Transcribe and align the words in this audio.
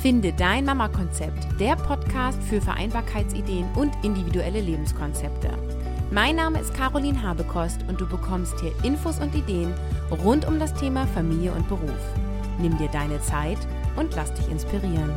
Finde 0.00 0.32
dein 0.32 0.64
Mama-Konzept, 0.64 1.60
der 1.60 1.76
Podcast 1.76 2.42
für 2.44 2.62
Vereinbarkeitsideen 2.62 3.66
und 3.76 3.92
individuelle 4.02 4.62
Lebenskonzepte. 4.62 5.50
Mein 6.10 6.36
Name 6.36 6.58
ist 6.58 6.72
Caroline 6.72 7.22
Habekost 7.22 7.84
und 7.86 8.00
du 8.00 8.08
bekommst 8.08 8.58
hier 8.60 8.72
Infos 8.82 9.20
und 9.20 9.34
Ideen 9.34 9.74
rund 10.24 10.48
um 10.48 10.58
das 10.58 10.72
Thema 10.72 11.06
Familie 11.08 11.52
und 11.52 11.68
Beruf. 11.68 12.00
Nimm 12.58 12.78
dir 12.78 12.88
deine 12.88 13.20
Zeit 13.20 13.58
und 13.96 14.16
lass 14.16 14.32
dich 14.32 14.48
inspirieren. 14.50 15.12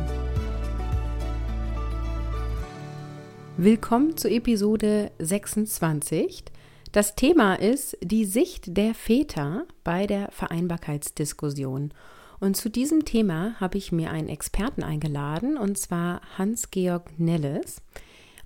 Willkommen 3.56 4.18
zu 4.18 4.28
Episode 4.28 5.12
26. 5.18 6.44
Das 6.92 7.16
Thema 7.16 7.54
ist 7.54 7.96
die 8.02 8.26
Sicht 8.26 8.76
der 8.76 8.94
Väter 8.94 9.64
bei 9.82 10.06
der 10.06 10.30
Vereinbarkeitsdiskussion. 10.30 11.94
Und 12.40 12.56
zu 12.56 12.68
diesem 12.68 13.04
Thema 13.04 13.58
habe 13.60 13.78
ich 13.78 13.92
mir 13.92 14.10
einen 14.10 14.28
Experten 14.28 14.82
eingeladen, 14.82 15.56
und 15.56 15.78
zwar 15.78 16.20
Hans-Georg 16.36 17.18
Nelles. 17.18 17.82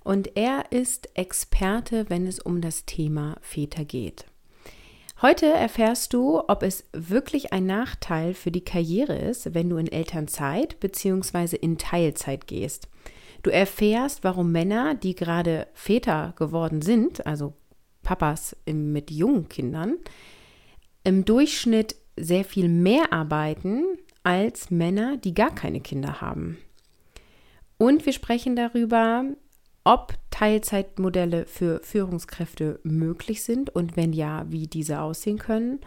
Und 0.03 0.37
er 0.37 0.71
ist 0.71 1.09
Experte, 1.15 2.09
wenn 2.09 2.25
es 2.25 2.39
um 2.39 2.61
das 2.61 2.85
Thema 2.85 3.35
Väter 3.41 3.85
geht. 3.85 4.25
Heute 5.21 5.47
erfährst 5.47 6.13
du, 6.13 6.39
ob 6.47 6.63
es 6.63 6.85
wirklich 6.93 7.51
ein 7.51 7.65
Nachteil 7.65 8.33
für 8.33 8.51
die 8.51 8.63
Karriere 8.63 9.17
ist, 9.17 9.53
wenn 9.53 9.69
du 9.69 9.75
in 9.75 9.91
Elternzeit 9.91 10.79
bzw. 10.79 11.57
in 11.57 11.77
Teilzeit 11.77 12.47
gehst. 12.47 12.87
Du 13.43 13.49
erfährst, 13.49 14.23
warum 14.23 14.53
Männer, 14.53 14.95
die 14.95 15.15
gerade 15.15 15.67
Väter 15.73 16.33
geworden 16.37 16.81
sind, 16.81 17.25
also 17.27 17.53
Papas 18.01 18.55
mit 18.65 19.11
jungen 19.11 19.49
Kindern, 19.49 19.97
im 21.03 21.25
Durchschnitt 21.25 21.95
sehr 22.19 22.45
viel 22.45 22.69
mehr 22.69 23.11
arbeiten 23.13 23.83
als 24.23 24.69
Männer, 24.69 25.17
die 25.17 25.33
gar 25.33 25.53
keine 25.53 25.81
Kinder 25.81 26.21
haben. 26.21 26.57
Und 27.77 28.05
wir 28.05 28.13
sprechen 28.13 28.55
darüber, 28.55 29.23
ob 29.83 30.13
Teilzeitmodelle 30.29 31.45
für 31.45 31.81
Führungskräfte 31.83 32.79
möglich 32.83 33.43
sind 33.43 33.69
und 33.69 33.95
wenn 33.95 34.13
ja, 34.13 34.45
wie 34.49 34.67
diese 34.67 34.99
aussehen 34.99 35.39
können 35.39 35.79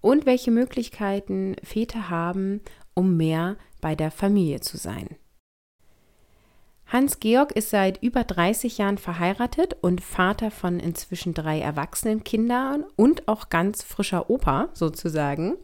und 0.00 0.26
welche 0.26 0.50
Möglichkeiten 0.50 1.56
Väter 1.62 2.10
haben, 2.10 2.60
um 2.94 3.16
mehr 3.16 3.56
bei 3.80 3.94
der 3.94 4.10
Familie 4.10 4.60
zu 4.60 4.76
sein. 4.76 5.08
Hans-Georg 6.88 7.52
ist 7.52 7.68
seit 7.68 8.02
über 8.02 8.24
30 8.24 8.78
Jahren 8.78 8.96
verheiratet 8.96 9.76
und 9.82 10.00
Vater 10.00 10.50
von 10.50 10.80
inzwischen 10.80 11.34
drei 11.34 11.60
erwachsenen 11.60 12.24
Kindern 12.24 12.84
und 12.96 13.28
auch 13.28 13.50
ganz 13.50 13.82
frischer 13.82 14.30
Opa 14.30 14.70
sozusagen. 14.72 15.56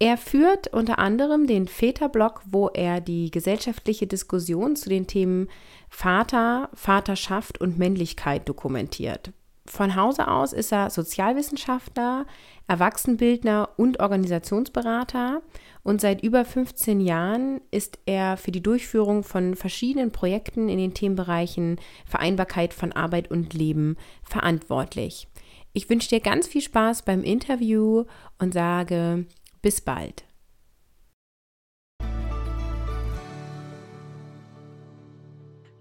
Er 0.00 0.18
führt 0.18 0.68
unter 0.74 0.98
anderem 0.98 1.46
den 1.46 1.68
Väterblog, 1.68 2.42
wo 2.46 2.68
er 2.68 3.00
die 3.00 3.30
gesellschaftliche 3.30 4.08
Diskussion 4.08 4.76
zu 4.76 4.88
den 4.88 5.06
Themen 5.06 5.48
Vater, 5.88 6.68
Vaterschaft 6.74 7.60
und 7.60 7.78
Männlichkeit 7.78 8.48
dokumentiert. 8.48 9.32
Von 9.66 9.96
Hause 9.96 10.28
aus 10.28 10.52
ist 10.52 10.72
er 10.72 10.90
Sozialwissenschaftler, 10.90 12.26
Erwachsenbildner 12.68 13.68
und 13.76 14.00
Organisationsberater 14.00 15.42
und 15.84 16.00
seit 16.00 16.22
über 16.22 16.44
15 16.44 17.00
Jahren 17.00 17.60
ist 17.70 18.00
er 18.06 18.36
für 18.36 18.50
die 18.50 18.62
Durchführung 18.62 19.22
von 19.22 19.54
verschiedenen 19.54 20.10
Projekten 20.10 20.68
in 20.68 20.78
den 20.78 20.92
Themenbereichen 20.92 21.80
Vereinbarkeit 22.06 22.74
von 22.74 22.90
Arbeit 22.90 23.30
und 23.30 23.54
Leben 23.54 23.96
verantwortlich. 24.22 25.28
Ich 25.74 25.88
wünsche 25.88 26.08
dir 26.08 26.20
ganz 26.20 26.48
viel 26.48 26.62
Spaß 26.62 27.02
beim 27.02 27.22
Interview 27.22 28.04
und 28.38 28.52
sage 28.52 29.26
bis 29.62 29.80
bald. 29.80 30.24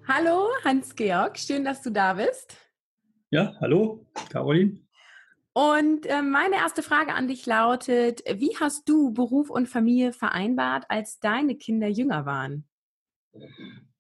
Hallo 0.08 0.50
Hans-Georg, 0.64 1.40
schön, 1.40 1.66
dass 1.66 1.82
du 1.82 1.90
da 1.90 2.14
bist. 2.14 2.56
Ja, 3.32 3.56
hallo 3.60 4.06
Caroline. 4.30 4.85
Und 5.58 6.06
äh, 6.08 6.22
meine 6.22 6.56
erste 6.56 6.84
Frage 6.84 7.14
an 7.14 7.30
dich 7.30 7.46
lautet, 7.46 8.22
wie 8.30 8.58
hast 8.60 8.90
du 8.90 9.14
Beruf 9.14 9.50
und 9.50 9.70
Familie 9.70 10.12
vereinbart, 10.12 10.84
als 10.90 11.22
deine 11.22 11.56
Kinder 11.56 11.88
jünger 11.88 12.26
waren? 12.26 12.68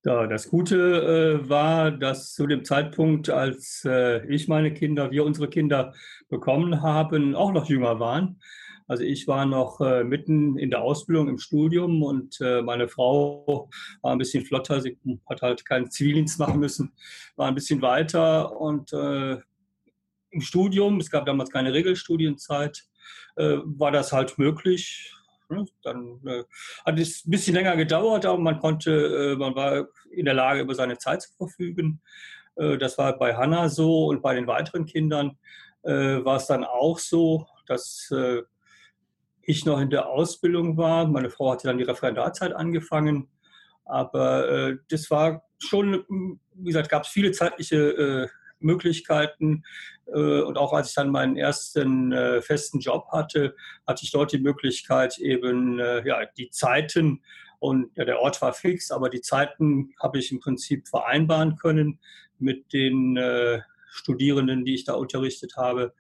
Ja, 0.03 0.27
das 0.27 0.49
Gute 0.49 1.39
äh, 1.45 1.49
war, 1.49 1.91
dass 1.91 2.33
zu 2.33 2.45
dem 2.45 2.65
Zeitpunkt, 2.65 3.29
als 3.29 3.85
äh, 3.85 4.25
ich 4.27 4.49
meine 4.49 4.73
Kinder, 4.73 5.11
wir 5.11 5.23
unsere 5.23 5.47
Kinder 5.47 5.93
bekommen 6.27 6.81
haben, 6.81 7.35
auch 7.35 7.53
noch 7.53 7.69
jünger 7.69 8.01
waren. 8.01 8.41
Also 8.89 9.03
ich 9.03 9.25
war 9.25 9.45
noch 9.45 9.79
äh, 9.79 10.03
mitten 10.03 10.57
in 10.57 10.69
der 10.69 10.81
Ausbildung 10.81 11.29
im 11.29 11.37
Studium 11.37 12.03
und 12.03 12.37
äh, 12.41 12.63
meine 12.63 12.89
Frau 12.89 13.69
war 14.01 14.11
ein 14.11 14.17
bisschen 14.17 14.43
flotter. 14.43 14.81
Sie 14.81 14.97
hat 15.29 15.41
halt 15.41 15.65
keinen 15.65 15.89
Zivildienst 15.89 16.37
machen 16.37 16.59
müssen, 16.59 16.91
war 17.37 17.47
ein 17.47 17.55
bisschen 17.55 17.81
weiter 17.81 18.59
und 18.59 18.91
äh, 18.91 19.37
im 20.35 20.41
Studium, 20.41 20.99
es 20.99 21.09
gab 21.09 21.25
damals 21.25 21.49
keine 21.49 21.73
Regelstudienzeit, 21.73 22.83
äh, 23.37 23.57
war 23.63 23.91
das 23.91 24.11
halt 24.11 24.37
möglich. 24.37 25.11
Dann 25.83 26.19
äh, 26.25 26.43
hat 26.85 26.99
es 26.99 27.25
ein 27.25 27.31
bisschen 27.31 27.55
länger 27.55 27.75
gedauert, 27.77 28.25
aber 28.25 28.37
man 28.37 28.59
konnte, 28.59 29.33
äh, 29.33 29.35
man 29.35 29.55
war 29.55 29.87
in 30.11 30.25
der 30.25 30.33
Lage, 30.33 30.61
über 30.61 30.75
seine 30.75 30.97
Zeit 30.97 31.21
zu 31.21 31.33
verfügen. 31.37 32.01
Äh, 32.55 32.77
das 32.77 32.97
war 32.97 33.17
bei 33.17 33.35
Hannah 33.35 33.69
so 33.69 34.07
und 34.07 34.21
bei 34.21 34.35
den 34.35 34.47
weiteren 34.47 34.85
Kindern 34.85 35.37
äh, 35.83 36.23
war 36.25 36.37
es 36.37 36.47
dann 36.47 36.63
auch 36.63 36.99
so, 36.99 37.47
dass 37.67 38.11
äh, 38.11 38.41
ich 39.43 39.65
noch 39.65 39.79
in 39.79 39.89
der 39.89 40.09
Ausbildung 40.09 40.75
war. 40.75 41.07
Meine 41.07 41.29
Frau 41.29 41.51
hatte 41.51 41.67
dann 41.67 41.77
die 41.77 41.83
Referendarzeit 41.83 42.53
angefangen. 42.53 43.29
Aber 43.87 44.73
das 44.89 45.11
war 45.11 45.43
schon, 45.59 46.03
wie 46.55 46.69
gesagt, 46.69 46.89
gab 46.89 47.03
es 47.03 47.09
viele 47.09 47.31
zeitliche 47.31 48.31
Möglichkeiten. 48.65 49.63
Äh, 50.07 50.41
und 50.41 50.57
auch 50.57 50.73
als 50.73 50.89
ich 50.89 50.95
dann 50.95 51.09
meinen 51.09 51.37
ersten 51.37 52.11
äh, 52.11 52.41
festen 52.41 52.79
Job 52.79 53.07
hatte, 53.11 53.55
hatte 53.87 54.03
ich 54.03 54.11
dort 54.11 54.31
die 54.33 54.39
Möglichkeit, 54.39 55.17
eben 55.19 55.79
äh, 55.79 56.05
ja, 56.05 56.25
die 56.37 56.49
Zeiten 56.49 57.21
und 57.59 57.91
ja, 57.95 58.03
der 58.03 58.19
Ort 58.19 58.41
war 58.41 58.53
fix, 58.53 58.91
aber 58.91 59.09
die 59.09 59.21
Zeiten 59.21 59.93
habe 60.01 60.19
ich 60.19 60.31
im 60.31 60.39
Prinzip 60.39 60.87
vereinbaren 60.87 61.55
können 61.55 61.99
mit 62.37 62.73
den 62.73 63.17
Studierenden, 63.89 64.65
die 64.65 64.75
ich 64.75 64.83
da 64.83 64.93
unterrichtet 64.93 65.55
habe 65.55 65.93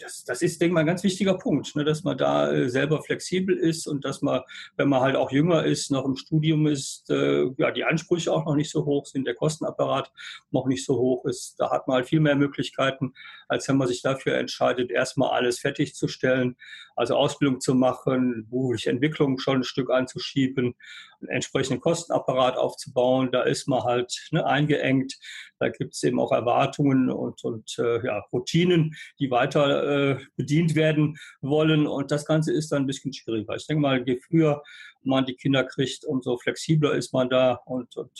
das, 0.00 0.24
das 0.24 0.42
ist, 0.42 0.60
denke 0.60 0.70
ich 0.70 0.74
mal, 0.74 0.80
ein 0.80 0.86
ganz 0.86 1.02
wichtiger 1.02 1.34
Punkt, 1.34 1.74
ne, 1.76 1.84
dass 1.84 2.02
man 2.04 2.16
da 2.18 2.50
äh, 2.50 2.68
selber 2.68 3.02
flexibel 3.02 3.56
ist 3.56 3.86
und 3.86 4.04
dass 4.04 4.22
man, 4.22 4.40
wenn 4.76 4.88
man 4.88 5.00
halt 5.00 5.16
auch 5.16 5.30
jünger 5.30 5.64
ist, 5.64 5.90
noch 5.90 6.04
im 6.04 6.16
Studium 6.16 6.66
ist, 6.66 7.08
äh, 7.10 7.46
ja, 7.58 7.70
die 7.70 7.84
Ansprüche 7.84 8.32
auch 8.32 8.44
noch 8.46 8.56
nicht 8.56 8.70
so 8.70 8.84
hoch 8.84 9.06
sind, 9.06 9.26
der 9.26 9.34
Kostenapparat 9.34 10.10
noch 10.50 10.66
nicht 10.66 10.84
so 10.84 10.98
hoch 10.98 11.24
ist. 11.26 11.56
Da 11.58 11.70
hat 11.70 11.86
man 11.86 11.96
halt 11.96 12.08
viel 12.08 12.20
mehr 12.20 12.36
Möglichkeiten, 12.36 13.14
als 13.48 13.68
wenn 13.68 13.76
man 13.76 13.88
sich 13.88 14.02
dafür 14.02 14.36
entscheidet, 14.36 14.90
erstmal 14.90 15.30
alles 15.30 15.58
fertigzustellen, 15.58 16.56
also 17.00 17.16
Ausbildung 17.16 17.60
zu 17.60 17.74
machen, 17.74 18.46
berufliche 18.50 18.90
Entwicklung 18.90 19.38
schon 19.38 19.60
ein 19.60 19.64
Stück 19.64 19.90
anzuschieben, 19.90 20.74
einen 21.20 21.28
entsprechenden 21.30 21.80
Kostenapparat 21.80 22.58
aufzubauen. 22.58 23.30
Da 23.32 23.42
ist 23.42 23.66
man 23.66 23.82
halt 23.84 24.14
ne, 24.32 24.44
eingeengt. 24.44 25.18
Da 25.58 25.70
gibt 25.70 25.94
es 25.94 26.02
eben 26.02 26.20
auch 26.20 26.30
Erwartungen 26.30 27.10
und, 27.10 27.42
und 27.42 27.78
äh, 27.78 28.04
ja, 28.06 28.22
Routinen, 28.32 28.94
die 29.18 29.30
weiter 29.30 30.10
äh, 30.12 30.18
bedient 30.36 30.74
werden 30.74 31.16
wollen. 31.40 31.86
Und 31.86 32.10
das 32.10 32.26
Ganze 32.26 32.52
ist 32.52 32.70
dann 32.70 32.82
ein 32.82 32.86
bisschen 32.86 33.14
schwieriger. 33.14 33.56
Ich 33.56 33.66
denke 33.66 33.80
mal, 33.80 34.06
je 34.06 34.20
früher 34.20 34.62
man 35.02 35.24
die 35.24 35.36
Kinder 35.36 35.64
kriegt, 35.64 36.04
umso 36.04 36.36
flexibler 36.36 36.92
ist 36.92 37.14
man 37.14 37.30
da 37.30 37.54
und, 37.64 37.96
und 37.96 38.12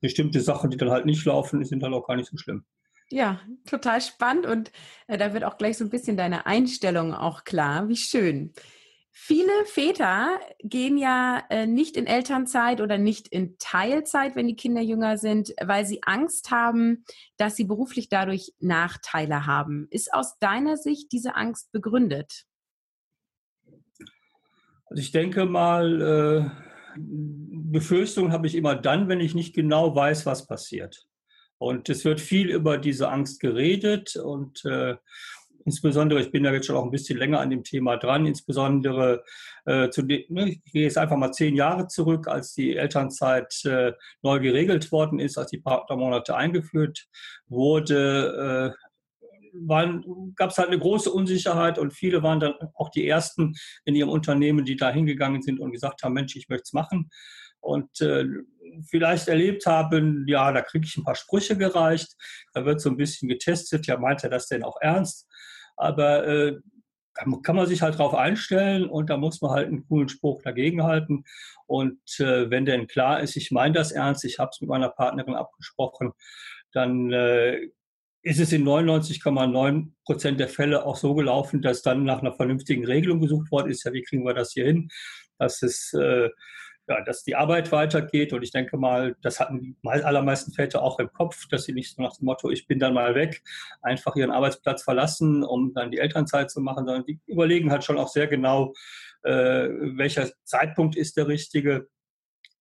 bestimmte 0.00 0.40
Sachen, 0.40 0.70
die 0.70 0.78
dann 0.78 0.90
halt 0.90 1.04
nicht 1.04 1.24
laufen, 1.26 1.62
sind 1.66 1.82
dann 1.82 1.92
auch 1.92 2.06
gar 2.06 2.16
nicht 2.16 2.30
so 2.30 2.38
schlimm. 2.38 2.64
Ja, 3.10 3.40
total 3.68 4.00
spannend 4.00 4.46
und 4.46 4.72
äh, 5.06 5.16
da 5.16 5.32
wird 5.32 5.44
auch 5.44 5.58
gleich 5.58 5.78
so 5.78 5.84
ein 5.84 5.90
bisschen 5.90 6.16
deine 6.16 6.46
Einstellung 6.46 7.14
auch 7.14 7.44
klar. 7.44 7.88
Wie 7.88 7.96
schön. 7.96 8.52
Viele 9.18 9.64
Väter 9.64 10.38
gehen 10.58 10.98
ja 10.98 11.42
äh, 11.48 11.66
nicht 11.66 11.96
in 11.96 12.06
Elternzeit 12.06 12.82
oder 12.82 12.98
nicht 12.98 13.28
in 13.28 13.56
Teilzeit, 13.58 14.36
wenn 14.36 14.46
die 14.46 14.56
Kinder 14.56 14.82
jünger 14.82 15.16
sind, 15.16 15.54
weil 15.62 15.86
sie 15.86 16.02
Angst 16.02 16.50
haben, 16.50 17.04
dass 17.38 17.56
sie 17.56 17.64
beruflich 17.64 18.10
dadurch 18.10 18.52
Nachteile 18.58 19.46
haben. 19.46 19.86
Ist 19.90 20.12
aus 20.12 20.38
deiner 20.38 20.76
Sicht 20.76 21.12
diese 21.12 21.34
Angst 21.34 21.72
begründet? 21.72 22.44
Also 24.86 25.00
ich 25.00 25.12
denke 25.12 25.46
mal, 25.46 26.02
äh, 26.02 26.98
Befürchtungen 26.98 28.32
habe 28.32 28.46
ich 28.46 28.54
immer 28.54 28.74
dann, 28.74 29.08
wenn 29.08 29.20
ich 29.20 29.34
nicht 29.34 29.54
genau 29.54 29.94
weiß, 29.94 30.26
was 30.26 30.46
passiert. 30.46 31.08
Und 31.58 31.88
es 31.88 32.04
wird 32.04 32.20
viel 32.20 32.50
über 32.50 32.78
diese 32.78 33.08
Angst 33.08 33.40
geredet 33.40 34.16
und 34.16 34.64
äh, 34.64 34.96
Insbesondere, 35.66 36.20
ich 36.20 36.30
bin 36.30 36.44
ja 36.44 36.52
jetzt 36.52 36.66
schon 36.66 36.76
auch 36.76 36.84
ein 36.84 36.92
bisschen 36.92 37.18
länger 37.18 37.40
an 37.40 37.50
dem 37.50 37.64
Thema 37.64 37.96
dran, 37.96 38.24
insbesondere 38.24 39.24
äh, 39.64 39.90
zu 39.90 40.02
den, 40.02 40.22
ne, 40.28 40.50
ich 40.50 40.72
gehe 40.72 40.84
jetzt 40.84 40.96
einfach 40.96 41.16
mal 41.16 41.32
zehn 41.32 41.56
Jahre 41.56 41.88
zurück, 41.88 42.28
als 42.28 42.54
die 42.54 42.76
Elternzeit 42.76 43.64
äh, 43.64 43.92
neu 44.22 44.38
geregelt 44.38 44.92
worden 44.92 45.18
ist, 45.18 45.36
als 45.36 45.50
die 45.50 45.58
Partnermonate 45.58 46.36
eingeführt 46.36 47.08
wurde, 47.48 48.74
äh, 48.76 48.86
gab 50.36 50.50
es 50.50 50.58
halt 50.58 50.68
eine 50.68 50.78
große 50.78 51.10
Unsicherheit 51.10 51.78
und 51.80 51.92
viele 51.92 52.22
waren 52.22 52.38
dann 52.38 52.54
auch 52.74 52.90
die 52.90 53.08
Ersten 53.08 53.54
in 53.84 53.96
ihrem 53.96 54.10
Unternehmen, 54.10 54.64
die 54.64 54.76
da 54.76 54.90
hingegangen 54.90 55.42
sind 55.42 55.58
und 55.58 55.72
gesagt 55.72 56.04
haben, 56.04 56.12
Mensch, 56.12 56.36
ich 56.36 56.48
möchte 56.48 56.64
es 56.64 56.72
machen. 56.74 57.10
Und 57.66 58.00
äh, 58.00 58.24
vielleicht 58.88 59.28
erlebt 59.28 59.66
haben, 59.66 60.24
ja, 60.28 60.52
da 60.52 60.62
kriege 60.62 60.86
ich 60.86 60.96
ein 60.96 61.04
paar 61.04 61.14
Sprüche 61.14 61.56
gereicht, 61.56 62.14
da 62.52 62.64
wird 62.64 62.80
so 62.80 62.90
ein 62.90 62.96
bisschen 62.96 63.28
getestet, 63.28 63.86
ja, 63.86 63.98
meint 63.98 64.24
er 64.24 64.30
das 64.30 64.48
denn 64.48 64.62
auch 64.62 64.80
ernst? 64.80 65.26
Aber 65.76 66.26
äh, 66.26 66.56
kann, 67.14 67.42
kann, 67.42 67.56
man 67.56 67.66
sich 67.66 67.82
halt 67.82 67.98
drauf 67.98 68.14
einstellen 68.14 68.88
und 68.88 69.10
da 69.10 69.16
muss 69.16 69.40
man 69.40 69.52
halt 69.52 69.68
einen 69.68 69.86
coolen 69.86 70.08
Spruch 70.08 70.42
dagegen 70.42 70.82
halten. 70.82 71.24
Und 71.66 71.98
äh, 72.18 72.50
wenn 72.50 72.66
denn 72.66 72.86
klar 72.86 73.20
ist, 73.20 73.36
ich 73.36 73.50
meine 73.50 73.74
das 73.74 73.92
ernst, 73.92 74.24
ich 74.24 74.38
habe 74.38 74.50
es 74.52 74.60
mit 74.60 74.68
meiner 74.70 74.90
Partnerin 74.90 75.34
abgesprochen, 75.34 76.12
dann 76.72 77.12
äh, 77.12 77.68
ist 78.22 78.40
es 78.40 78.52
in 78.52 78.64
99,9 78.64 79.92
Prozent 80.04 80.40
der 80.40 80.48
Fälle 80.48 80.84
auch 80.84 80.96
so 80.96 81.14
gelaufen, 81.14 81.62
dass 81.62 81.82
dann 81.82 82.04
nach 82.04 82.20
einer 82.20 82.34
vernünftigen 82.34 82.84
Regelung 82.84 83.20
gesucht 83.20 83.50
worden 83.50 83.70
ist, 83.70 83.84
ja, 83.84 83.92
wie 83.92 84.02
kriegen 84.02 84.24
wir 84.24 84.34
das 84.34 84.52
hier 84.52 84.66
hin, 84.66 84.88
dass 85.38 85.62
es 85.62 85.92
äh, 85.94 86.28
ja, 86.88 87.00
dass 87.02 87.24
die 87.24 87.36
Arbeit 87.36 87.72
weitergeht. 87.72 88.32
Und 88.32 88.42
ich 88.42 88.52
denke 88.52 88.76
mal, 88.76 89.16
das 89.22 89.40
hatten 89.40 89.60
die 89.60 89.76
allermeisten 89.82 90.52
Väter 90.52 90.82
auch 90.82 90.98
im 90.98 91.12
Kopf, 91.12 91.48
dass 91.48 91.64
sie 91.64 91.72
nicht 91.72 91.94
so 91.94 92.02
nach 92.02 92.16
dem 92.16 92.26
Motto, 92.26 92.50
ich 92.50 92.66
bin 92.66 92.78
dann 92.78 92.94
mal 92.94 93.14
weg, 93.14 93.42
einfach 93.82 94.16
ihren 94.16 94.30
Arbeitsplatz 94.30 94.82
verlassen, 94.82 95.42
um 95.42 95.74
dann 95.74 95.90
die 95.90 95.98
Elternzeit 95.98 96.50
zu 96.50 96.60
machen, 96.60 96.86
sondern 96.86 97.04
die 97.04 97.20
überlegen 97.26 97.70
halt 97.70 97.84
schon 97.84 97.98
auch 97.98 98.08
sehr 98.08 98.26
genau, 98.26 98.72
äh, 99.22 99.68
welcher 99.96 100.30
Zeitpunkt 100.44 100.96
ist 100.96 101.16
der 101.16 101.28
richtige. 101.28 101.88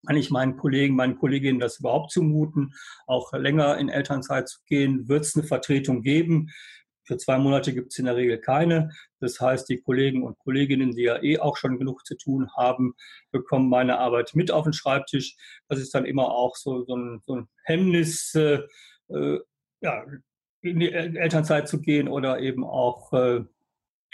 Kann 0.07 0.17
ich 0.17 0.29
meinen 0.29 0.57
Kollegen, 0.57 0.95
meinen 0.95 1.17
Kolleginnen 1.17 1.59
das 1.59 1.79
überhaupt 1.79 2.11
zumuten, 2.11 2.73
auch 3.07 3.33
länger 3.33 3.77
in 3.77 3.89
Elternzeit 3.89 4.47
zu 4.47 4.59
gehen? 4.67 5.07
Wird 5.07 5.25
es 5.25 5.35
eine 5.35 5.45
Vertretung 5.45 6.03
geben? 6.03 6.51
Für 7.05 7.17
zwei 7.17 7.37
Monate 7.37 7.73
gibt 7.73 7.91
es 7.91 7.99
in 7.99 8.05
der 8.05 8.15
Regel 8.15 8.39
keine. 8.39 8.89
Das 9.19 9.39
heißt, 9.39 9.69
die 9.69 9.81
Kollegen 9.81 10.23
und 10.23 10.39
Kolleginnen, 10.39 10.91
die 10.91 11.03
ja 11.03 11.21
eh 11.21 11.39
auch 11.39 11.57
schon 11.57 11.77
genug 11.77 12.05
zu 12.05 12.17
tun 12.17 12.49
haben, 12.55 12.95
bekommen 13.31 13.69
meine 13.69 13.99
Arbeit 13.99 14.31
mit 14.33 14.51
auf 14.51 14.63
den 14.63 14.73
Schreibtisch. 14.73 15.35
Das 15.69 15.79
ist 15.79 15.93
dann 15.93 16.05
immer 16.05 16.31
auch 16.31 16.55
so, 16.55 16.83
so, 16.83 16.95
ein, 16.95 17.21
so 17.25 17.35
ein 17.37 17.47
Hemmnis, 17.63 18.33
äh, 18.35 18.59
äh, 19.09 19.39
ja, 19.81 20.03
in 20.61 20.79
die 20.79 20.91
Elternzeit 20.91 21.67
zu 21.67 21.79
gehen 21.79 22.07
oder 22.07 22.39
eben 22.39 22.63
auch 22.63 23.13
äh, 23.13 23.43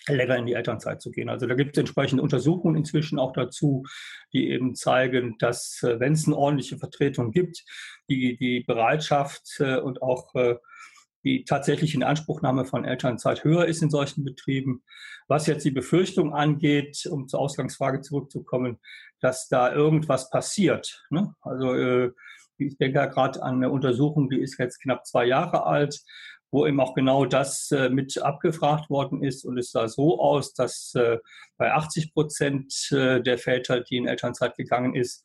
länger 0.08 0.38
in 0.38 0.46
die 0.46 0.54
Elternzeit 0.54 1.02
zu 1.02 1.12
gehen. 1.12 1.30
Also 1.30 1.48
da 1.48 1.56
gibt 1.56 1.78
es 1.78 1.80
entsprechende 1.80 2.24
Untersuchungen 2.24 2.76
inzwischen 2.76 3.20
auch 3.20 3.34
dazu, 3.34 3.86
die 4.34 4.50
eben 4.50 4.76
zeigen, 4.76 5.38
dass 5.40 5.82
äh, 5.84 6.00
wenn 6.00 6.14
es 6.14 6.28
eine 6.28 6.36
ordentliche 6.36 6.78
Vertretung 6.78 7.32
gibt, 7.32 7.64
die, 8.10 8.36
die 8.36 8.62
Bereitschaft 8.62 9.60
äh, 9.60 9.80
und 9.80 10.02
auch 10.02 10.34
die 11.24 11.44
tatsächliche 11.46 11.98
Inanspruchnahme 11.98 12.66
von 12.66 12.86
Elternzeit 12.86 13.44
höher 13.44 13.66
ist 13.66 13.82
in 13.82 13.90
solchen 13.90 14.24
Betrieben. 14.24 14.84
Was 15.28 15.48
jetzt 15.48 15.66
die 15.66 15.72
Befürchtung 15.72 16.34
angeht, 16.34 17.08
um 17.10 17.28
zur 17.28 17.40
Ausgangsfrage 17.40 18.02
zurückzukommen, 18.02 18.80
dass 19.20 19.48
da 19.48 19.74
irgendwas 19.74 20.30
passiert. 20.30 21.06
Ne? 21.10 21.34
Also 21.42 21.74
äh, 21.74 22.12
ich 22.58 22.78
denke 22.78 23.00
ja 23.00 23.06
gerade 23.06 23.42
an 23.42 23.56
eine 23.56 23.70
Untersuchung, 23.70 24.30
die 24.30 24.40
ist 24.40 24.58
jetzt 24.60 24.82
knapp 24.82 25.06
zwei 25.06 25.26
Jahre 25.26 25.66
alt, 25.66 26.02
wo 26.52 26.68
eben 26.68 26.80
auch 26.80 26.94
genau 26.94 27.26
das 27.26 27.72
äh, 27.72 27.90
mit 27.90 28.22
abgefragt 28.22 28.90
worden 28.90 29.24
ist. 29.24 29.46
Und 29.46 29.58
es 29.58 29.72
sah 29.72 29.88
so 29.88 30.20
aus, 30.20 30.54
dass 30.54 30.94
äh, 30.96 31.18
bei 31.58 31.72
80 31.74 32.14
Prozent 32.14 32.74
äh, 32.92 33.22
der 33.22 33.38
Väter, 33.38 33.82
die 33.82 33.98
in 33.98 34.08
Elternzeit 34.08 34.56
gegangen 34.58 34.96
ist, 34.96 35.24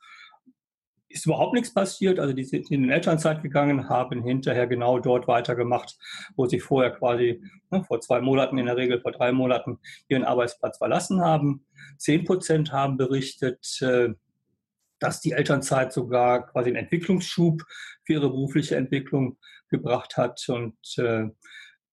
ist 1.17 1.27
überhaupt 1.27 1.55
nichts 1.55 1.73
passiert. 1.73 2.21
Also 2.21 2.35
die 2.35 2.45
sind 2.45 2.71
in 2.71 2.83
den 2.83 2.91
Elternzeit 2.91 3.43
gegangen, 3.43 3.89
haben 3.89 4.23
hinterher 4.23 4.67
genau 4.67 4.99
dort 4.99 5.27
weitergemacht, 5.27 5.97
wo 6.37 6.47
sie 6.47 6.61
vorher 6.61 6.91
quasi 6.91 7.43
ne, 7.71 7.85
vor 7.85 8.01
zwei 8.01 8.21
Monaten, 8.21 8.59
in 8.59 8.67
der 8.67 8.77
Regel 8.77 9.01
vor 9.01 9.13
drei 9.13 9.33
Monaten, 9.33 9.79
ihren 10.09 10.25
Arbeitsplatz 10.25 10.79
verlassen 10.79 11.21
haben. 11.21 11.67
Zehn 11.99 12.25
Prozent 12.25 12.73
haben 12.73 12.97
berichtet, 12.97 13.79
äh, 13.81 14.11
dass 14.99 15.21
die 15.21 15.33
Elternzeit 15.33 15.93
sogar 15.93 16.47
quasi 16.47 16.71
einen 16.71 16.77
Entwicklungsschub 16.77 17.63
für 18.05 18.15
ihre 18.15 18.31
berufliche 18.31 18.77
Entwicklung 18.77 19.39
gebracht 19.69 20.17
hat. 20.17 20.47
Und 20.49 20.77
äh, 20.99 21.29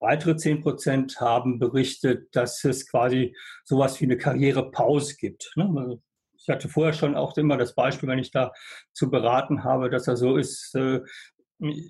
weitere 0.00 0.36
zehn 0.36 0.60
Prozent 0.60 1.20
haben 1.20 1.58
berichtet, 1.58 2.34
dass 2.34 2.64
es 2.64 2.88
quasi 2.88 3.36
sowas 3.64 4.00
wie 4.00 4.04
eine 4.04 4.16
Karrierepause 4.16 5.16
gibt. 5.16 5.52
Ne? 5.56 6.00
Ich 6.44 6.50
hatte 6.50 6.68
vorher 6.68 6.92
schon 6.92 7.16
auch 7.16 7.36
immer 7.38 7.56
das 7.56 7.74
Beispiel, 7.74 8.08
wenn 8.08 8.18
ich 8.18 8.30
da 8.30 8.52
zu 8.92 9.10
beraten 9.10 9.64
habe, 9.64 9.88
dass 9.88 10.06
er 10.06 10.16
so 10.16 10.36
ist, 10.36 10.74
äh, 10.74 11.00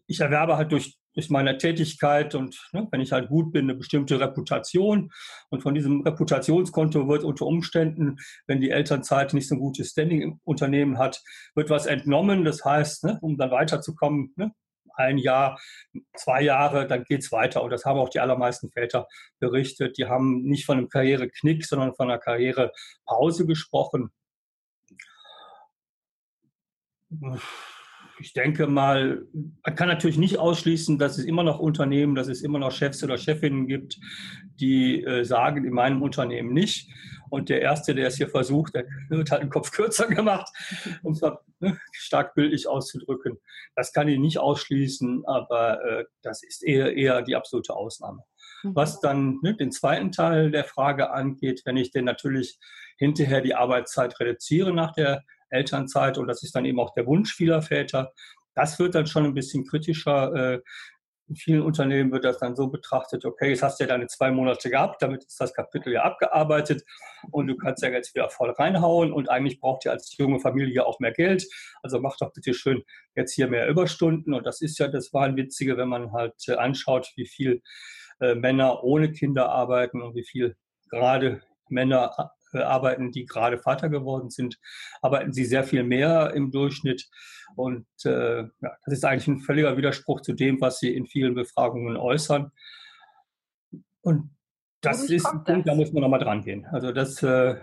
ich 0.06 0.20
erwerbe 0.20 0.56
halt 0.56 0.70
durch, 0.70 0.96
durch 1.14 1.30
meine 1.30 1.58
Tätigkeit 1.58 2.34
und 2.36 2.56
ne, 2.72 2.86
wenn 2.92 3.00
ich 3.00 3.10
halt 3.10 3.28
gut 3.28 3.52
bin, 3.52 3.64
eine 3.64 3.74
bestimmte 3.74 4.20
Reputation. 4.20 5.10
Und 5.50 5.62
von 5.62 5.74
diesem 5.74 6.02
Reputationskonto 6.02 7.08
wird 7.08 7.24
unter 7.24 7.46
Umständen, 7.46 8.18
wenn 8.46 8.60
die 8.60 8.70
Elternzeit 8.70 9.34
nicht 9.34 9.48
so 9.48 9.56
ein 9.56 9.60
gutes 9.60 9.90
Standing 9.90 10.22
im 10.22 10.40
Unternehmen 10.44 10.98
hat, 10.98 11.20
wird 11.56 11.70
was 11.70 11.86
entnommen. 11.86 12.44
Das 12.44 12.64
heißt, 12.64 13.04
ne, 13.04 13.18
um 13.22 13.36
dann 13.36 13.50
weiterzukommen, 13.50 14.34
ne, 14.36 14.52
ein 14.96 15.18
Jahr, 15.18 15.58
zwei 16.14 16.42
Jahre, 16.42 16.86
dann 16.86 17.02
geht's 17.02 17.32
weiter. 17.32 17.64
Und 17.64 17.70
das 17.70 17.84
haben 17.84 17.98
auch 17.98 18.10
die 18.10 18.20
allermeisten 18.20 18.70
Väter 18.70 19.08
berichtet. 19.40 19.98
Die 19.98 20.06
haben 20.06 20.42
nicht 20.42 20.66
von 20.66 20.78
einem 20.78 20.88
Karriereknick, 20.88 21.64
sondern 21.66 21.94
von 21.94 22.08
einer 22.08 22.20
Karrierepause 22.20 23.46
gesprochen 23.46 24.12
ich 28.20 28.32
denke 28.32 28.66
mal, 28.66 29.26
man 29.32 29.74
kann 29.74 29.88
natürlich 29.88 30.18
nicht 30.18 30.38
ausschließen, 30.38 30.98
dass 30.98 31.18
es 31.18 31.24
immer 31.24 31.42
noch 31.42 31.58
Unternehmen, 31.58 32.14
dass 32.14 32.28
es 32.28 32.42
immer 32.42 32.58
noch 32.58 32.70
Chefs 32.70 33.02
oder 33.02 33.18
Chefinnen 33.18 33.66
gibt, 33.66 33.98
die 34.60 35.02
äh, 35.02 35.24
sagen, 35.24 35.64
in 35.64 35.72
meinem 35.72 36.02
Unternehmen 36.02 36.52
nicht. 36.52 36.90
Und 37.30 37.48
der 37.48 37.62
Erste, 37.62 37.94
der 37.94 38.06
es 38.06 38.16
hier 38.16 38.28
versucht, 38.28 38.74
der 38.74 38.84
wird 39.08 39.30
halt 39.30 39.42
den 39.42 39.50
Kopf 39.50 39.72
kürzer 39.72 40.06
gemacht, 40.08 40.48
um 41.02 41.12
es 41.12 41.22
ne, 41.58 41.78
stark 41.92 42.34
bildlich 42.34 42.68
auszudrücken. 42.68 43.38
Das 43.74 43.92
kann 43.92 44.08
ich 44.08 44.18
nicht 44.18 44.38
ausschließen, 44.38 45.24
aber 45.26 45.84
äh, 45.84 46.04
das 46.22 46.42
ist 46.44 46.62
eher, 46.62 46.94
eher 46.94 47.22
die 47.22 47.34
absolute 47.34 47.74
Ausnahme. 47.74 48.22
Mhm. 48.62 48.76
Was 48.76 49.00
dann 49.00 49.40
ne, 49.42 49.56
den 49.56 49.72
zweiten 49.72 50.12
Teil 50.12 50.52
der 50.52 50.64
Frage 50.64 51.10
angeht, 51.10 51.62
wenn 51.64 51.76
ich 51.76 51.90
denn 51.90 52.04
natürlich 52.04 52.58
hinterher 52.96 53.40
die 53.40 53.56
Arbeitszeit 53.56 54.20
reduziere 54.20 54.72
nach 54.72 54.92
der 54.92 55.24
Elternzeit 55.54 56.18
und 56.18 56.26
das 56.26 56.42
ist 56.42 56.54
dann 56.54 56.64
eben 56.64 56.80
auch 56.80 56.92
der 56.94 57.06
Wunsch 57.06 57.34
vieler 57.34 57.62
Väter. 57.62 58.12
Das 58.54 58.78
wird 58.78 58.94
dann 58.94 59.06
schon 59.06 59.24
ein 59.24 59.34
bisschen 59.34 59.66
kritischer. 59.66 60.34
Äh, 60.34 60.60
in 61.28 61.36
vielen 61.36 61.62
Unternehmen 61.62 62.12
wird 62.12 62.24
das 62.24 62.38
dann 62.38 62.54
so 62.54 62.68
betrachtet, 62.68 63.24
okay, 63.24 63.48
jetzt 63.48 63.62
hast 63.62 63.80
du 63.80 63.84
ja 63.84 63.88
deine 63.88 64.06
zwei 64.08 64.30
Monate 64.30 64.68
gehabt, 64.68 65.00
damit 65.00 65.24
ist 65.24 65.40
das 65.40 65.54
Kapitel 65.54 65.92
ja 65.92 66.02
abgearbeitet 66.02 66.84
und 67.30 67.46
du 67.46 67.56
kannst 67.56 67.82
ja 67.82 67.88
jetzt 67.88 68.14
wieder 68.14 68.28
voll 68.28 68.50
reinhauen 68.50 69.12
und 69.12 69.30
eigentlich 69.30 69.58
braucht 69.58 69.86
ihr 69.86 69.92
als 69.92 70.14
junge 70.18 70.38
Familie 70.38 70.86
auch 70.86 71.00
mehr 71.00 71.12
Geld. 71.12 71.46
Also 71.82 71.98
mach 71.98 72.16
doch 72.18 72.32
bitte 72.32 72.52
schön 72.52 72.82
jetzt 73.16 73.32
hier 73.32 73.48
mehr 73.48 73.68
Überstunden 73.68 74.34
und 74.34 74.44
das 74.44 74.60
ist 74.60 74.78
ja 74.78 74.88
das 74.88 75.12
Wahnwitzige, 75.14 75.76
wenn 75.78 75.88
man 75.88 76.12
halt 76.12 76.34
äh, 76.46 76.56
anschaut, 76.56 77.10
wie 77.16 77.26
viel 77.26 77.62
äh, 78.20 78.34
Männer 78.34 78.84
ohne 78.84 79.10
Kinder 79.10 79.48
arbeiten 79.48 80.02
und 80.02 80.14
wie 80.14 80.24
viel 80.24 80.56
gerade 80.90 81.40
Männer 81.68 82.32
arbeiten, 82.62 83.12
die 83.12 83.26
gerade 83.26 83.58
Vater 83.58 83.88
geworden 83.88 84.30
sind, 84.30 84.58
arbeiten 85.02 85.32
sie 85.32 85.44
sehr 85.44 85.64
viel 85.64 85.82
mehr 85.82 86.32
im 86.34 86.50
Durchschnitt. 86.50 87.08
Und 87.56 87.86
äh, 88.04 88.42
ja, 88.42 88.76
das 88.84 88.94
ist 88.94 89.04
eigentlich 89.04 89.28
ein 89.28 89.40
völliger 89.40 89.76
Widerspruch 89.76 90.20
zu 90.20 90.32
dem, 90.32 90.60
was 90.60 90.78
sie 90.78 90.94
in 90.94 91.06
vielen 91.06 91.34
Befragungen 91.34 91.96
äußern. 91.96 92.50
Und 94.02 94.30
das 94.80 95.08
ist 95.08 95.26
ein 95.26 95.44
Punkt, 95.44 95.66
da 95.66 95.74
muss 95.74 95.92
man 95.92 96.02
nochmal 96.02 96.20
dran 96.20 96.42
gehen. 96.42 96.66
Also 96.66 96.92
das, 96.92 97.22
äh, 97.22 97.56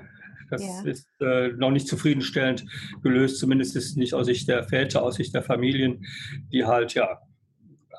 das 0.50 0.63
ja. 0.63 0.81
ist 0.83 1.07
äh, 1.21 1.50
noch 1.50 1.71
nicht 1.71 1.88
zufriedenstellend 1.88 2.65
gelöst, 3.03 3.39
zumindest 3.39 3.75
ist 3.75 3.95
nicht 3.95 4.13
aus 4.13 4.25
Sicht 4.25 4.48
der 4.48 4.63
Väter, 4.63 5.03
aus 5.03 5.15
Sicht 5.15 5.33
der 5.36 5.43
Familien, 5.43 6.05
die 6.51 6.65
halt 6.65 6.93
ja 6.93 7.21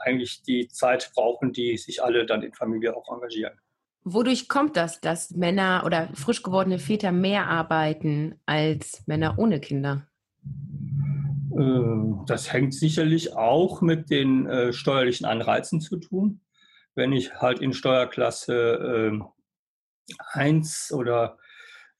eigentlich 0.04 0.42
die 0.42 0.68
Zeit 0.68 1.12
brauchen, 1.14 1.52
die 1.52 1.76
sich 1.76 2.02
alle 2.02 2.26
dann 2.26 2.42
in 2.42 2.52
Familie 2.52 2.96
auch 2.96 3.12
engagieren. 3.12 3.54
Wodurch 4.04 4.48
kommt 4.48 4.76
das, 4.76 5.00
dass 5.00 5.30
Männer 5.30 5.82
oder 5.86 6.08
frisch 6.14 6.42
gewordene 6.42 6.80
Väter 6.80 7.12
mehr 7.12 7.46
arbeiten 7.46 8.34
als 8.46 9.06
Männer 9.06 9.38
ohne 9.38 9.60
Kinder? 9.60 10.08
Ähm, 11.56 12.24
das 12.26 12.52
hängt 12.52 12.74
sicherlich 12.74 13.36
auch 13.36 13.80
mit 13.80 14.10
den 14.10 14.46
äh, 14.46 14.72
steuerlichen 14.72 15.24
Anreizen 15.24 15.80
zu 15.80 15.98
tun. 15.98 16.40
Wenn 16.94 17.12
ich 17.12 17.34
halt 17.36 17.60
in 17.60 17.72
Steuerklasse 17.72 19.12
äh, 19.12 20.18
1 20.32 20.92
oder 20.92 21.38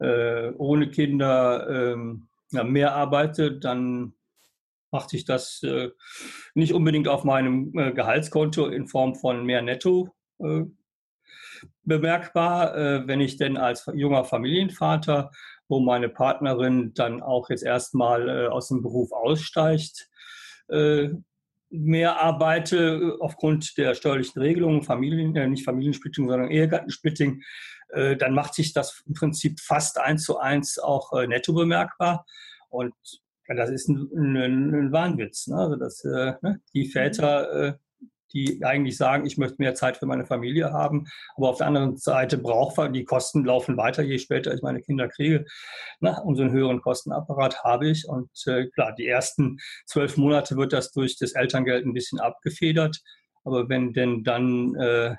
äh, 0.01 0.51
ohne 0.57 0.91
Kinder 0.91 1.69
ähm, 1.71 2.29
mehr 2.51 2.95
arbeite, 2.95 3.59
dann 3.59 4.15
macht 4.91 5.11
sich 5.11 5.25
das 5.25 5.63
äh, 5.63 5.91
nicht 6.55 6.75
unbedingt 6.75 7.07
auf 7.07 7.23
meinem 7.23 7.73
Gehaltskonto 7.73 8.67
in 8.67 8.89
Form 8.89 9.15
von 9.15 9.47
mehr 9.47 9.63
Netto 9.63 10.13
bemerkbar, 11.85 12.77
äh, 12.77 13.07
wenn 13.07 13.21
ich 13.21 13.37
denn 13.37 13.57
als 13.57 13.91
junger 13.95 14.25
Familienvater, 14.25 15.31
wo 15.69 15.81
meine 15.81 16.09
Partnerin 16.09 16.93
dann 16.95 17.23
auch 17.23 17.51
jetzt 17.51 17.65
erstmal 17.65 18.29
äh, 18.29 18.47
aus 18.49 18.69
dem 18.69 18.83
Beruf 18.83 19.13
aussteigt, 19.13 20.09
äh, 20.69 21.11
mehr 21.71 22.21
arbeite 22.21 22.77
äh, 22.77 23.21
aufgrund 23.21 23.77
der 23.79 23.95
steuerlichen 23.95 24.41
Regelungen, 24.41 24.83
Familien, 24.83 25.35
äh, 25.37 25.47
nicht 25.47 25.65
Familiensplitting, 25.65 26.29
sondern 26.29 26.51
Ehegattensplitting, 26.51 27.43
äh, 27.89 28.17
dann 28.17 28.35
macht 28.35 28.55
sich 28.55 28.73
das 28.73 29.03
im 29.07 29.15
Prinzip 29.15 29.59
fast 29.61 29.99
eins 29.99 30.25
zu 30.25 30.39
eins 30.39 30.79
auch 30.79 31.13
netto 31.27 31.53
bemerkbar. 31.53 32.27
Und 32.69 32.95
Ja, 33.49 33.55
das 33.55 33.71
ist 33.71 33.89
ein, 33.89 34.09
ein, 34.15 34.75
ein 34.75 34.93
Wahnwitz. 34.93 35.47
Ne? 35.49 35.57
Also 35.57 35.77
dass 35.77 36.05
äh, 36.05 36.35
ne? 36.43 36.61
die 36.75 36.87
Väter, 36.87 37.53
äh, 37.53 37.75
die 38.33 38.65
eigentlich 38.65 38.97
sagen, 38.97 39.27
ich 39.27 39.39
möchte 39.39 39.57
mehr 39.59 39.75
Zeit 39.75 39.97
für 39.97 40.07
meine 40.07 40.27
Familie 40.27 40.73
haben, 40.73 41.07
aber 41.37 41.51
auf 41.51 41.59
der 41.59 41.67
anderen 41.67 41.97
Seite 41.97 42.39
braucht 42.39 42.77
man, 42.77 42.93
die 42.93 43.05
Kosten 43.05 43.45
laufen 43.45 43.77
weiter, 43.77 44.03
je 44.03 44.19
später 44.19 44.55
ich 44.55 44.63
meine 44.63 44.81
Kinder 44.81 45.09
kriege. 45.09 45.45
Ne? 46.01 46.17
Umso 46.25 46.43
einen 46.43 46.53
höheren 46.53 46.81
Kostenapparat 46.81 47.63
habe 47.65 47.89
ich. 47.89 48.07
Und 48.07 48.31
äh, 48.47 48.67
klar, 48.69 48.95
die 48.95 49.07
ersten 49.07 49.59
zwölf 49.87 50.17
Monate 50.17 50.57
wird 50.57 50.73
das 50.73 50.93
durch 50.93 51.17
das 51.19 51.33
Elterngeld 51.33 51.87
ein 51.87 51.95
bisschen 51.95 52.21
abgefedert. 52.21 53.01
Aber 53.45 53.69
wenn 53.69 53.93
denn 53.93 54.23
dann 54.25 54.75
äh, 54.77 55.17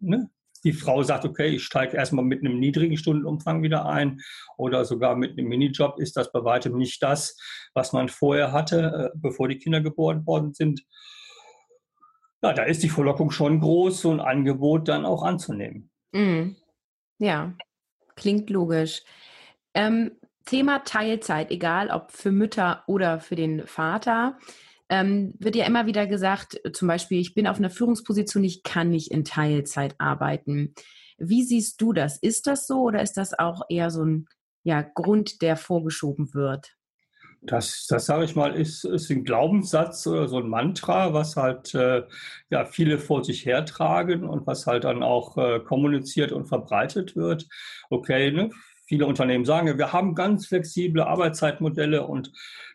ne, 0.00 0.30
die 0.64 0.72
Frau 0.72 1.02
sagt, 1.02 1.24
okay, 1.24 1.48
ich 1.48 1.64
steige 1.64 1.96
erstmal 1.96 2.24
mit 2.24 2.40
einem 2.40 2.58
niedrigen 2.58 2.96
Stundenumfang 2.96 3.62
wieder 3.62 3.86
ein 3.86 4.20
oder 4.56 4.84
sogar 4.84 5.16
mit 5.16 5.32
einem 5.32 5.48
Minijob, 5.48 5.98
ist 5.98 6.16
das 6.16 6.32
bei 6.32 6.44
weitem 6.44 6.76
nicht 6.76 7.02
das, 7.02 7.38
was 7.74 7.92
man 7.92 8.08
vorher 8.08 8.52
hatte, 8.52 9.10
äh, 9.14 9.18
bevor 9.18 9.48
die 9.48 9.58
Kinder 9.58 9.80
geboren 9.80 10.26
worden 10.26 10.52
sind. 10.52 10.82
Ja, 12.42 12.52
da 12.52 12.62
ist 12.62 12.82
die 12.82 12.88
Verlockung 12.88 13.30
schon 13.30 13.60
groß, 13.60 14.00
so 14.00 14.10
ein 14.10 14.20
Angebot 14.20 14.88
dann 14.88 15.04
auch 15.04 15.22
anzunehmen. 15.22 15.90
Mm. 16.12 16.56
Ja, 17.18 17.54
klingt 18.16 18.48
logisch. 18.48 19.02
Ähm, 19.74 20.12
Thema 20.46 20.80
Teilzeit, 20.84 21.50
egal 21.50 21.90
ob 21.90 22.12
für 22.12 22.32
Mütter 22.32 22.82
oder 22.86 23.20
für 23.20 23.36
den 23.36 23.66
Vater 23.66 24.38
ähm, 24.90 25.34
wird 25.38 25.54
ja 25.54 25.66
immer 25.66 25.86
wieder 25.86 26.06
gesagt, 26.06 26.60
zum 26.72 26.88
Beispiel, 26.88 27.20
ich 27.20 27.32
bin 27.32 27.46
auf 27.46 27.58
einer 27.58 27.70
Führungsposition, 27.70 28.42
ich 28.42 28.64
kann 28.64 28.90
nicht 28.90 29.12
in 29.12 29.24
Teilzeit 29.24 29.94
arbeiten. 29.98 30.74
Wie 31.16 31.44
siehst 31.44 31.80
du 31.80 31.92
das? 31.92 32.18
Ist 32.18 32.48
das 32.48 32.66
so 32.66 32.82
oder 32.82 33.00
ist 33.00 33.16
das 33.16 33.38
auch 33.38 33.62
eher 33.68 33.90
so 33.90 34.04
ein 34.04 34.26
ja, 34.64 34.82
Grund, 34.82 35.42
der 35.42 35.56
vorgeschoben 35.56 36.34
wird? 36.34 36.76
Das, 37.42 37.86
das 37.88 38.04
sage 38.04 38.24
ich 38.24 38.36
mal, 38.36 38.54
ist, 38.54 38.84
ist 38.84 39.10
ein 39.10 39.24
Glaubenssatz 39.24 40.06
oder 40.06 40.28
so 40.28 40.38
ein 40.38 40.48
Mantra, 40.48 41.14
was 41.14 41.36
halt 41.36 41.74
äh, 41.74 42.02
ja 42.50 42.66
viele 42.66 42.98
vor 42.98 43.24
sich 43.24 43.46
hertragen 43.46 44.24
und 44.24 44.46
was 44.46 44.66
halt 44.66 44.84
dann 44.84 45.02
auch 45.02 45.38
äh, 45.38 45.60
kommuniziert 45.60 46.32
und 46.32 46.46
verbreitet 46.46 47.16
wird. 47.16 47.48
Okay, 47.88 48.30
ne? 48.30 48.50
viele 48.90 49.06
Unternehmen 49.06 49.44
sagen, 49.44 49.78
wir 49.78 49.92
haben 49.92 50.16
ganz 50.16 50.48
flexible 50.48 51.02
Arbeitszeitmodelle 51.02 52.04
und 52.04 52.32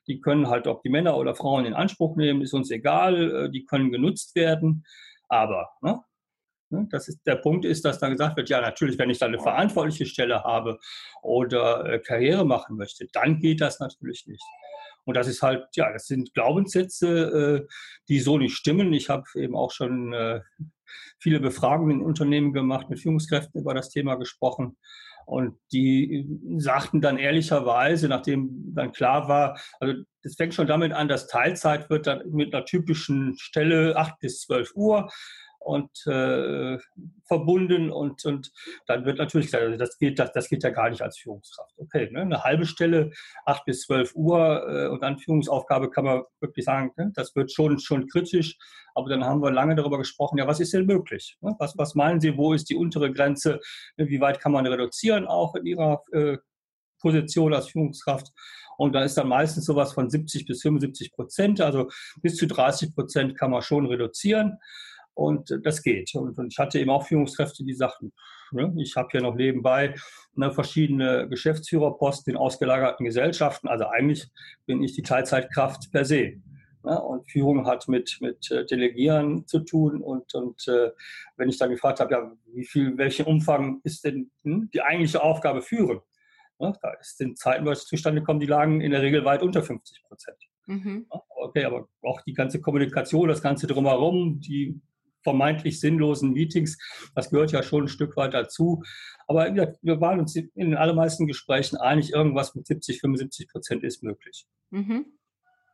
die 0.07 0.21
können 0.21 0.47
halt, 0.47 0.65
ob 0.65 0.81
die 0.81 0.89
Männer 0.89 1.17
oder 1.17 1.35
Frauen 1.35 1.65
in 1.65 1.73
Anspruch 1.73 2.15
nehmen, 2.15 2.41
ist 2.41 2.53
uns 2.53 2.71
egal, 2.71 3.45
äh, 3.45 3.51
die 3.51 3.65
können 3.65 3.91
genutzt 3.91 4.33
werden. 4.33 4.85
Aber 5.27 5.71
ne, 5.81 5.99
das 6.69 7.07
ist, 7.07 7.25
der 7.25 7.35
Punkt 7.35 7.65
ist, 7.65 7.85
dass 7.85 7.99
dann 7.99 8.11
gesagt 8.11 8.37
wird, 8.37 8.49
ja, 8.49 8.61
natürlich, 8.61 8.97
wenn 8.97 9.09
ich 9.09 9.19
dann 9.19 9.33
eine 9.33 9.41
verantwortliche 9.41 10.05
Stelle 10.05 10.43
habe 10.43 10.79
oder 11.21 11.85
äh, 11.85 11.99
Karriere 11.99 12.45
machen 12.45 12.77
möchte, 12.77 13.07
dann 13.13 13.39
geht 13.39 13.61
das 13.61 13.79
natürlich 13.79 14.25
nicht. 14.27 14.43
Und 15.05 15.15
das 15.15 15.27
ist 15.27 15.41
halt, 15.41 15.67
ja, 15.75 15.91
das 15.93 16.07
sind 16.07 16.33
Glaubenssätze, 16.33 17.65
äh, 17.67 17.73
die 18.09 18.19
so 18.19 18.37
nicht 18.37 18.55
stimmen. 18.55 18.91
Ich 18.93 19.09
habe 19.09 19.25
eben 19.35 19.55
auch 19.55 19.71
schon 19.71 20.13
äh, 20.13 20.41
viele 21.19 21.39
Befragungen 21.39 21.99
in 21.99 22.05
Unternehmen 22.05 22.53
gemacht, 22.53 22.89
mit 22.89 22.99
Führungskräften 22.99 23.61
über 23.61 23.73
das 23.73 23.89
Thema 23.89 24.15
gesprochen. 24.15 24.77
Und 25.25 25.57
die 25.71 26.27
sagten 26.57 27.01
dann 27.01 27.17
ehrlicherweise, 27.17 28.07
nachdem 28.07 28.75
dann 28.75 28.91
klar 28.91 29.27
war, 29.27 29.59
also 29.79 29.95
es 30.21 30.35
fängt 30.35 30.53
schon 30.53 30.67
damit 30.67 30.91
an, 30.91 31.07
dass 31.07 31.27
Teilzeit 31.27 31.89
wird 31.89 32.05
dann 32.05 32.29
mit 32.31 32.53
einer 32.53 32.65
typischen 32.65 33.35
Stelle 33.37 33.95
acht 33.97 34.19
bis 34.19 34.41
zwölf 34.41 34.71
Uhr 34.75 35.09
und 35.65 35.89
äh, 36.05 36.77
verbunden 37.25 37.91
und, 37.91 38.23
und 38.23 38.51
dann 38.85 39.05
wird 39.05 39.17
natürlich 39.17 39.47
gesagt, 39.47 39.63
also 39.63 39.77
das 39.77 39.97
geht, 39.97 40.19
das, 40.19 40.31
das 40.31 40.47
geht 40.47 40.63
ja 40.63 40.69
gar 40.69 40.91
nicht 40.91 41.01
als 41.01 41.17
Führungskraft. 41.17 41.73
Okay, 41.77 42.09
ne, 42.11 42.21
eine 42.21 42.43
halbe 42.43 42.65
Stelle, 42.65 43.11
acht 43.45 43.65
bis 43.65 43.81
zwölf 43.81 44.13
Uhr 44.13 44.63
äh, 44.69 44.87
und 44.87 45.01
dann 45.01 45.17
Führungsaufgabe 45.17 45.89
kann 45.89 46.05
man 46.05 46.23
wirklich 46.39 46.65
sagen, 46.65 46.91
ne, 46.97 47.11
das 47.15 47.35
wird 47.35 47.51
schon, 47.51 47.79
schon 47.79 48.07
kritisch. 48.07 48.57
Aber 48.93 49.09
dann 49.09 49.25
haben 49.25 49.41
wir 49.41 49.51
lange 49.51 49.75
darüber 49.75 49.97
gesprochen, 49.97 50.37
ja, 50.37 50.47
was 50.47 50.59
ist 50.59 50.73
denn 50.73 50.85
möglich? 50.85 51.35
Ne? 51.41 51.55
Was, 51.59 51.77
was 51.77 51.95
meinen 51.95 52.21
Sie, 52.21 52.37
wo 52.37 52.53
ist 52.53 52.69
die 52.69 52.75
untere 52.75 53.11
Grenze? 53.11 53.59
Wie 53.97 54.21
weit 54.21 54.39
kann 54.39 54.51
man 54.51 54.65
reduzieren 54.67 55.25
auch 55.25 55.55
in 55.55 55.65
Ihrer 55.65 56.03
äh, 56.13 56.37
Position 57.01 57.53
als 57.53 57.69
Führungskraft? 57.69 58.31
Und 58.77 58.93
da 58.93 59.03
ist 59.03 59.17
dann 59.17 59.27
meistens 59.27 59.65
sowas 59.65 59.93
von 59.93 60.09
70 60.09 60.45
bis 60.45 60.61
75 60.61 61.11
Prozent, 61.13 61.61
also 61.61 61.89
bis 62.21 62.35
zu 62.35 62.45
30 62.45 62.93
Prozent 62.93 63.37
kann 63.37 63.51
man 63.51 63.61
schon 63.61 63.85
reduzieren. 63.85 64.59
Und 65.15 65.49
das 65.63 65.81
geht. 65.81 66.13
Und, 66.13 66.37
und 66.37 66.51
ich 66.51 66.59
hatte 66.59 66.77
eben 66.77 66.91
auch 66.91 67.07
Führungskräfte, 67.07 67.63
die 67.63 67.73
sagten, 67.73 68.11
ne, 68.51 68.73
ich 68.77 68.95
habe 68.95 69.09
ja 69.13 69.21
noch 69.21 69.35
nebenbei 69.35 69.95
ne, 70.33 70.51
verschiedene 70.51 71.27
Geschäftsführerposten 71.29 72.33
in 72.33 72.37
ausgelagerten 72.37 73.05
Gesellschaften. 73.05 73.69
Also 73.69 73.85
eigentlich 73.85 74.27
bin 74.65 74.83
ich 74.83 74.93
die 74.93 75.03
Teilzeitkraft 75.03 75.91
per 75.91 76.03
se. 76.03 76.33
Ne, 76.83 77.01
und 77.01 77.31
Führung 77.31 77.65
hat 77.65 77.87
mit, 77.87 78.17
mit 78.19 78.51
äh, 78.51 78.65
Delegieren 78.65 79.47
zu 79.47 79.59
tun. 79.61 80.01
Und, 80.01 80.33
und 80.35 80.67
äh, 80.67 80.91
wenn 81.37 81.47
ich 81.47 81.57
dann 81.57 81.69
gefragt 81.69 82.01
habe, 82.01 82.13
ja, 82.13 82.31
wie 82.53 82.65
viel, 82.65 82.97
welchen 82.97 83.25
Umfang 83.25 83.79
ist 83.83 84.03
denn 84.03 84.29
hm, 84.43 84.69
die 84.73 84.81
eigentliche 84.81 85.23
Aufgabe 85.23 85.61
führen? 85.61 86.01
Ne, 86.59 86.73
da 86.81 86.91
ist 86.99 87.21
in 87.21 87.37
Zeiten, 87.37 87.65
wo 87.65 87.71
es 87.71 87.85
zustande 87.85 88.21
kommt, 88.21 88.43
die 88.43 88.47
lagen 88.47 88.81
in 88.81 88.91
der 88.91 89.01
Regel 89.01 89.23
weit 89.23 89.43
unter 89.43 89.63
50 89.63 90.03
Prozent. 90.03 90.37
Mhm. 90.67 91.05
Okay, 91.29 91.63
aber 91.65 91.87
auch 92.01 92.21
die 92.21 92.33
ganze 92.33 92.59
Kommunikation, 92.59 93.27
das 93.27 93.41
Ganze 93.41 93.67
drumherum, 93.67 94.39
die 94.39 94.81
vermeintlich 95.25 95.79
sinnlosen 95.79 96.31
Meetings. 96.31 96.77
Das 97.15 97.31
gehört 97.31 97.51
ja 97.51 97.63
schon 97.63 97.85
ein 97.85 97.87
Stück 97.89 98.15
weit 98.15 98.33
dazu. 98.33 98.83
Aber 99.27 99.53
wir 99.53 100.01
waren 100.01 100.19
uns 100.19 100.35
in 100.35 100.49
den 100.55 100.75
allermeisten 100.75 101.25
Gesprächen 101.25 101.77
einig, 101.77 102.13
irgendwas 102.13 102.53
mit 102.53 102.67
70, 102.67 103.01
75 103.01 103.49
Prozent 103.49 103.83
ist 103.83 104.03
möglich. 104.03 104.45
Mhm. 104.69 105.05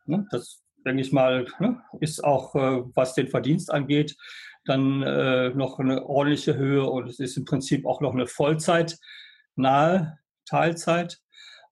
Ne, 0.06 0.26
das, 0.30 0.62
denke 0.84 1.02
ich 1.02 1.12
mal, 1.12 1.46
ne, 1.60 1.82
ist 2.00 2.24
auch, 2.24 2.54
äh, 2.54 2.82
was 2.94 3.14
den 3.14 3.28
Verdienst 3.28 3.70
angeht, 3.70 4.16
dann 4.64 5.02
äh, 5.02 5.50
noch 5.50 5.78
eine 5.78 6.06
ordentliche 6.06 6.56
Höhe 6.56 6.88
und 6.88 7.08
es 7.08 7.18
ist 7.20 7.36
im 7.36 7.44
Prinzip 7.44 7.84
auch 7.84 8.00
noch 8.00 8.14
eine 8.14 8.26
Vollzeit 8.26 8.98
nahe 9.54 10.18
Teilzeit. 10.46 11.20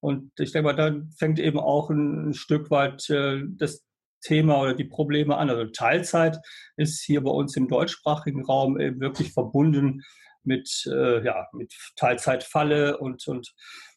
Und 0.01 0.33
ich 0.39 0.53
denke 0.53 0.67
mal, 0.67 0.77
da 0.77 0.95
fängt 1.17 1.39
eben 1.39 1.59
auch 1.59 1.91
ein, 1.91 2.35
Stück 2.35 2.71
weit 2.71 3.09
äh, 3.11 3.43
das 3.49 3.85
Thema 4.21 4.61
oder 4.61 4.75
die 4.75 4.85
Probleme 4.85 5.37
an. 5.37 5.50
Also 5.50 5.67
Teilzeit 5.67 6.39
ist 6.77 7.03
hier 7.03 7.23
bei 7.23 7.31
uns 7.31 7.57
im 7.57 7.69
deutschsprachigen 7.69 8.45
Raum 8.45 8.79
eben 8.79 9.00
wirklich 9.00 9.33
verbunden 9.33 10.03
mit, 10.43 10.87
äh, 10.91 11.25
ja, 11.25 11.47
mit 11.53 11.75
Teilzeitfalle 11.97 12.99
und, 12.99 13.27
und 13.29 13.55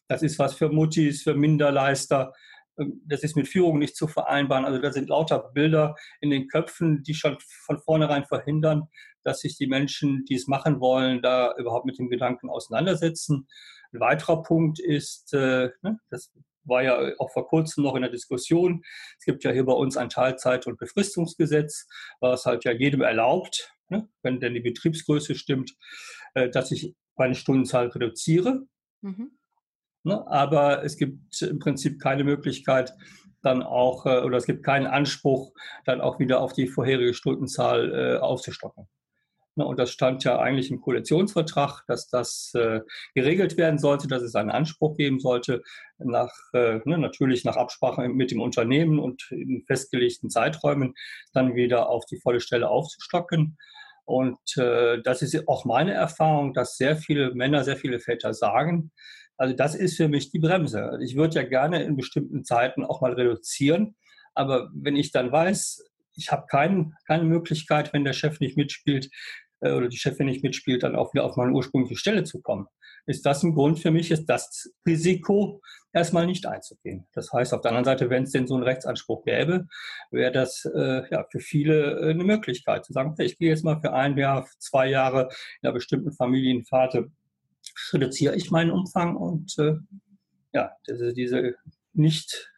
das 0.08 0.22
ist 0.22 0.38
was 0.38 0.54
für 0.54 0.68
Muttis, 0.68 1.22
für 1.22 1.34
Minderleister. 1.34 2.32
Ähm, 2.78 3.02
das 3.06 3.22
ist 3.22 3.36
mit 3.36 3.48
Führung 3.48 3.78
nicht 3.78 3.96
zu 3.96 4.06
vereinbaren. 4.06 4.64
Also 4.64 4.78
da 4.78 4.92
sind 4.92 5.08
lauter 5.08 5.50
Bilder 5.54 5.94
in 6.20 6.30
den 6.30 6.48
Köpfen, 6.48 7.02
die 7.02 7.14
schon 7.14 7.38
von 7.64 7.78
vornherein 7.78 8.24
verhindern, 8.24 8.88
dass 9.22 9.40
sich 9.40 9.56
die 9.56 9.66
Menschen, 9.66 10.24
die 10.26 10.34
es 10.34 10.46
machen 10.46 10.80
wollen, 10.80 11.22
da 11.22 11.54
überhaupt 11.56 11.86
mit 11.86 11.98
dem 11.98 12.10
Gedanken 12.10 12.50
auseinandersetzen. 12.50 13.48
Ein 13.92 14.00
weiterer 14.00 14.42
Punkt 14.42 14.80
ist, 14.80 15.32
äh, 15.32 15.70
ne, 15.82 15.98
das 16.10 16.32
war 16.64 16.82
ja 16.82 17.12
auch 17.18 17.30
vor 17.30 17.46
kurzem 17.46 17.84
noch 17.84 17.94
in 17.94 18.02
der 18.02 18.10
Diskussion. 18.10 18.82
Es 19.18 19.24
gibt 19.24 19.44
ja 19.44 19.50
hier 19.50 19.64
bei 19.64 19.72
uns 19.72 19.96
ein 19.96 20.08
Teilzeit- 20.08 20.66
und 20.66 20.78
Befristungsgesetz, 20.78 21.86
was 22.20 22.44
halt 22.46 22.64
ja 22.64 22.72
jedem 22.72 23.02
erlaubt, 23.02 23.72
ne, 23.88 24.08
wenn 24.22 24.40
denn 24.40 24.54
die 24.54 24.60
Betriebsgröße 24.60 25.34
stimmt, 25.34 25.72
äh, 26.34 26.48
dass 26.48 26.70
ich 26.70 26.94
meine 27.16 27.34
Stundenzahl 27.34 27.88
reduziere. 27.88 28.62
Mhm. 29.02 29.38
Ne, 30.02 30.26
aber 30.26 30.84
es 30.84 30.96
gibt 30.96 31.40
im 31.42 31.58
Prinzip 31.58 32.00
keine 32.00 32.24
Möglichkeit, 32.24 32.92
dann 33.42 33.62
auch, 33.62 34.06
äh, 34.06 34.20
oder 34.20 34.36
es 34.36 34.46
gibt 34.46 34.64
keinen 34.64 34.86
Anspruch, 34.86 35.52
dann 35.84 36.00
auch 36.00 36.18
wieder 36.18 36.40
auf 36.40 36.52
die 36.52 36.66
vorherige 36.66 37.14
Stundenzahl 37.14 37.94
äh, 37.94 38.18
aufzustocken. 38.18 38.88
Ne, 39.56 39.64
und 39.64 39.78
das 39.78 39.90
stand 39.90 40.24
ja 40.24 40.38
eigentlich 40.38 40.70
im 40.70 40.80
Koalitionsvertrag, 40.80 41.84
dass 41.86 42.08
das 42.08 42.52
äh, 42.54 42.80
geregelt 43.14 43.56
werden 43.56 43.78
sollte, 43.78 44.08
dass 44.08 44.22
es 44.22 44.34
einen 44.34 44.50
Anspruch 44.50 44.96
geben 44.96 45.20
sollte, 45.20 45.62
nach, 45.98 46.32
äh, 46.54 46.80
ne, 46.84 46.98
natürlich 46.98 47.44
nach 47.44 47.56
Absprache 47.56 48.08
mit 48.08 48.32
dem 48.32 48.40
Unternehmen 48.40 48.98
und 48.98 49.30
in 49.30 49.64
festgelegten 49.66 50.28
Zeiträumen 50.28 50.94
dann 51.32 51.54
wieder 51.54 51.88
auf 51.88 52.04
die 52.06 52.18
volle 52.18 52.40
Stelle 52.40 52.68
aufzustocken. 52.68 53.56
Und 54.04 54.56
äh, 54.56 55.00
das 55.02 55.22
ist 55.22 55.48
auch 55.48 55.64
meine 55.64 55.92
Erfahrung, 55.92 56.52
dass 56.52 56.76
sehr 56.76 56.96
viele 56.96 57.34
Männer, 57.34 57.62
sehr 57.64 57.76
viele 57.76 58.00
Väter 58.00 58.34
sagen, 58.34 58.90
also 59.36 59.54
das 59.54 59.74
ist 59.74 59.96
für 59.96 60.08
mich 60.08 60.30
die 60.30 60.38
Bremse. 60.38 60.98
Ich 61.02 61.16
würde 61.16 61.36
ja 61.36 61.42
gerne 61.42 61.82
in 61.82 61.96
bestimmten 61.96 62.44
Zeiten 62.44 62.84
auch 62.84 63.00
mal 63.00 63.14
reduzieren, 63.14 63.96
aber 64.34 64.70
wenn 64.74 64.96
ich 64.96 65.10
dann 65.10 65.32
weiß, 65.32 65.82
ich 66.16 66.30
habe 66.30 66.46
kein, 66.48 66.94
keine 67.06 67.24
Möglichkeit, 67.24 67.92
wenn 67.92 68.04
der 68.04 68.12
Chef 68.12 68.40
nicht 68.40 68.56
mitspielt, 68.56 69.10
äh, 69.64 69.72
oder 69.72 69.88
die 69.88 69.96
Chefin 69.96 70.26
nicht 70.26 70.42
mitspielt, 70.42 70.82
dann 70.82 70.96
auch 70.96 71.12
wieder 71.14 71.24
auf 71.24 71.36
meine 71.36 71.52
ursprüngliche 71.52 71.96
Stelle 71.96 72.24
zu 72.24 72.40
kommen. 72.40 72.66
Ist 73.06 73.26
das 73.26 73.42
ein 73.42 73.54
Grund 73.54 73.80
für 73.80 73.90
mich, 73.90 74.10
ist 74.10 74.26
das 74.26 74.70
Risiko 74.86 75.60
erstmal 75.92 76.26
nicht 76.26 76.46
einzugehen. 76.46 77.06
Das 77.12 77.32
heißt, 77.32 77.52
auf 77.54 77.60
der 77.60 77.70
anderen 77.70 77.84
Seite, 77.84 78.10
wenn 78.10 78.24
es 78.24 78.32
denn 78.32 78.46
so 78.46 78.54
einen 78.54 78.64
Rechtsanspruch 78.64 79.24
gäbe, 79.24 79.66
wäre 80.10 80.32
das 80.32 80.64
äh, 80.64 81.02
ja, 81.10 81.24
für 81.30 81.40
viele 81.40 82.00
äh, 82.00 82.10
eine 82.10 82.24
Möglichkeit 82.24 82.84
zu 82.84 82.92
sagen, 82.92 83.14
ich 83.18 83.38
gehe 83.38 83.50
jetzt 83.50 83.64
mal 83.64 83.80
für 83.80 83.92
ein 83.92 84.16
Jahr, 84.16 84.46
zwei 84.58 84.88
Jahre 84.88 85.28
in 85.60 85.68
einer 85.68 85.74
bestimmten 85.74 86.12
Familienphase, 86.12 87.10
reduziere 87.92 88.36
ich 88.36 88.50
meinen 88.50 88.70
Umfang 88.70 89.16
und 89.16 89.58
äh, 89.58 89.74
ja, 90.52 90.72
diese, 90.86 91.12
diese 91.12 91.54
nicht 91.92 92.50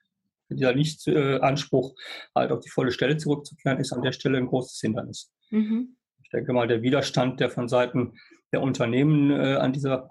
dieser 0.49 0.75
Nicht-Anspruch, 0.75 1.95
halt 2.35 2.53
auf 2.53 2.61
die 2.61 2.71
volle 2.71 2.93
Stelle 2.93 3.17
zurückzukehren, 3.17 3.79
ist 3.79 3.93
an 3.93 4.03
der 4.03 4.13
Stelle 4.13 4.39
ein 4.39 4.47
großes 4.47 4.81
Hindernis. 4.81 5.33
Mhm. 5.51 5.97
Ich 6.27 6.31
denke 6.31 6.53
mal, 6.53 6.67
der 6.67 6.83
Widerstand, 6.83 7.39
der 7.39 7.51
von 7.51 7.69
Seiten 7.69 8.15
der 8.53 8.61
Unternehmen 8.61 9.31
äh, 9.31 9.55
an 9.55 9.73
dieser 9.73 10.11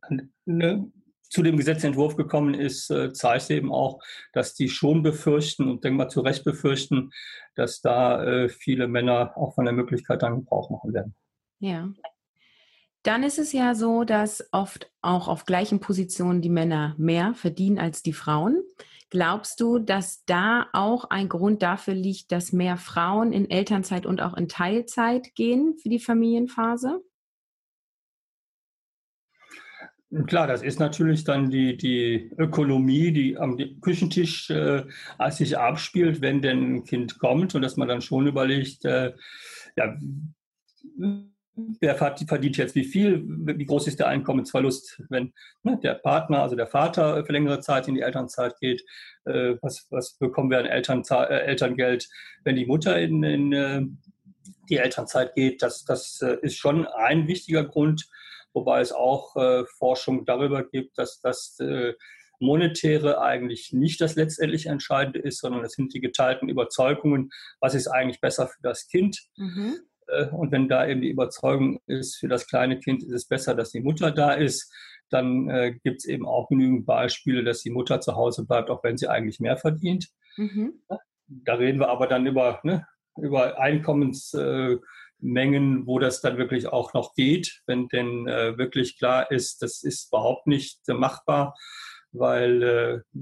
an, 0.00 0.32
ne, 0.44 0.90
zu 1.22 1.42
dem 1.42 1.56
Gesetzentwurf 1.56 2.16
gekommen 2.16 2.54
ist, 2.54 2.90
äh, 2.90 3.12
zeigt 3.12 3.50
eben 3.50 3.72
auch, 3.72 4.00
dass 4.32 4.54
die 4.54 4.68
schon 4.68 5.04
befürchten 5.04 5.68
und 5.68 5.84
denke 5.84 5.96
mal 5.96 6.08
zu 6.08 6.20
Recht 6.20 6.44
befürchten, 6.44 7.12
dass 7.54 7.80
da 7.80 8.24
äh, 8.24 8.48
viele 8.48 8.88
Männer 8.88 9.36
auch 9.36 9.54
von 9.54 9.64
der 9.64 9.74
Möglichkeit 9.74 10.22
dann 10.22 10.40
Gebrauch 10.40 10.70
machen 10.70 10.92
werden. 10.92 11.14
Ja. 11.60 11.88
Dann 13.04 13.22
ist 13.22 13.38
es 13.38 13.52
ja 13.52 13.74
so, 13.74 14.04
dass 14.04 14.48
oft 14.50 14.90
auch 15.02 15.28
auf 15.28 15.44
gleichen 15.44 15.78
Positionen 15.78 16.40
die 16.42 16.48
Männer 16.48 16.94
mehr 16.98 17.34
verdienen 17.34 17.78
als 17.78 18.02
die 18.02 18.12
Frauen. 18.12 18.62
Glaubst 19.14 19.60
du, 19.60 19.78
dass 19.78 20.24
da 20.24 20.66
auch 20.72 21.04
ein 21.04 21.28
Grund 21.28 21.62
dafür 21.62 21.94
liegt, 21.94 22.32
dass 22.32 22.52
mehr 22.52 22.76
Frauen 22.76 23.32
in 23.32 23.48
Elternzeit 23.48 24.06
und 24.06 24.20
auch 24.20 24.36
in 24.36 24.48
Teilzeit 24.48 25.36
gehen 25.36 25.76
für 25.80 25.88
die 25.88 26.00
Familienphase? 26.00 27.00
Klar, 30.26 30.48
das 30.48 30.64
ist 30.64 30.80
natürlich 30.80 31.22
dann 31.22 31.48
die, 31.48 31.76
die 31.76 32.32
Ökonomie, 32.38 33.12
die 33.12 33.38
am 33.38 33.56
Küchentisch 33.80 34.50
äh, 34.50 34.82
sich 35.30 35.56
abspielt, 35.56 36.20
wenn 36.20 36.42
denn 36.42 36.74
ein 36.74 36.84
Kind 36.84 37.20
kommt 37.20 37.54
und 37.54 37.62
dass 37.62 37.76
man 37.76 37.86
dann 37.86 38.00
schon 38.00 38.26
überlegt, 38.26 38.84
äh, 38.84 39.12
ja, 39.76 39.96
wer 41.56 41.94
verdient 41.94 42.56
jetzt 42.56 42.74
wie 42.74 42.84
viel, 42.84 43.22
wie 43.26 43.66
groß 43.66 43.86
ist 43.86 44.00
der 44.00 44.08
Einkommensverlust, 44.08 45.02
wenn 45.08 45.32
ne, 45.62 45.78
der 45.82 45.94
Partner, 45.94 46.42
also 46.42 46.56
der 46.56 46.66
Vater 46.66 47.24
für 47.24 47.32
längere 47.32 47.60
Zeit 47.60 47.86
in 47.86 47.94
die 47.94 48.00
Elternzeit 48.00 48.58
geht, 48.60 48.84
äh, 49.24 49.54
was, 49.62 49.86
was 49.90 50.14
bekommen 50.18 50.50
wir 50.50 50.58
an 50.58 50.66
Elternzeit, 50.66 51.30
äh, 51.30 51.40
Elterngeld, 51.40 52.08
wenn 52.42 52.56
die 52.56 52.66
Mutter 52.66 52.98
in, 52.98 53.22
in 53.22 53.52
äh, 53.52 53.82
die 54.68 54.78
Elternzeit 54.78 55.34
geht, 55.34 55.62
das, 55.62 55.84
das 55.84 56.20
äh, 56.22 56.38
ist 56.42 56.56
schon 56.56 56.86
ein 56.86 57.28
wichtiger 57.28 57.64
Grund, 57.64 58.08
wobei 58.52 58.80
es 58.80 58.92
auch 58.92 59.36
äh, 59.36 59.64
Forschung 59.78 60.24
darüber 60.24 60.64
gibt, 60.64 60.98
dass 60.98 61.20
das 61.20 61.58
äh, 61.60 61.94
Monetäre 62.40 63.20
eigentlich 63.20 63.72
nicht 63.72 64.00
das 64.00 64.16
letztendlich 64.16 64.66
Entscheidende 64.66 65.20
ist, 65.20 65.40
sondern 65.40 65.64
es 65.64 65.72
sind 65.72 65.94
die 65.94 66.00
geteilten 66.00 66.48
Überzeugungen, 66.48 67.30
was 67.60 67.74
ist 67.74 67.86
eigentlich 67.86 68.20
besser 68.20 68.48
für 68.48 68.60
das 68.62 68.88
Kind. 68.88 69.20
Mhm. 69.36 69.78
Äh, 70.08 70.26
und 70.28 70.52
wenn 70.52 70.68
da 70.68 70.86
eben 70.86 71.00
die 71.00 71.10
Überzeugung 71.10 71.80
ist, 71.86 72.16
für 72.16 72.28
das 72.28 72.46
kleine 72.46 72.78
Kind 72.78 73.02
ist 73.02 73.12
es 73.12 73.26
besser, 73.26 73.54
dass 73.54 73.70
die 73.70 73.80
Mutter 73.80 74.10
da 74.10 74.32
ist, 74.32 74.72
dann 75.10 75.48
äh, 75.48 75.74
gibt 75.82 75.98
es 75.98 76.04
eben 76.06 76.26
auch 76.26 76.48
genügend 76.48 76.86
Beispiele, 76.86 77.44
dass 77.44 77.60
die 77.60 77.70
Mutter 77.70 78.00
zu 78.00 78.16
Hause 78.16 78.46
bleibt, 78.46 78.70
auch 78.70 78.82
wenn 78.82 78.96
sie 78.96 79.08
eigentlich 79.08 79.40
mehr 79.40 79.56
verdient. 79.56 80.08
Mhm. 80.36 80.80
Da 81.28 81.54
reden 81.54 81.80
wir 81.80 81.88
aber 81.88 82.06
dann 82.06 82.26
über, 82.26 82.60
ne, 82.64 82.86
über 83.16 83.58
Einkommens. 83.58 84.34
Äh, 84.34 84.78
wo 85.26 85.98
das 85.98 86.20
dann 86.20 86.36
wirklich 86.36 86.66
auch 86.66 86.92
noch 86.92 87.14
geht, 87.14 87.62
wenn 87.66 87.88
denn 87.88 88.28
äh, 88.28 88.58
wirklich 88.58 88.98
klar 88.98 89.30
ist, 89.30 89.62
das 89.62 89.82
ist 89.82 90.08
überhaupt 90.08 90.46
nicht 90.46 90.80
machbar, 90.88 91.56
weil 92.12 92.62
äh, 92.62 93.20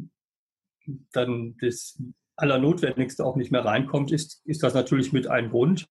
dann 1.12 1.56
das 1.60 2.00
Allernotwendigste 2.36 3.24
auch 3.24 3.36
nicht 3.36 3.52
mehr 3.52 3.64
reinkommt, 3.64 4.10
ist, 4.10 4.42
ist 4.44 4.62
das 4.62 4.74
natürlich 4.74 5.12
mit 5.12 5.26
einem 5.28 5.50
Grund. 5.50 5.86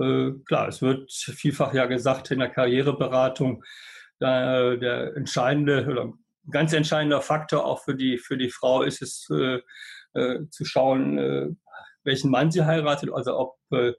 Äh, 0.00 0.32
klar, 0.46 0.68
es 0.68 0.82
wird 0.82 1.12
vielfach 1.12 1.74
ja 1.74 1.86
gesagt 1.86 2.30
in 2.30 2.38
der 2.38 2.48
Karriereberatung, 2.48 3.62
da, 4.18 4.76
der 4.76 5.16
entscheidende 5.16 5.86
oder 5.86 6.12
ganz 6.50 6.72
entscheidender 6.72 7.20
Faktor 7.20 7.64
auch 7.64 7.82
für 7.82 7.94
die, 7.94 8.18
für 8.18 8.36
die 8.36 8.50
Frau 8.50 8.82
ist 8.82 9.02
es 9.02 9.28
äh, 9.30 9.60
äh, 10.14 10.48
zu 10.50 10.64
schauen, 10.64 11.18
äh, 11.18 11.48
welchen 12.04 12.30
Mann 12.30 12.50
sie 12.50 12.64
heiratet, 12.64 13.10
also 13.12 13.38
ob 13.38 13.56
äh, 13.70 13.92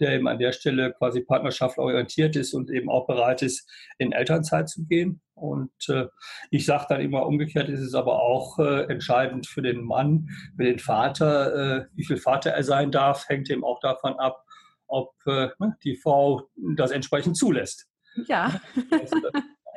der 0.00 0.12
eben 0.12 0.28
an 0.28 0.38
der 0.38 0.52
Stelle 0.52 0.92
quasi 0.92 1.22
partnerschaft 1.22 1.78
orientiert 1.78 2.36
ist 2.36 2.54
und 2.54 2.70
eben 2.70 2.88
auch 2.88 3.06
bereit 3.06 3.42
ist, 3.42 3.68
in 3.98 4.12
Elternzeit 4.12 4.68
zu 4.68 4.86
gehen. 4.86 5.20
Und 5.34 5.72
äh, 5.88 6.06
ich 6.50 6.66
sage 6.66 6.86
dann 6.88 7.00
immer 7.00 7.26
umgekehrt, 7.26 7.68
ist 7.68 7.80
es 7.80 7.94
aber 7.94 8.22
auch 8.22 8.58
äh, 8.58 8.84
entscheidend 8.84 9.46
für 9.46 9.62
den 9.62 9.82
Mann, 9.82 10.28
für 10.56 10.64
den 10.64 10.78
Vater, 10.78 11.80
äh, 11.80 11.86
wie 11.94 12.04
viel 12.04 12.16
Vater 12.16 12.50
er 12.50 12.62
sein 12.62 12.92
darf, 12.92 13.28
hängt 13.28 13.50
eben 13.50 13.64
auch 13.64 13.80
davon 13.80 14.18
ab, 14.18 14.44
ob 14.88 15.14
äh, 15.26 15.48
ne, 15.58 15.76
die 15.84 15.96
Frau 15.96 16.48
das 16.56 16.90
entsprechend 16.90 17.36
zulässt. 17.36 17.86
Ja. 18.26 18.60
Also, 18.90 19.16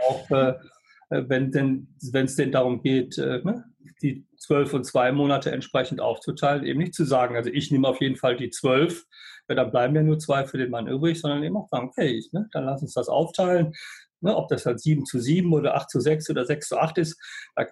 auch 0.08 0.32
äh, 0.32 0.54
wenn 1.10 1.52
denn, 1.52 1.96
wenn 2.12 2.26
es 2.26 2.36
denn 2.36 2.52
darum 2.52 2.82
geht, 2.82 3.18
äh, 3.18 3.42
ne, 3.44 3.66
die 4.02 4.26
zwölf 4.38 4.74
und 4.74 4.86
zwei 4.86 5.12
Monate 5.12 5.52
entsprechend 5.52 6.00
aufzuteilen, 6.00 6.66
eben 6.66 6.80
nicht 6.80 6.96
zu 6.96 7.06
sagen, 7.06 7.36
also 7.36 7.50
ich 7.50 7.72
nehme 7.72 7.88
auf 7.88 8.02
jeden 8.02 8.16
Fall 8.16 8.36
die 8.36 8.50
zwölf, 8.50 9.06
weil 9.48 9.56
dann 9.56 9.72
bleiben 9.72 9.96
ja 9.96 10.04
nur 10.04 10.20
zwei 10.20 10.46
für 10.46 10.58
den 10.58 10.72
Mann 10.72 10.88
übrig, 10.88 11.20
sondern 11.20 11.44
eben 11.44 11.58
auch 11.58 11.68
sagen, 11.70 11.90
okay, 11.90 12.08
ich, 12.08 12.32
ne, 12.32 12.48
dann 12.52 12.66
lass 12.66 12.82
uns 12.82 12.94
das 12.94 13.10
aufteilen. 13.10 13.74
Ne, 14.24 14.36
ob 14.36 14.50
das 14.50 14.64
dann 14.64 14.78
sieben 14.78 15.06
zu 15.06 15.20
sieben 15.20 15.52
oder 15.52 15.76
acht 15.76 15.90
zu 15.90 16.00
sechs 16.00 16.30
oder 16.30 16.46
sechs 16.46 16.68
zu 16.68 16.78
acht 16.78 16.98
ist, 16.98 17.20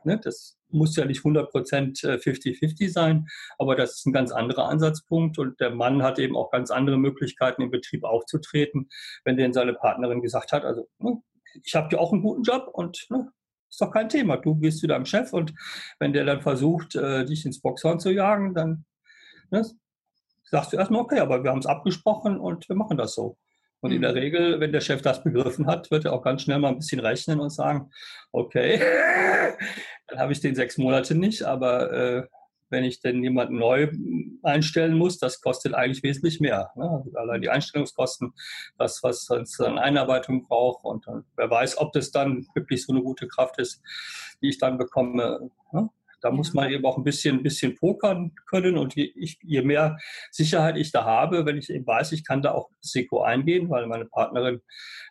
ne, 0.03 0.19
das 0.21 0.58
muss 0.71 0.95
ja 0.95 1.05
nicht 1.05 1.19
100 1.19 1.51
Prozent 1.51 1.99
50-50 1.99 2.81
äh, 2.81 2.87
sein, 2.87 3.27
aber 3.57 3.75
das 3.75 3.95
ist 3.95 4.05
ein 4.05 4.13
ganz 4.13 4.31
anderer 4.31 4.69
Ansatzpunkt 4.69 5.37
und 5.37 5.59
der 5.59 5.71
Mann 5.71 6.03
hat 6.03 6.19
eben 6.19 6.35
auch 6.35 6.51
ganz 6.51 6.71
andere 6.71 6.97
Möglichkeiten 6.97 7.61
im 7.61 7.71
Betrieb 7.71 8.03
aufzutreten, 8.03 8.89
wenn 9.23 9.37
denn 9.37 9.53
seine 9.53 9.73
Partnerin 9.73 10.21
gesagt 10.21 10.51
hat, 10.51 10.65
also 10.65 10.87
ne, 10.99 11.21
ich 11.63 11.75
habe 11.75 11.89
ja 11.91 11.99
auch 11.99 12.13
einen 12.13 12.21
guten 12.21 12.43
Job 12.43 12.69
und 12.71 13.07
ne, 13.09 13.31
ist 13.69 13.81
doch 13.81 13.91
kein 13.91 14.09
Thema. 14.09 14.37
Du 14.37 14.55
gehst 14.55 14.79
zu 14.79 14.87
deinem 14.87 15.05
Chef 15.05 15.33
und 15.33 15.53
wenn 15.99 16.13
der 16.13 16.25
dann 16.25 16.41
versucht, 16.41 16.95
äh, 16.95 17.25
dich 17.25 17.45
ins 17.45 17.61
Boxhorn 17.61 17.99
zu 17.99 18.11
jagen, 18.11 18.53
dann 18.53 18.85
ne, 19.51 19.65
sagst 20.43 20.73
du 20.73 20.77
erstmal, 20.77 21.01
okay, 21.01 21.19
aber 21.19 21.43
wir 21.43 21.51
haben 21.51 21.59
es 21.59 21.65
abgesprochen 21.65 22.39
und 22.39 22.67
wir 22.69 22.75
machen 22.75 22.97
das 22.97 23.13
so. 23.13 23.37
Und 23.81 23.91
mhm. 23.91 23.95
in 23.97 24.01
der 24.01 24.11
mhm. 24.11 24.17
Regel, 24.17 24.59
wenn 24.59 24.71
der 24.71 24.81
Chef 24.81 25.01
das 25.01 25.23
begriffen 25.23 25.67
hat, 25.67 25.89
wird 25.91 26.05
er 26.05 26.13
auch 26.13 26.23
ganz 26.23 26.43
schnell 26.43 26.59
mal 26.59 26.69
ein 26.69 26.79
bisschen 26.79 26.99
rechnen 26.99 27.39
und 27.39 27.49
sagen, 27.49 27.91
okay, 28.31 28.79
dann 30.07 30.19
habe 30.19 30.31
ich 30.31 30.41
den 30.41 30.55
sechs 30.55 30.77
Monate 30.77 31.15
nicht, 31.15 31.43
aber 31.43 31.91
äh, 31.91 32.23
wenn 32.69 32.83
ich 32.83 33.01
denn 33.01 33.23
jemanden 33.23 33.57
neu 33.57 33.91
einstellen 34.43 34.95
muss, 34.95 35.17
das 35.17 35.41
kostet 35.41 35.73
eigentlich 35.73 36.03
wesentlich 36.03 36.39
mehr. 36.39 36.71
Ne? 36.75 36.89
Also 36.89 37.17
allein 37.17 37.41
die 37.41 37.49
Einstellungskosten, 37.49 38.33
das, 38.77 39.01
was 39.03 39.25
sonst 39.25 39.59
an 39.59 39.79
Einarbeitung 39.79 40.43
braucht 40.47 40.85
und, 40.85 41.07
und 41.07 41.25
wer 41.35 41.49
weiß, 41.49 41.77
ob 41.79 41.93
das 41.93 42.11
dann 42.11 42.47
wirklich 42.53 42.85
so 42.85 42.93
eine 42.93 43.01
gute 43.01 43.27
Kraft 43.27 43.59
ist, 43.59 43.81
die 44.41 44.49
ich 44.49 44.59
dann 44.59 44.77
bekomme. 44.77 45.49
Ne? 45.71 45.89
Da 46.21 46.31
muss 46.31 46.53
man 46.53 46.71
eben 46.71 46.85
auch 46.85 46.97
ein 46.97 47.03
bisschen, 47.03 47.37
ein 47.37 47.43
bisschen 47.43 47.75
pokern 47.75 48.33
können. 48.47 48.77
Und 48.77 48.95
je, 48.95 49.11
ich, 49.15 49.39
je 49.41 49.61
mehr 49.61 49.97
Sicherheit 50.31 50.77
ich 50.77 50.91
da 50.91 51.05
habe, 51.05 51.45
wenn 51.45 51.57
ich 51.57 51.69
eben 51.69 51.85
weiß, 51.85 52.11
ich 52.11 52.25
kann 52.25 52.41
da 52.41 52.51
auch 52.51 52.69
Risiko 52.83 53.21
eingehen, 53.21 53.69
weil 53.69 53.87
meine 53.87 54.05
Partnerin 54.05 54.61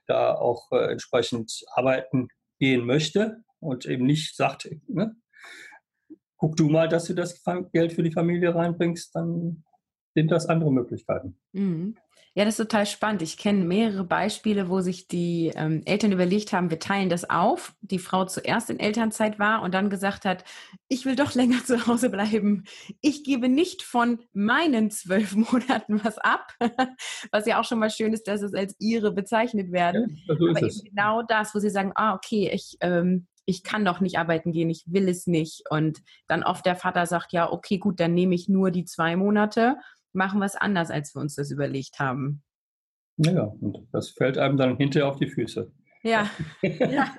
da 0.06 0.34
auch 0.34 0.70
äh, 0.72 0.92
entsprechend 0.92 1.64
arbeiten 1.74 2.28
gehen 2.58 2.84
möchte 2.86 3.44
und 3.60 3.86
eben 3.86 4.06
nicht 4.06 4.36
sagt, 4.36 4.68
ne, 4.88 5.16
guck 6.36 6.56
du 6.56 6.68
mal, 6.68 6.88
dass 6.88 7.04
du 7.04 7.14
das 7.14 7.42
Geld 7.72 7.92
für 7.92 8.02
die 8.02 8.12
Familie 8.12 8.54
reinbringst, 8.54 9.14
dann 9.14 9.64
sind 10.18 10.30
das 10.30 10.46
andere 10.46 10.72
Möglichkeiten. 10.72 11.36
Mhm. 11.52 11.96
Ja, 12.34 12.44
das 12.44 12.58
ist 12.58 12.68
total 12.68 12.86
spannend. 12.86 13.22
Ich 13.22 13.36
kenne 13.36 13.64
mehrere 13.64 14.04
Beispiele, 14.04 14.68
wo 14.68 14.80
sich 14.80 15.08
die 15.08 15.50
ähm, 15.56 15.82
Eltern 15.86 16.12
überlegt 16.12 16.52
haben, 16.52 16.70
wir 16.70 16.78
teilen 16.78 17.08
das 17.08 17.28
auf. 17.28 17.74
Die 17.80 17.98
Frau 17.98 18.26
zuerst 18.26 18.70
in 18.70 18.78
Elternzeit 18.78 19.40
war 19.40 19.62
und 19.62 19.74
dann 19.74 19.90
gesagt 19.90 20.24
hat, 20.24 20.44
ich 20.88 21.04
will 21.04 21.16
doch 21.16 21.34
länger 21.34 21.64
zu 21.64 21.86
Hause 21.86 22.10
bleiben. 22.10 22.64
Ich 23.00 23.24
gebe 23.24 23.48
nicht 23.48 23.82
von 23.82 24.20
meinen 24.32 24.90
zwölf 24.90 25.34
Monaten 25.52 26.04
was 26.04 26.18
ab, 26.18 26.52
was 27.32 27.46
ja 27.46 27.60
auch 27.60 27.64
schon 27.64 27.78
mal 27.78 27.90
schön 27.90 28.12
ist, 28.12 28.28
dass 28.28 28.42
es 28.42 28.54
als 28.54 28.76
ihre 28.78 29.12
bezeichnet 29.12 29.72
werden. 29.72 30.22
Ja, 30.26 30.36
so 30.36 30.48
Aber 30.48 30.62
eben 30.62 30.80
genau 30.84 31.22
das, 31.22 31.54
wo 31.54 31.58
sie 31.58 31.70
sagen, 31.70 31.92
ah, 31.94 32.14
okay, 32.14 32.50
ich 32.52 32.76
ähm, 32.80 33.26
ich 33.48 33.62
kann 33.62 33.82
doch 33.82 34.00
nicht 34.00 34.18
arbeiten 34.18 34.52
gehen, 34.52 34.68
ich 34.68 34.84
will 34.88 35.08
es 35.08 35.26
nicht. 35.26 35.62
Und 35.70 36.02
dann 36.26 36.42
oft 36.42 36.66
der 36.66 36.76
Vater 36.76 37.06
sagt, 37.06 37.32
ja, 37.32 37.50
okay, 37.50 37.78
gut, 37.78 37.98
dann 37.98 38.12
nehme 38.12 38.34
ich 38.34 38.50
nur 38.50 38.70
die 38.70 38.84
zwei 38.84 39.16
Monate, 39.16 39.76
machen 40.12 40.40
wir 40.40 40.46
es 40.46 40.56
anders, 40.56 40.90
als 40.90 41.14
wir 41.14 41.20
uns 41.20 41.34
das 41.34 41.50
überlegt 41.50 41.98
haben. 41.98 42.42
Ja, 43.18 43.42
und 43.42 43.88
das 43.92 44.10
fällt 44.10 44.38
einem 44.38 44.56
dann 44.56 44.76
hinterher 44.76 45.08
auf 45.08 45.18
die 45.18 45.26
Füße. 45.26 45.72
Ja. 46.02 46.30
ja. 46.62 47.14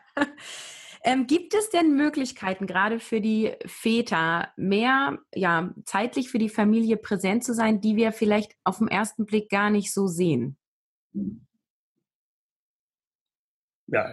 Ähm, 1.03 1.27
gibt 1.27 1.53
es 1.53 1.69
denn 1.69 1.95
Möglichkeiten, 1.95 2.67
gerade 2.67 2.99
für 2.99 3.21
die 3.21 3.53
Väter, 3.65 4.49
mehr 4.57 5.19
ja, 5.33 5.73
zeitlich 5.85 6.29
für 6.29 6.39
die 6.39 6.49
Familie 6.49 6.97
präsent 6.97 7.43
zu 7.43 7.53
sein, 7.53 7.79
die 7.79 7.95
wir 7.95 8.11
vielleicht 8.11 8.53
auf 8.63 8.79
den 8.79 8.89
ersten 8.89 9.25
Blick 9.25 9.49
gar 9.49 9.69
nicht 9.69 9.93
so 9.93 10.07
sehen? 10.07 10.57
Ja, 13.91 14.11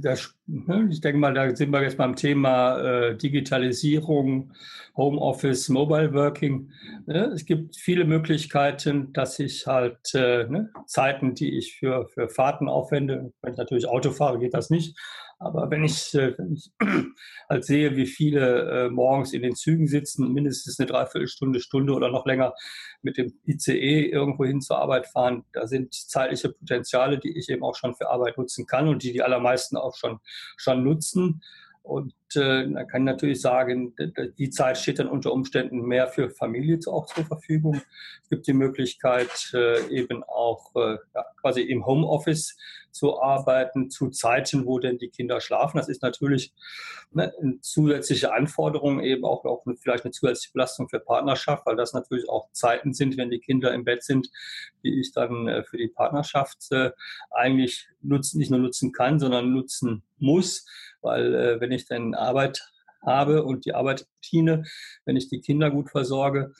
das, 0.00 0.34
ne, 0.46 0.88
ich 0.90 1.00
denke 1.00 1.18
mal, 1.18 1.32
da 1.32 1.54
sind 1.54 1.70
wir 1.70 1.82
jetzt 1.82 1.96
beim 1.96 2.16
Thema 2.16 2.78
äh, 2.80 3.16
Digitalisierung, 3.16 4.52
Homeoffice, 4.96 5.68
Mobile 5.68 6.12
Working. 6.12 6.70
Ne? 7.06 7.26
Es 7.34 7.44
gibt 7.44 7.76
viele 7.76 8.04
Möglichkeiten, 8.04 9.12
dass 9.12 9.38
ich 9.38 9.66
halt 9.66 10.14
äh, 10.14 10.48
ne, 10.48 10.70
Zeiten, 10.86 11.34
die 11.34 11.56
ich 11.56 11.76
für, 11.78 12.08
für 12.08 12.28
Fahrten 12.28 12.68
aufwende, 12.68 13.32
wenn 13.42 13.52
ich 13.52 13.58
natürlich 13.58 13.88
Auto 13.88 14.10
fahre, 14.10 14.38
geht 14.40 14.54
das 14.54 14.70
nicht, 14.70 14.98
Aber 15.38 15.70
wenn 15.70 15.84
ich, 15.84 16.14
äh, 16.14 16.36
wenn 16.38 16.54
ich 16.54 16.70
halt 17.48 17.64
sehe, 17.64 17.94
wie 17.96 18.06
viele 18.06 18.86
äh, 18.86 18.90
morgens 18.90 19.32
in 19.34 19.42
den 19.42 19.54
Zügen 19.54 19.86
sitzen, 19.86 20.32
mindestens 20.32 20.80
eine 20.80 20.86
Dreiviertelstunde, 20.86 21.60
Stunde 21.60 21.92
oder 21.92 22.10
noch 22.10 22.24
länger 22.24 22.54
mit 23.02 23.18
dem 23.18 23.34
ICE 23.46 24.06
irgendwo 24.06 24.46
hin 24.46 24.62
zur 24.62 24.78
Arbeit 24.78 25.06
fahren, 25.06 25.44
da 25.52 25.66
sind 25.66 25.94
zeitliche 25.94 26.50
Potenziale, 26.50 27.18
die 27.18 27.36
ich 27.36 27.50
eben 27.50 27.64
auch 27.64 27.74
schon 27.74 27.94
für 27.94 28.08
Arbeit 28.08 28.38
nutzen 28.38 28.66
kann 28.66 28.88
und 28.88 29.02
die 29.02 29.12
die 29.12 29.22
allermeisten 29.22 29.76
auch 29.76 29.94
schon, 29.94 30.20
schon 30.56 30.82
nutzen. 30.82 31.42
Und 31.86 32.14
äh, 32.34 32.66
man 32.66 32.88
kann 32.88 33.04
natürlich 33.04 33.40
sagen, 33.40 33.94
die 34.38 34.50
Zeit 34.50 34.76
steht 34.76 34.98
dann 34.98 35.08
unter 35.08 35.32
Umständen 35.32 35.82
mehr 35.82 36.08
für 36.08 36.30
Familie 36.30 36.80
auch 36.88 37.06
zur 37.06 37.24
Verfügung. 37.24 37.80
Es 38.24 38.28
gibt 38.28 38.48
die 38.48 38.54
Möglichkeit, 38.54 39.52
äh, 39.54 39.86
eben 39.86 40.24
auch 40.24 40.74
äh, 40.74 40.96
ja, 41.14 41.24
quasi 41.40 41.62
im 41.62 41.86
Homeoffice 41.86 42.56
zu 42.90 43.20
arbeiten, 43.20 43.88
zu 43.88 44.08
Zeiten, 44.08 44.66
wo 44.66 44.80
denn 44.80 44.98
die 44.98 45.10
Kinder 45.10 45.40
schlafen. 45.40 45.76
Das 45.76 45.88
ist 45.88 46.02
natürlich 46.02 46.52
ne, 47.12 47.32
eine 47.40 47.60
zusätzliche 47.60 48.32
Anforderung, 48.32 49.00
eben 49.00 49.24
auch, 49.24 49.44
auch 49.44 49.62
vielleicht 49.80 50.04
eine 50.04 50.12
zusätzliche 50.12 50.52
Belastung 50.54 50.88
für 50.88 50.98
Partnerschaft, 50.98 51.66
weil 51.66 51.76
das 51.76 51.92
natürlich 51.92 52.28
auch 52.28 52.50
Zeiten 52.50 52.94
sind, 52.94 53.16
wenn 53.16 53.30
die 53.30 53.38
Kinder 53.38 53.72
im 53.72 53.84
Bett 53.84 54.02
sind, 54.02 54.28
die 54.82 54.98
ich 54.98 55.12
dann 55.12 55.46
äh, 55.46 55.62
für 55.62 55.76
die 55.76 55.88
Partnerschaft 55.88 56.72
äh, 56.72 56.90
eigentlich 57.30 57.86
nutzen, 58.02 58.38
nicht 58.38 58.50
nur 58.50 58.60
nutzen 58.60 58.92
kann, 58.92 59.20
sondern 59.20 59.52
nutzen 59.52 60.02
muss 60.18 60.66
weil 61.06 61.34
äh, 61.34 61.60
wenn 61.60 61.72
ich 61.72 61.86
dann 61.86 62.14
Arbeit 62.14 62.60
habe 63.04 63.44
und 63.44 63.64
die 63.64 63.74
Arbeit 63.74 64.06
diene, 64.30 64.64
wenn 65.04 65.16
ich 65.16 65.28
die 65.28 65.40
Kinder 65.40 65.70
gut 65.70 65.90
versorge, 65.90 66.52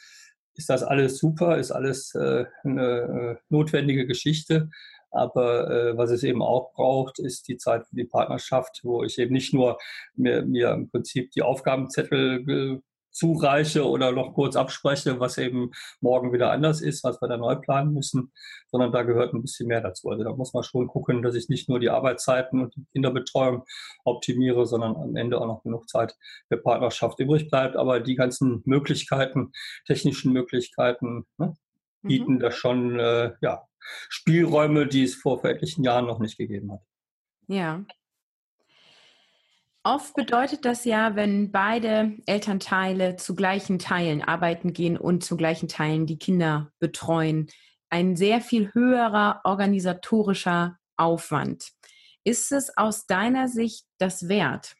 ist 0.54 0.70
das 0.70 0.82
alles 0.82 1.18
super, 1.18 1.58
ist 1.58 1.72
alles 1.72 2.14
äh, 2.14 2.46
eine 2.64 3.36
äh, 3.38 3.42
notwendige 3.50 4.06
Geschichte. 4.06 4.70
Aber 5.10 5.70
äh, 5.70 5.96
was 5.96 6.10
es 6.10 6.22
eben 6.22 6.42
auch 6.42 6.72
braucht, 6.72 7.18
ist 7.18 7.48
die 7.48 7.56
Zeit 7.56 7.86
für 7.86 7.96
die 7.96 8.04
Partnerschaft, 8.04 8.80
wo 8.82 9.02
ich 9.02 9.18
eben 9.18 9.32
nicht 9.32 9.52
nur 9.52 9.78
mir, 10.14 10.42
mir 10.44 10.70
im 10.72 10.88
Prinzip 10.88 11.30
die 11.32 11.42
Aufgabenzettel 11.42 12.82
zureiche 13.16 13.88
oder 13.88 14.12
noch 14.12 14.34
kurz 14.34 14.56
abspreche, 14.56 15.18
was 15.18 15.38
eben 15.38 15.70
morgen 16.00 16.32
wieder 16.32 16.50
anders 16.50 16.82
ist, 16.82 17.02
was 17.02 17.20
wir 17.22 17.28
da 17.28 17.38
neu 17.38 17.56
planen 17.56 17.94
müssen, 17.94 18.30
sondern 18.70 18.92
da 18.92 19.02
gehört 19.02 19.32
ein 19.32 19.40
bisschen 19.40 19.68
mehr 19.68 19.80
dazu. 19.80 20.10
Also 20.10 20.22
da 20.22 20.34
muss 20.34 20.52
man 20.52 20.62
schon 20.62 20.86
gucken, 20.86 21.22
dass 21.22 21.34
ich 21.34 21.48
nicht 21.48 21.68
nur 21.68 21.80
die 21.80 21.88
Arbeitszeiten 21.88 22.60
und 22.60 22.76
die 22.76 22.84
Kinderbetreuung 22.92 23.64
optimiere, 24.04 24.66
sondern 24.66 24.96
am 24.96 25.16
Ende 25.16 25.40
auch 25.40 25.46
noch 25.46 25.62
genug 25.62 25.88
Zeit 25.88 26.14
für 26.48 26.58
Partnerschaft 26.58 27.18
übrig 27.18 27.48
bleibt. 27.48 27.76
Aber 27.76 28.00
die 28.00 28.16
ganzen 28.16 28.62
Möglichkeiten, 28.66 29.52
technischen 29.86 30.32
Möglichkeiten, 30.32 31.26
ne, 31.38 31.56
mhm. 32.02 32.08
bieten 32.08 32.34
mhm. 32.34 32.40
da 32.40 32.50
schon 32.50 33.00
äh, 33.00 33.32
ja, 33.40 33.62
Spielräume, 34.10 34.86
die 34.86 35.04
es 35.04 35.14
vor 35.14 35.42
etlichen 35.42 35.84
Jahren 35.84 36.06
noch 36.06 36.18
nicht 36.18 36.36
gegeben 36.36 36.72
hat. 36.72 36.80
Ja, 37.48 37.82
Oft 39.86 40.14
bedeutet 40.14 40.64
das 40.64 40.84
ja, 40.84 41.14
wenn 41.14 41.52
beide 41.52 42.16
Elternteile 42.26 43.14
zu 43.14 43.36
gleichen 43.36 43.78
Teilen 43.78 44.20
arbeiten 44.20 44.72
gehen 44.72 44.96
und 44.96 45.22
zu 45.22 45.36
gleichen 45.36 45.68
Teilen 45.68 46.06
die 46.06 46.18
Kinder 46.18 46.72
betreuen, 46.80 47.46
ein 47.88 48.16
sehr 48.16 48.40
viel 48.40 48.74
höherer 48.74 49.42
organisatorischer 49.44 50.76
Aufwand. 50.96 51.70
Ist 52.24 52.50
es 52.50 52.76
aus 52.76 53.06
deiner 53.06 53.46
Sicht 53.46 53.86
das 53.98 54.28
wert? 54.28 54.74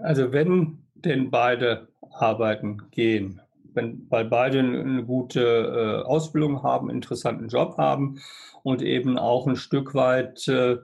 Also 0.00 0.32
wenn 0.32 0.86
denn 0.94 1.30
beide 1.30 1.88
arbeiten 2.10 2.90
gehen, 2.90 3.40
wenn, 3.72 4.06
weil 4.10 4.26
beide 4.26 4.58
eine 4.58 5.02
gute 5.02 5.40
äh, 5.40 6.06
Ausbildung 6.06 6.62
haben, 6.62 6.90
einen 6.90 6.98
interessanten 6.98 7.48
Job 7.48 7.78
haben 7.78 8.20
und 8.62 8.82
eben 8.82 9.18
auch 9.18 9.46
ein 9.46 9.56
Stück 9.56 9.94
weit 9.94 10.46
äh, 10.46 10.76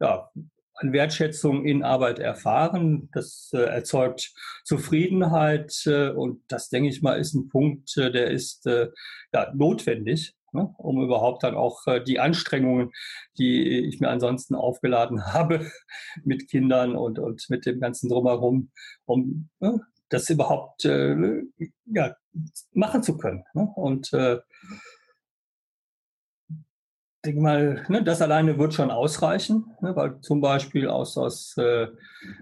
ja, 0.00 0.30
an 0.74 0.92
Wertschätzung 0.92 1.64
in 1.64 1.82
Arbeit 1.82 2.18
erfahren. 2.18 3.08
Das 3.12 3.50
äh, 3.52 3.58
erzeugt 3.58 4.34
Zufriedenheit 4.64 5.82
äh, 5.86 6.10
und 6.10 6.42
das, 6.48 6.68
denke 6.68 6.88
ich 6.88 7.02
mal, 7.02 7.14
ist 7.14 7.34
ein 7.34 7.48
Punkt, 7.48 7.96
äh, 7.96 8.10
der 8.10 8.30
ist 8.30 8.66
äh, 8.66 8.90
ja, 9.32 9.52
notwendig, 9.54 10.34
ne, 10.52 10.74
um 10.78 11.02
überhaupt 11.02 11.42
dann 11.42 11.54
auch 11.54 11.86
äh, 11.86 12.02
die 12.02 12.18
Anstrengungen, 12.20 12.90
die 13.38 13.86
ich 13.86 14.00
mir 14.00 14.08
ansonsten 14.08 14.54
aufgeladen 14.54 15.26
habe 15.32 15.70
mit 16.24 16.48
Kindern 16.48 16.96
und, 16.96 17.18
und 17.18 17.46
mit 17.48 17.66
dem 17.66 17.80
ganzen 17.80 18.08
Drumherum, 18.08 18.70
um 19.04 19.48
ne, 19.60 19.80
das 20.08 20.28
überhaupt 20.28 20.84
äh, 20.84 21.42
ja, 21.86 22.16
machen 22.72 23.02
zu 23.02 23.16
können. 23.16 23.44
Ne? 23.54 23.68
Und 23.74 24.12
denke 27.24 27.40
mal, 27.40 27.84
ne, 27.88 28.02
das 28.02 28.20
alleine 28.20 28.58
wird 28.58 28.74
schon 28.74 28.90
ausreichen, 28.90 29.72
ne, 29.80 29.96
weil 29.96 30.20
zum 30.20 30.40
Beispiel 30.40 30.88
aus, 30.88 31.16
aus 31.16 31.56
äh, 31.56 31.88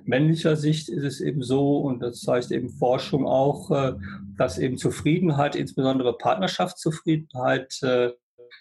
männlicher 0.05 0.57
Sicht 0.57 0.89
ist 0.89 1.05
es 1.05 1.21
eben 1.21 1.43
so, 1.43 1.79
und 1.79 2.01
das 2.01 2.21
zeigt 2.21 2.51
eben 2.51 2.69
Forschung 2.69 3.27
auch, 3.27 3.71
äh, 3.71 3.95
dass 4.37 4.59
eben 4.59 4.77
Zufriedenheit, 4.77 5.55
insbesondere 5.55 6.17
Partnerschaftszufriedenheit, 6.19 7.79
äh, 7.83 8.11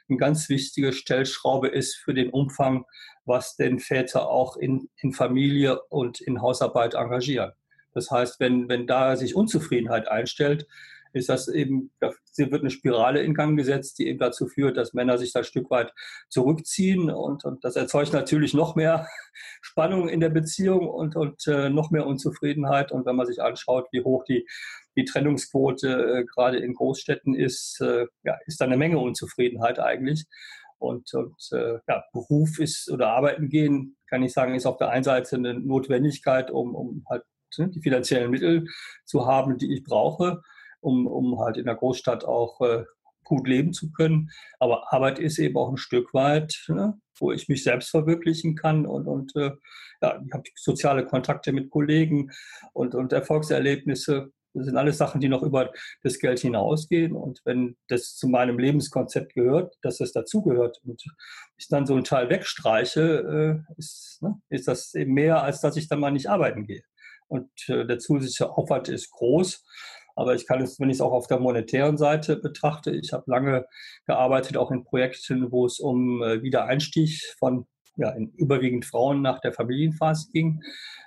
eine 0.09 0.17
ganz 0.17 0.49
wichtige 0.49 0.93
Stellschraube 0.93 1.69
ist 1.69 1.95
für 1.95 2.13
den 2.13 2.29
Umfang, 2.29 2.85
was 3.25 3.55
denn 3.55 3.79
Väter 3.79 4.29
auch 4.29 4.57
in, 4.57 4.89
in 4.97 5.13
Familie 5.13 5.81
und 5.89 6.21
in 6.21 6.41
Hausarbeit 6.41 6.93
engagieren. 6.93 7.51
Das 7.93 8.11
heißt, 8.11 8.39
wenn, 8.39 8.69
wenn 8.69 8.87
da 8.87 9.15
sich 9.15 9.35
Unzufriedenheit 9.35 10.07
einstellt, 10.07 10.67
ist 11.13 11.29
das 11.29 11.47
eben, 11.47 11.91
da 11.99 12.11
wird 12.37 12.61
eine 12.61 12.69
Spirale 12.69 13.21
in 13.21 13.33
Gang 13.33 13.57
gesetzt, 13.57 13.99
die 13.99 14.07
eben 14.07 14.19
dazu 14.19 14.47
führt, 14.47 14.77
dass 14.77 14.93
Männer 14.93 15.17
sich 15.17 15.33
da 15.33 15.39
ein 15.39 15.45
Stück 15.45 15.69
weit 15.69 15.93
zurückziehen 16.29 17.09
und, 17.09 17.45
und 17.45 17.63
das 17.63 17.75
erzeugt 17.75 18.13
natürlich 18.13 18.53
noch 18.53 18.75
mehr 18.75 19.07
Spannung 19.61 20.09
in 20.09 20.19
der 20.19 20.29
Beziehung 20.29 20.87
und, 20.87 21.15
und 21.15 21.45
äh, 21.47 21.69
noch 21.69 21.91
mehr 21.91 22.07
Unzufriedenheit. 22.07 22.91
Und 22.91 23.05
wenn 23.05 23.15
man 23.15 23.27
sich 23.27 23.41
anschaut, 23.41 23.87
wie 23.91 24.03
hoch 24.03 24.23
die, 24.23 24.47
die 24.95 25.05
Trennungsquote 25.05 25.87
äh, 25.87 26.25
gerade 26.25 26.57
in 26.57 26.73
Großstädten 26.73 27.35
ist, 27.35 27.81
äh, 27.81 28.07
ja, 28.23 28.37
ist 28.45 28.61
da 28.61 28.65
eine 28.65 28.77
Menge 28.77 28.99
Unzufriedenheit 28.99 29.79
eigentlich. 29.79 30.25
Und, 30.77 31.13
und 31.13 31.35
äh, 31.51 31.77
ja, 31.87 32.03
Beruf 32.11 32.59
ist 32.59 32.89
oder 32.89 33.09
arbeiten 33.09 33.49
gehen, 33.49 33.97
kann 34.07 34.23
ich 34.23 34.33
sagen, 34.33 34.55
ist 34.55 34.65
auf 34.65 34.77
der 34.77 34.89
einen 34.89 35.03
Seite 35.03 35.35
eine 35.35 35.53
Notwendigkeit, 35.53 36.49
um, 36.49 36.73
um 36.73 37.05
halt 37.07 37.23
ne, 37.57 37.69
die 37.69 37.81
finanziellen 37.81 38.31
Mittel 38.31 38.65
zu 39.05 39.27
haben, 39.27 39.57
die 39.57 39.73
ich 39.73 39.83
brauche 39.83 40.41
um, 40.81 41.07
um 41.07 41.39
halt 41.39 41.57
in 41.57 41.65
der 41.65 41.75
Großstadt 41.75 42.25
auch 42.25 42.59
äh, 42.61 42.83
gut 43.23 43.47
leben 43.47 43.73
zu 43.73 43.91
können. 43.91 44.29
Aber 44.59 44.91
Arbeit 44.91 45.19
ist 45.19 45.39
eben 45.39 45.57
auch 45.57 45.69
ein 45.69 45.77
Stück 45.77 46.13
weit, 46.13 46.65
ne, 46.67 46.99
wo 47.17 47.31
ich 47.31 47.47
mich 47.47 47.63
selbst 47.63 47.89
verwirklichen 47.89 48.55
kann 48.55 48.85
und, 48.85 49.07
und 49.07 49.35
äh, 49.35 49.51
ja, 50.01 50.21
ich 50.25 50.33
habe 50.33 50.43
soziale 50.55 51.05
Kontakte 51.05 51.51
mit 51.53 51.69
Kollegen 51.69 52.31
und, 52.73 52.95
und 52.95 53.13
Erfolgserlebnisse. 53.13 54.31
Das 54.53 54.65
sind 54.65 54.75
alles 54.75 54.97
Sachen, 54.97 55.21
die 55.21 55.29
noch 55.29 55.43
über 55.43 55.71
das 56.03 56.19
Geld 56.19 56.39
hinausgehen. 56.39 57.13
Und 57.13 57.39
wenn 57.45 57.77
das 57.87 58.17
zu 58.17 58.27
meinem 58.27 58.59
Lebenskonzept 58.59 59.33
gehört, 59.33 59.75
dass 59.81 60.01
es 60.01 60.11
dazugehört 60.11 60.81
und 60.83 61.01
ich 61.57 61.69
dann 61.69 61.85
so 61.85 61.93
einen 61.93 62.03
Teil 62.03 62.29
wegstreiche, 62.29 63.63
äh, 63.69 63.73
ist, 63.77 64.17
ne, 64.21 64.41
ist 64.49 64.67
das 64.67 64.93
eben 64.93 65.13
mehr, 65.13 65.41
als 65.41 65.61
dass 65.61 65.77
ich 65.77 65.87
dann 65.87 66.01
mal 66.01 66.11
nicht 66.11 66.29
arbeiten 66.29 66.65
gehe. 66.65 66.83
Und 67.27 67.49
äh, 67.69 67.85
der 67.85 67.99
zusätzliche 67.99 68.49
Aufwand 68.49 68.89
ist 68.89 69.09
groß. 69.11 69.63
Aber 70.15 70.35
ich 70.35 70.47
kann 70.47 70.61
es, 70.61 70.79
wenn 70.79 70.89
ich 70.89 70.97
es 70.97 71.01
auch 71.01 71.13
auf 71.13 71.27
der 71.27 71.39
monetären 71.39 71.97
Seite 71.97 72.35
betrachte, 72.37 72.91
ich 72.91 73.13
habe 73.13 73.23
lange 73.27 73.65
gearbeitet, 74.05 74.57
auch 74.57 74.71
in 74.71 74.83
Projekten, 74.83 75.51
wo 75.51 75.65
es 75.65 75.79
um 75.79 76.21
äh, 76.21 76.41
Wiedereinstieg 76.41 77.21
von 77.39 77.65
ja, 77.97 78.09
in 78.11 78.31
überwiegend 78.37 78.85
Frauen 78.85 79.21
nach 79.21 79.39
der 79.39 79.53
Familienphase 79.53 80.31
ging. 80.31 80.61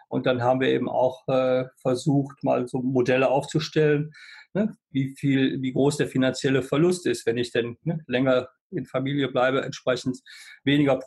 Und 0.08 0.26
dann 0.26 0.42
haben 0.42 0.60
wir 0.60 0.68
eben 0.68 0.88
auch 0.88 1.26
äh, 1.28 1.64
versucht, 1.80 2.44
mal 2.44 2.68
so 2.68 2.80
Modelle 2.80 3.30
aufzustellen, 3.30 4.12
ne, 4.54 4.76
wie 4.90 5.14
viel, 5.16 5.60
wie 5.60 5.72
groß 5.72 5.98
der 5.98 6.08
finanzielle 6.08 6.62
Verlust 6.62 7.06
ist, 7.06 7.26
wenn 7.26 7.38
ich 7.38 7.52
denn 7.52 7.76
ne, 7.82 7.98
länger 8.06 8.48
in 8.70 8.86
Familie 8.86 9.28
bleibe, 9.28 9.62
entsprechend 9.62 10.18
weniger 10.64 11.00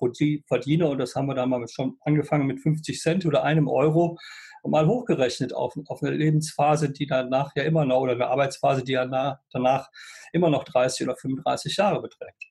verdiene. 0.47 0.87
Und 0.87 0.99
das 0.99 1.15
haben 1.15 1.27
wir 1.27 1.35
dann 1.35 1.49
mal 1.49 1.67
schon 1.67 1.97
angefangen 2.01 2.47
mit 2.47 2.61
50 2.61 3.01
Cent 3.01 3.25
oder 3.25 3.43
einem 3.43 3.67
Euro 3.67 4.17
mal 4.63 4.87
hochgerechnet 4.87 5.53
auf, 5.53 5.77
auf 5.87 6.03
eine 6.03 6.15
Lebensphase, 6.15 6.91
die 6.91 7.05
danach 7.05 7.51
ja 7.55 7.63
immer 7.63 7.85
noch, 7.85 8.01
oder 8.01 8.13
eine 8.13 8.27
Arbeitsphase, 8.27 8.83
die 8.83 8.93
danach, 8.93 9.37
danach 9.51 9.89
immer 10.33 10.49
noch 10.49 10.63
30 10.63 11.07
oder 11.07 11.15
35 11.15 11.77
Jahre 11.77 12.01
beträgt. 12.01 12.43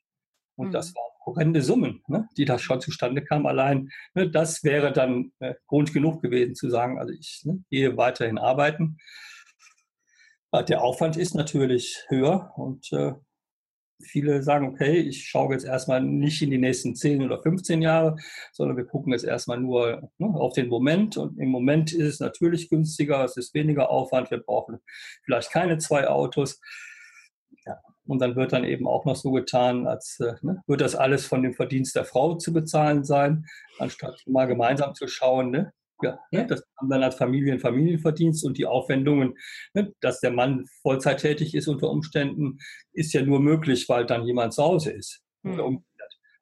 Und 0.57 0.69
mhm. 0.69 0.73
das 0.73 0.95
waren 0.95 1.13
horrende 1.27 1.61
Summen, 1.61 2.03
ne, 2.07 2.29
die 2.37 2.45
da 2.45 2.59
schon 2.59 2.81
zustande 2.81 3.23
kamen. 3.23 3.47
Allein 3.47 3.91
ne, 4.15 4.31
das 4.31 4.65
wäre 4.65 4.93
dann 4.93 5.33
äh, 5.41 5.55
Grund 5.67 5.93
genug 5.93 6.23
gewesen 6.23 6.55
zu 6.55 6.71
sagen, 6.71 6.99
also 6.99 7.13
ich 7.13 7.43
ne, 7.45 7.63
gehe 7.69 7.97
weiterhin 7.97 8.39
arbeiten. 8.39 8.97
Der 10.63 10.83
Aufwand 10.83 11.17
ist 11.17 11.35
natürlich 11.35 12.05
höher 12.09 12.53
und 12.57 12.93
äh, 12.93 13.13
viele 14.03 14.43
sagen, 14.43 14.69
okay, 14.69 14.99
ich 14.99 15.27
schaue 15.27 15.55
jetzt 15.55 15.65
erstmal 15.65 16.03
nicht 16.03 16.43
in 16.43 16.51
die 16.51 16.59
nächsten 16.59 16.95
10 16.95 17.23
oder 17.23 17.43
15 17.43 17.83
Jahre, 17.83 18.17
sondern 18.53 18.77
wir 18.77 18.85
gucken 18.85 19.13
jetzt 19.13 19.25
erstmal 19.25 19.59
nur 19.59 20.11
ne, 20.19 20.27
auf 20.29 20.53
den 20.53 20.69
Moment. 20.69 21.17
Und 21.17 21.39
im 21.39 21.49
Moment 21.49 21.93
ist 21.93 22.15
es 22.15 22.21
natürlich 22.21 22.69
günstiger, 22.69 23.25
es 23.25 23.37
ist 23.37 23.55
weniger 23.55 23.91
Aufwand, 23.91 24.31
wir 24.31 24.39
brauchen 24.39 24.79
vielleicht 25.25 25.51
keine 25.51 25.79
zwei 25.79 26.09
Autos. 26.09 26.61
Und 28.07 28.21
dann 28.21 28.37
wird 28.37 28.53
dann 28.53 28.65
eben 28.65 28.87
auch 28.87 29.05
noch 29.05 29.17
so 29.17 29.33
getan, 29.33 29.87
als 29.87 30.21
äh, 30.21 30.35
ne, 30.43 30.63
wird 30.67 30.81
das 30.81 30.95
alles 30.95 31.27
von 31.27 31.43
dem 31.43 31.55
Verdienst 31.55 31.97
der 31.97 32.05
Frau 32.05 32.37
zu 32.37 32.53
bezahlen 32.53 33.05
sein, 33.05 33.47
anstatt 33.79 34.23
mal 34.27 34.47
gemeinsam 34.47 34.95
zu 34.95 35.09
schauen, 35.09 35.51
ne, 35.51 35.73
ja, 36.03 36.19
ne, 36.31 36.41
ja. 36.41 36.45
das 36.45 36.63
haben 36.79 36.91
dann 36.91 37.03
als 37.03 37.17
Familien 37.17 37.59
Familienverdienst 37.59 38.45
und 38.45 38.59
die 38.59 38.67
Aufwendungen, 38.67 39.35
ne, 39.75 39.93
dass 40.01 40.21
der 40.21 40.31
Mann 40.31 40.67
Vollzeit 40.83 41.21
tätig 41.21 41.55
ist 41.55 41.69
unter 41.69 41.91
Umständen, 41.91 42.59
ist 42.93 43.13
ja 43.13 43.23
nur 43.23 43.41
möglich, 43.41 43.89
weil 43.89 44.07
dann 44.07 44.27
jemand 44.27 44.55
zu 44.55 44.63
Hause 44.63 44.93
ist. 44.93 45.23
Mhm. 45.43 45.85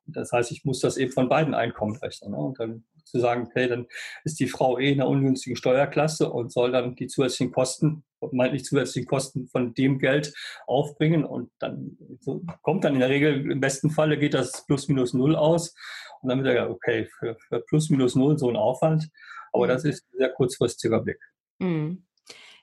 Das 0.07 0.33
heißt, 0.33 0.53
ich 0.53 0.65
muss 0.65 0.81
das 0.81 0.97
eben 0.97 1.13
von 1.13 1.29
beiden 1.29 1.55
Einkommen 1.55 1.97
rechnen. 1.97 2.33
Ne? 2.33 2.37
Und 2.37 2.61
dann 2.61 2.85
zu 3.05 3.21
sagen, 3.21 3.47
okay, 3.47 3.69
dann 3.69 3.87
ist 4.25 4.41
die 4.41 4.49
Frau 4.49 4.79
eh 4.79 4.93
in 4.93 5.01
einer 5.01 5.11
ungünstigen 5.11 5.57
Steuerklasse 5.57 6.31
und 6.31 6.53
soll 6.53 6.73
dann 6.73 6.95
die 6.97 7.07
zusätzlichen 7.07 7.53
Kosten, 7.53 8.05
meint 8.33 8.55
nicht 8.55 8.67
zusätzlichen 8.67 9.09
Kosten 9.09 9.47
von 9.49 9.75
dem 9.75 9.99
Geld 9.99 10.35
aufbringen 10.67 11.25
und 11.25 11.51
dann 11.59 11.99
so 12.21 12.43
kommt 12.63 12.85
dann 12.85 12.95
in 12.95 13.01
der 13.01 13.11
Regel, 13.11 13.51
im 13.51 13.61
besten 13.61 13.91
Falle 13.91 14.19
geht 14.19 14.35
das 14.35 14.65
plus 14.67 14.89
minus 14.89 15.13
null 15.13 15.37
aus 15.37 15.75
und 16.23 16.31
dann 16.31 16.43
wird 16.43 16.55
er 16.55 16.65
ja, 16.65 16.69
okay, 16.71 17.07
für, 17.19 17.37
für 17.49 17.61
plus 17.61 17.91
minus 17.91 18.15
null 18.15 18.39
so 18.39 18.49
ein 18.49 18.57
Aufwand, 18.57 19.11
aber 19.55 19.67
das 19.67 19.85
ist 19.85 20.05
ein 20.13 20.19
sehr 20.19 20.31
kurzfristiger 20.31 21.01
Blick. 21.01 21.21
Mhm. 21.59 22.05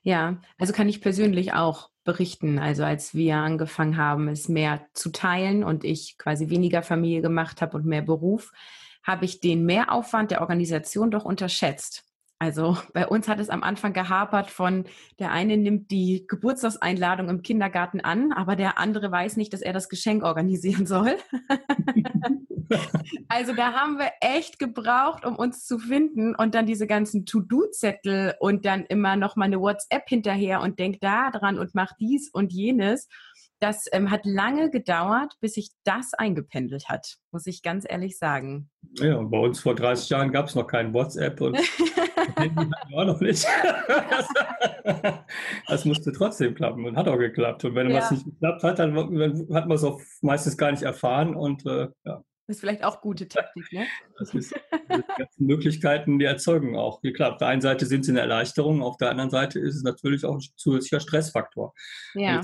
Ja, 0.04 0.42
also 0.58 0.74
kann 0.74 0.90
ich 0.90 1.02
persönlich 1.02 1.54
auch 1.54 1.90
berichten. 2.04 2.60
Also 2.60 2.84
als 2.84 3.14
wir 3.14 3.38
angefangen 3.38 3.98
haben, 3.98 4.28
es 4.28 4.50
mehr 4.50 4.88
zu 4.94 5.12
teilen 5.12 5.64
und 5.64 5.84
ich 5.84 6.18
quasi 6.18 6.50
weniger 6.50 6.82
Familie 6.82 7.22
gemacht 7.22 7.62
habe 7.62 7.78
und 7.78 7.86
mehr 7.86 8.02
Beruf, 8.02 8.52
habe 9.04 9.26
ich 9.26 9.40
den 9.40 9.66
Mehraufwand 9.66 10.32
der 10.32 10.42
Organisation 10.42 11.12
doch 11.12 11.26
unterschätzt. 11.26 12.11
Also 12.42 12.76
bei 12.94 13.08
uns 13.08 13.28
hat 13.28 13.40
es 13.40 13.50
am 13.50 13.62
Anfang 13.62 13.94
gehapert 13.94 14.50
von, 14.50 14.86
der 15.20 15.32
eine 15.32 15.58
nimmt 15.58 15.92
die 15.92 16.26
Geburtstagseinladung 16.28 17.30
im 17.30 17.44
Kindergarten 17.44 18.02
an, 18.02 18.34
aber 18.34 18.56
der 18.56 18.80
andere 18.80 19.12
weiß 19.12 19.38
nicht, 19.38 19.54
dass 19.54 19.62
er 19.62 19.74
das 19.74 19.90
Geschenk 19.90 20.24
organisieren 20.24 20.88
soll. 20.88 21.18
also 23.30 23.54
da 23.54 23.74
haben 23.74 24.00
wir 24.00 24.10
echt 24.22 24.58
gebraucht, 24.58 25.24
um 25.24 25.36
uns 25.36 25.66
zu 25.66 25.78
finden 25.78 26.36
und 26.36 26.56
dann 26.56 26.66
diese 26.66 26.88
ganzen 26.88 27.28
To-Do-Zettel 27.28 28.34
und 28.40 28.66
dann 28.66 28.86
immer 28.86 29.16
noch 29.16 29.36
mal 29.36 29.46
eine 29.46 29.62
WhatsApp 29.62 30.10
hinterher 30.10 30.62
und 30.62 30.80
denk 30.80 31.00
da 31.00 31.30
dran 31.30 31.60
und 31.60 31.76
mach 31.76 31.94
dies 32.00 32.30
und 32.30 32.52
jenes. 32.52 33.08
Das 33.62 33.86
ähm, 33.92 34.10
hat 34.10 34.26
lange 34.26 34.72
gedauert, 34.72 35.36
bis 35.40 35.54
sich 35.54 35.70
das 35.84 36.16
eingependelt 36.16 36.90
hat, 36.90 37.18
muss 37.32 37.46
ich 37.46 37.62
ganz 37.62 37.86
ehrlich 37.88 38.18
sagen. 38.18 38.72
Ja, 38.94 39.22
bei 39.22 39.38
uns 39.38 39.60
vor 39.60 39.76
30 39.76 40.10
Jahren 40.10 40.32
gab 40.32 40.48
es 40.48 40.56
noch 40.56 40.66
kein 40.66 40.96
WhatsApp 40.96 41.40
und 41.42 41.56
auch 42.96 43.06
noch 43.06 43.22
nicht. 43.22 43.46
das, 43.86 44.28
das, 45.68 45.86
musste 45.86 46.12
trotzdem 46.12 46.56
klappen 46.56 46.86
und 46.88 46.98
hat 46.98 47.08
auch 47.08 47.20
geklappt. 47.20 47.64
Und 47.64 47.76
wenn 47.76 47.92
ja. 47.92 47.98
was 47.98 48.10
nicht 48.10 48.26
geklappt 48.26 48.64
hat, 48.64 48.80
dann, 48.80 48.96
dann 48.96 49.48
hat 49.54 49.68
man 49.68 49.76
es 49.76 49.84
auch 49.84 50.02
meistens 50.22 50.58
gar 50.58 50.72
nicht 50.72 50.82
erfahren 50.82 51.36
und 51.36 51.64
äh, 51.68 51.90
ja. 52.04 52.24
Das 52.48 52.58
ist 52.58 52.62
vielleicht 52.62 52.84
auch 52.84 53.00
gute 53.00 53.28
Taktik, 53.28 53.72
ne? 53.72 53.86
Das 54.18 54.34
ist, 54.34 54.56
die 54.90 55.04
ganzen 55.18 55.46
Möglichkeiten, 55.46 56.18
die 56.18 56.26
erzeugen 56.26 56.76
auch 56.76 57.00
geklappt. 57.02 57.34
Auf 57.34 57.38
der 57.38 57.48
einen 57.50 57.62
Seite 57.62 57.86
sind 57.86 58.06
sie 58.06 58.12
eine 58.12 58.22
Erleichterung, 58.22 58.82
auf 58.82 58.98
der 58.98 59.12
anderen 59.12 59.30
Seite 59.30 59.60
ist 59.60 59.76
es 59.76 59.84
natürlich 59.84 60.26
auch 60.26 60.34
ein 60.34 60.42
zusätzlicher 60.56 61.00
Stressfaktor. 61.00 61.76
Ja 62.16 62.42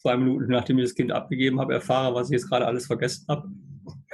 zwei 0.00 0.16
Minuten 0.16 0.50
nachdem 0.50 0.78
ich 0.78 0.86
das 0.86 0.94
Kind 0.94 1.12
abgegeben 1.12 1.60
habe, 1.60 1.74
erfahre, 1.74 2.14
was 2.14 2.28
ich 2.28 2.34
jetzt 2.34 2.48
gerade 2.48 2.66
alles 2.66 2.86
vergessen 2.86 3.26
habe. 3.28 3.48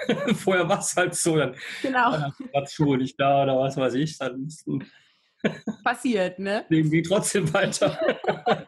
Vorher 0.35 0.69
war 0.69 0.81
es 0.81 0.97
halt 0.97 1.15
so, 1.15 1.37
dann 1.37 1.55
genau. 1.83 2.13
war 2.53 2.67
Schuhe 2.67 2.99
nicht 2.99 3.19
da 3.19 3.45
oder 3.45 3.59
was 3.59 3.77
weiß 3.77 3.95
ich, 3.95 4.19
dann 4.19 4.49
passiert, 5.85 6.39
ne? 6.39 6.65
Leben 6.69 6.91
trotzdem 7.03 7.53
weiter. 7.53 7.99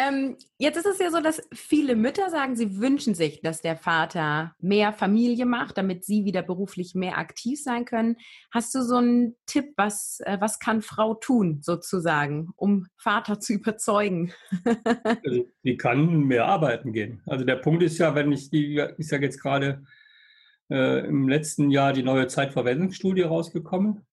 Ähm, 0.00 0.36
jetzt 0.56 0.78
ist 0.78 0.86
es 0.86 0.98
ja 0.98 1.10
so, 1.10 1.20
dass 1.20 1.42
viele 1.52 1.94
Mütter 1.94 2.30
sagen, 2.30 2.56
sie 2.56 2.78
wünschen 2.80 3.14
sich, 3.14 3.42
dass 3.42 3.60
der 3.60 3.76
Vater 3.76 4.54
mehr 4.58 4.94
Familie 4.94 5.44
macht, 5.44 5.76
damit 5.76 6.04
sie 6.04 6.24
wieder 6.24 6.42
beruflich 6.42 6.94
mehr 6.94 7.18
aktiv 7.18 7.62
sein 7.62 7.84
können. 7.84 8.16
Hast 8.50 8.74
du 8.74 8.82
so 8.82 8.96
einen 8.96 9.36
Tipp, 9.44 9.74
was, 9.76 10.20
äh, 10.24 10.38
was 10.40 10.58
kann 10.58 10.80
Frau 10.80 11.14
tun, 11.14 11.58
sozusagen, 11.60 12.48
um 12.56 12.86
Vater 12.96 13.40
zu 13.40 13.52
überzeugen? 13.52 14.32
also, 15.24 15.46
die 15.64 15.76
kann 15.76 16.24
mehr 16.24 16.46
arbeiten 16.46 16.92
gehen. 16.92 17.20
Also 17.26 17.44
der 17.44 17.56
Punkt 17.56 17.82
ist 17.82 17.98
ja, 17.98 18.14
wenn 18.14 18.32
ich 18.32 18.48
die, 18.48 18.82
ich 18.96 19.08
sage 19.08 19.26
jetzt 19.26 19.42
gerade, 19.42 19.82
äh, 20.70 21.06
im 21.06 21.28
letzten 21.28 21.70
Jahr 21.70 21.92
die 21.92 22.04
neue 22.04 22.26
Zeitverwendungsstudie 22.26 23.22
rausgekommen. 23.22 24.06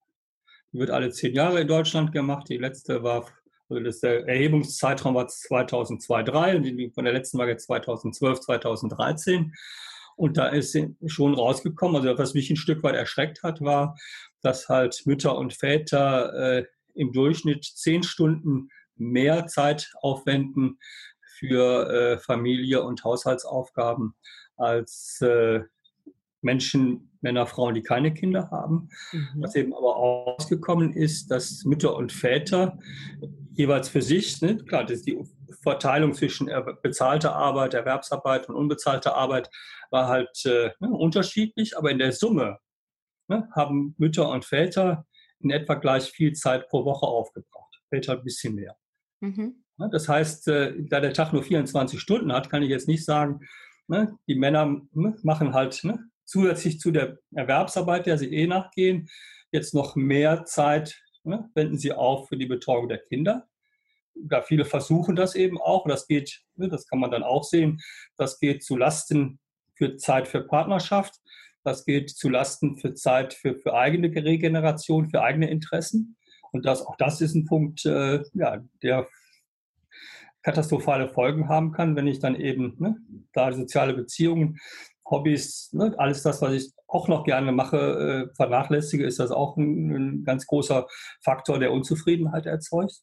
Die 0.72 0.80
wird 0.80 0.90
alle 0.90 1.10
zehn 1.10 1.34
Jahre 1.34 1.60
in 1.60 1.68
Deutschland 1.68 2.12
gemacht. 2.12 2.48
Die 2.50 2.58
letzte 2.58 3.02
war 3.02 3.26
also 3.68 3.82
das, 3.82 4.00
der 4.00 4.26
Erhebungszeitraum 4.26 5.14
war 5.14 5.28
2002, 5.28 6.22
3 6.22 6.56
und 6.56 6.94
von 6.94 7.04
der 7.04 7.12
letzten 7.12 7.38
war 7.38 7.48
jetzt 7.48 7.66
2012, 7.66 8.40
2013. 8.40 9.52
Und 10.16 10.36
da 10.36 10.48
ist 10.48 10.76
schon 11.06 11.34
rausgekommen, 11.34 11.96
also 11.96 12.18
was 12.18 12.34
mich 12.34 12.50
ein 12.50 12.56
Stück 12.56 12.82
weit 12.82 12.96
erschreckt 12.96 13.42
hat, 13.42 13.60
war, 13.60 13.96
dass 14.42 14.68
halt 14.68 15.02
Mütter 15.04 15.36
und 15.38 15.54
Väter 15.54 16.58
äh, 16.58 16.64
im 16.94 17.12
Durchschnitt 17.12 17.64
zehn 17.64 18.02
Stunden 18.02 18.70
mehr 18.96 19.46
Zeit 19.46 19.92
aufwenden 20.00 20.78
für 21.38 21.88
äh, 21.88 22.18
Familie 22.18 22.82
und 22.82 23.04
Haushaltsaufgaben 23.04 24.14
als 24.56 25.20
äh, 25.20 25.60
Menschen, 26.40 27.10
Männer, 27.20 27.46
Frauen, 27.46 27.74
die 27.74 27.82
keine 27.82 28.14
Kinder 28.14 28.50
haben. 28.50 28.88
Mhm. 29.12 29.28
Was 29.36 29.54
eben 29.54 29.74
aber 29.74 29.96
ausgekommen 29.96 30.92
ist, 30.92 31.30
dass 31.30 31.64
Mütter 31.64 31.96
und 31.96 32.12
Väter 32.12 32.78
jeweils 33.52 33.88
für 33.88 34.02
sich, 34.02 34.40
ne, 34.40 34.56
klar, 34.56 34.84
das 34.84 35.02
die 35.02 35.18
Verteilung 35.62 36.14
zwischen 36.14 36.48
bezahlter 36.82 37.34
Arbeit, 37.34 37.74
Erwerbsarbeit 37.74 38.48
und 38.48 38.54
unbezahlter 38.54 39.16
Arbeit 39.16 39.50
war 39.90 40.06
halt 40.06 40.44
äh, 40.44 40.70
ne, 40.78 40.90
unterschiedlich, 40.90 41.76
aber 41.76 41.90
in 41.90 41.98
der 41.98 42.12
Summe 42.12 42.58
ne, 43.26 43.48
haben 43.54 43.94
Mütter 43.98 44.30
und 44.30 44.44
Väter 44.44 45.06
in 45.40 45.50
etwa 45.50 45.74
gleich 45.74 46.10
viel 46.10 46.32
Zeit 46.34 46.68
pro 46.68 46.84
Woche 46.84 47.06
aufgebraucht. 47.06 47.80
Väter 47.88 48.14
ein 48.14 48.24
bisschen 48.24 48.54
mehr. 48.54 48.76
Mhm. 49.20 49.64
Ne, 49.76 49.88
das 49.90 50.08
heißt, 50.08 50.48
äh, 50.48 50.74
da 50.88 51.00
der 51.00 51.12
Tag 51.12 51.32
nur 51.32 51.42
24 51.42 52.00
Stunden 52.00 52.32
hat, 52.32 52.50
kann 52.50 52.62
ich 52.62 52.70
jetzt 52.70 52.88
nicht 52.88 53.04
sagen, 53.04 53.40
ne, 53.88 54.16
die 54.28 54.36
Männer 54.36 54.80
ne, 54.92 55.16
machen 55.22 55.52
halt 55.54 55.82
ne, 55.82 55.98
zusätzlich 56.28 56.78
zu 56.78 56.90
der 56.90 57.18
Erwerbsarbeit, 57.34 58.06
der 58.06 58.18
sie 58.18 58.32
eh 58.32 58.46
nachgehen, 58.46 59.08
jetzt 59.50 59.74
noch 59.74 59.96
mehr 59.96 60.44
Zeit 60.44 61.02
ne, 61.24 61.50
wenden 61.54 61.78
sie 61.78 61.92
auf 61.92 62.28
für 62.28 62.36
die 62.36 62.46
Betreuung 62.46 62.88
der 62.88 62.98
Kinder. 62.98 63.48
Ja, 64.30 64.42
viele 64.42 64.64
versuchen 64.64 65.16
das 65.16 65.34
eben 65.34 65.60
auch. 65.60 65.86
Das 65.86 66.06
geht, 66.06 66.42
ne, 66.56 66.68
das 66.68 66.86
kann 66.86 66.98
man 66.98 67.10
dann 67.10 67.22
auch 67.22 67.44
sehen, 67.44 67.80
das 68.16 68.38
geht 68.38 68.62
zu 68.62 68.76
Lasten 68.76 69.38
für 69.74 69.96
Zeit 69.96 70.28
für 70.28 70.42
Partnerschaft. 70.42 71.14
Das 71.64 71.84
geht 71.84 72.10
zu 72.10 72.28
Lasten 72.28 72.76
für 72.76 72.94
Zeit 72.94 73.34
für, 73.34 73.56
für 73.56 73.74
eigene 73.74 74.08
Regeneration, 74.08 75.08
für 75.08 75.22
eigene 75.22 75.50
Interessen. 75.50 76.16
Und 76.52 76.66
das, 76.66 76.84
auch 76.84 76.96
das 76.96 77.20
ist 77.20 77.34
ein 77.34 77.46
Punkt, 77.46 77.84
äh, 77.86 78.22
ja, 78.34 78.62
der 78.82 79.06
katastrophale 80.42 81.08
Folgen 81.08 81.48
haben 81.48 81.72
kann, 81.72 81.96
wenn 81.96 82.06
ich 82.06 82.20
dann 82.20 82.34
eben 82.34 82.74
ne, 82.78 82.96
da 83.32 83.52
soziale 83.52 83.94
Beziehungen 83.94 84.58
Hobbys, 85.10 85.70
ne, 85.72 85.94
alles 85.98 86.22
das, 86.22 86.42
was 86.42 86.52
ich 86.52 86.72
auch 86.86 87.08
noch 87.08 87.24
gerne 87.24 87.52
mache, 87.52 88.28
äh, 88.30 88.34
vernachlässige, 88.34 89.06
ist 89.06 89.18
das 89.18 89.30
auch 89.30 89.56
ein, 89.56 89.90
ein, 89.90 90.24
ganz 90.24 90.46
großer 90.46 90.86
Faktor, 91.22 91.58
der 91.58 91.72
Unzufriedenheit 91.72 92.46
erzeugt. 92.46 93.02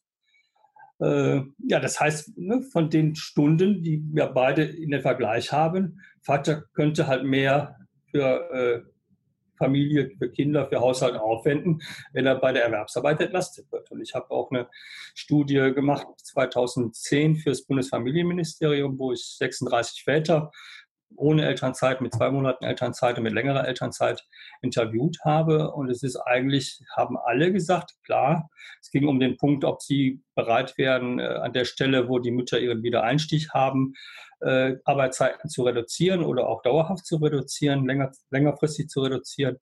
Äh, 1.00 1.42
ja, 1.58 1.80
das 1.80 2.00
heißt, 2.00 2.38
ne, 2.38 2.62
von 2.72 2.90
den 2.90 3.16
Stunden, 3.16 3.82
die 3.82 4.02
wir 4.12 4.26
beide 4.26 4.64
in 4.64 4.90
den 4.90 5.02
Vergleich 5.02 5.52
haben, 5.52 6.00
Vater 6.22 6.64
könnte 6.72 7.06
halt 7.06 7.24
mehr 7.24 7.76
für 8.10 8.50
äh, 8.50 8.82
Familie, 9.58 10.10
für 10.18 10.30
Kinder, 10.30 10.68
für 10.68 10.80
Haushalt 10.80 11.16
aufwenden, 11.16 11.80
wenn 12.12 12.26
er 12.26 12.36
bei 12.36 12.52
der 12.52 12.64
Erwerbsarbeit 12.64 13.20
entlastet 13.20 13.70
wird. 13.72 13.90
Und 13.90 14.02
ich 14.02 14.14
habe 14.14 14.30
auch 14.30 14.50
eine 14.50 14.68
Studie 15.14 15.72
gemacht 15.74 16.06
2010 16.22 17.36
für 17.36 17.50
das 17.50 17.64
Bundesfamilienministerium, 17.64 18.98
wo 18.98 19.12
ich 19.12 19.24
36 19.38 20.04
Väter 20.04 20.50
ohne 21.14 21.46
Elternzeit, 21.46 22.00
mit 22.00 22.14
zwei 22.14 22.30
Monaten 22.30 22.64
Elternzeit 22.64 23.16
und 23.16 23.24
mit 23.24 23.32
längerer 23.32 23.66
Elternzeit 23.66 24.24
interviewt 24.62 25.18
habe. 25.24 25.70
Und 25.72 25.90
es 25.90 26.02
ist 26.02 26.16
eigentlich, 26.16 26.80
haben 26.96 27.16
alle 27.16 27.52
gesagt, 27.52 27.92
klar, 28.04 28.48
es 28.80 28.90
ging 28.90 29.06
um 29.06 29.20
den 29.20 29.36
Punkt, 29.36 29.64
ob 29.64 29.82
sie 29.82 30.22
bereit 30.34 30.76
wären, 30.76 31.18
äh, 31.18 31.24
an 31.24 31.52
der 31.52 31.64
Stelle, 31.64 32.08
wo 32.08 32.18
die 32.18 32.30
Mütter 32.30 32.58
ihren 32.58 32.82
Wiedereinstieg 32.82 33.50
haben, 33.54 33.94
äh, 34.40 34.76
Arbeitszeiten 34.84 35.48
zu 35.48 35.62
reduzieren 35.62 36.22
oder 36.22 36.48
auch 36.48 36.62
dauerhaft 36.62 37.06
zu 37.06 37.16
reduzieren, 37.16 37.86
länger, 37.86 38.10
längerfristig 38.30 38.88
zu 38.88 39.00
reduzieren. 39.02 39.58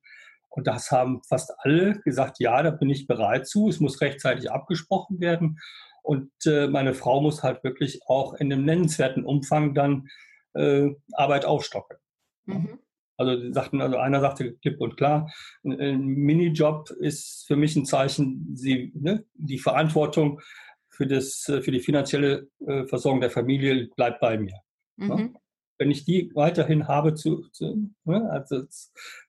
Und 0.49 0.67
das 0.67 0.91
haben 0.93 1.21
fast 1.29 1.53
alle 1.59 2.01
gesagt, 2.05 2.39
ja, 2.39 2.63
da 2.63 2.71
bin 2.71 2.89
ich 2.89 3.07
bereit 3.07 3.47
zu. 3.47 3.69
Es 3.69 3.81
muss 3.81 4.01
rechtzeitig 4.01 4.53
abgesprochen 4.53 5.21
werden. 5.21 5.59
Und 6.03 6.31
äh, 6.47 6.69
meine 6.69 6.95
Frau 6.95 7.21
muss 7.21 7.43
halt 7.43 7.65
wirklich 7.65 8.03
auch 8.07 8.35
in 8.35 8.53
einem 8.53 8.65
nennenswerten 8.65 9.25
Umfang 9.25 9.75
dann 9.75 10.07
äh, 10.55 10.91
Arbeit 11.13 11.45
aufstocken. 11.45 11.99
Mhm. 12.47 12.79
Also 13.17 13.53
sagten, 13.53 13.81
also 13.81 13.97
einer 13.97 14.21
sagte 14.21 14.55
klipp 14.55 14.81
und 14.81 14.97
klar, 14.97 15.31
ein 15.63 16.05
Minijob 16.05 16.91
ist 16.91 17.45
für 17.47 17.55
mich 17.55 17.77
ein 17.77 17.85
Zeichen, 17.85 18.57
sie, 18.57 18.93
ne, 18.95 19.25
die 19.35 19.59
Verantwortung 19.59 20.41
für, 20.89 21.07
das, 21.07 21.45
für 21.45 21.71
die 21.71 21.81
finanzielle 21.81 22.49
Versorgung 22.89 23.21
der 23.21 23.31
Familie 23.31 23.89
bleibt 23.95 24.21
bei 24.21 24.37
mir. 24.37 24.59
Mhm. 24.97 25.37
Wenn 25.79 25.91
ich 25.93 26.05
die 26.05 26.31
weiterhin 26.35 26.89
habe, 26.89 27.15
zu, 27.15 27.49
zu 27.51 27.89
ne, 28.05 28.29
also, 28.31 28.65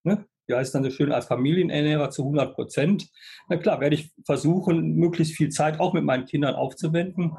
ne, 0.04 0.26
wie 0.48 0.56
heißt 0.56 0.76
dann 0.76 0.84
so 0.84 0.90
schön, 0.90 1.12
als 1.12 1.26
Familienernährer 1.26 2.10
zu 2.10 2.24
100 2.24 2.54
Prozent, 2.54 3.10
na 3.50 3.58
klar, 3.58 3.82
werde 3.82 3.96
ich 3.96 4.12
versuchen, 4.26 4.96
möglichst 4.96 5.36
viel 5.36 5.50
Zeit 5.50 5.80
auch 5.80 5.94
mit 5.94 6.04
meinen 6.04 6.26
Kindern 6.26 6.56
aufzuwenden, 6.56 7.34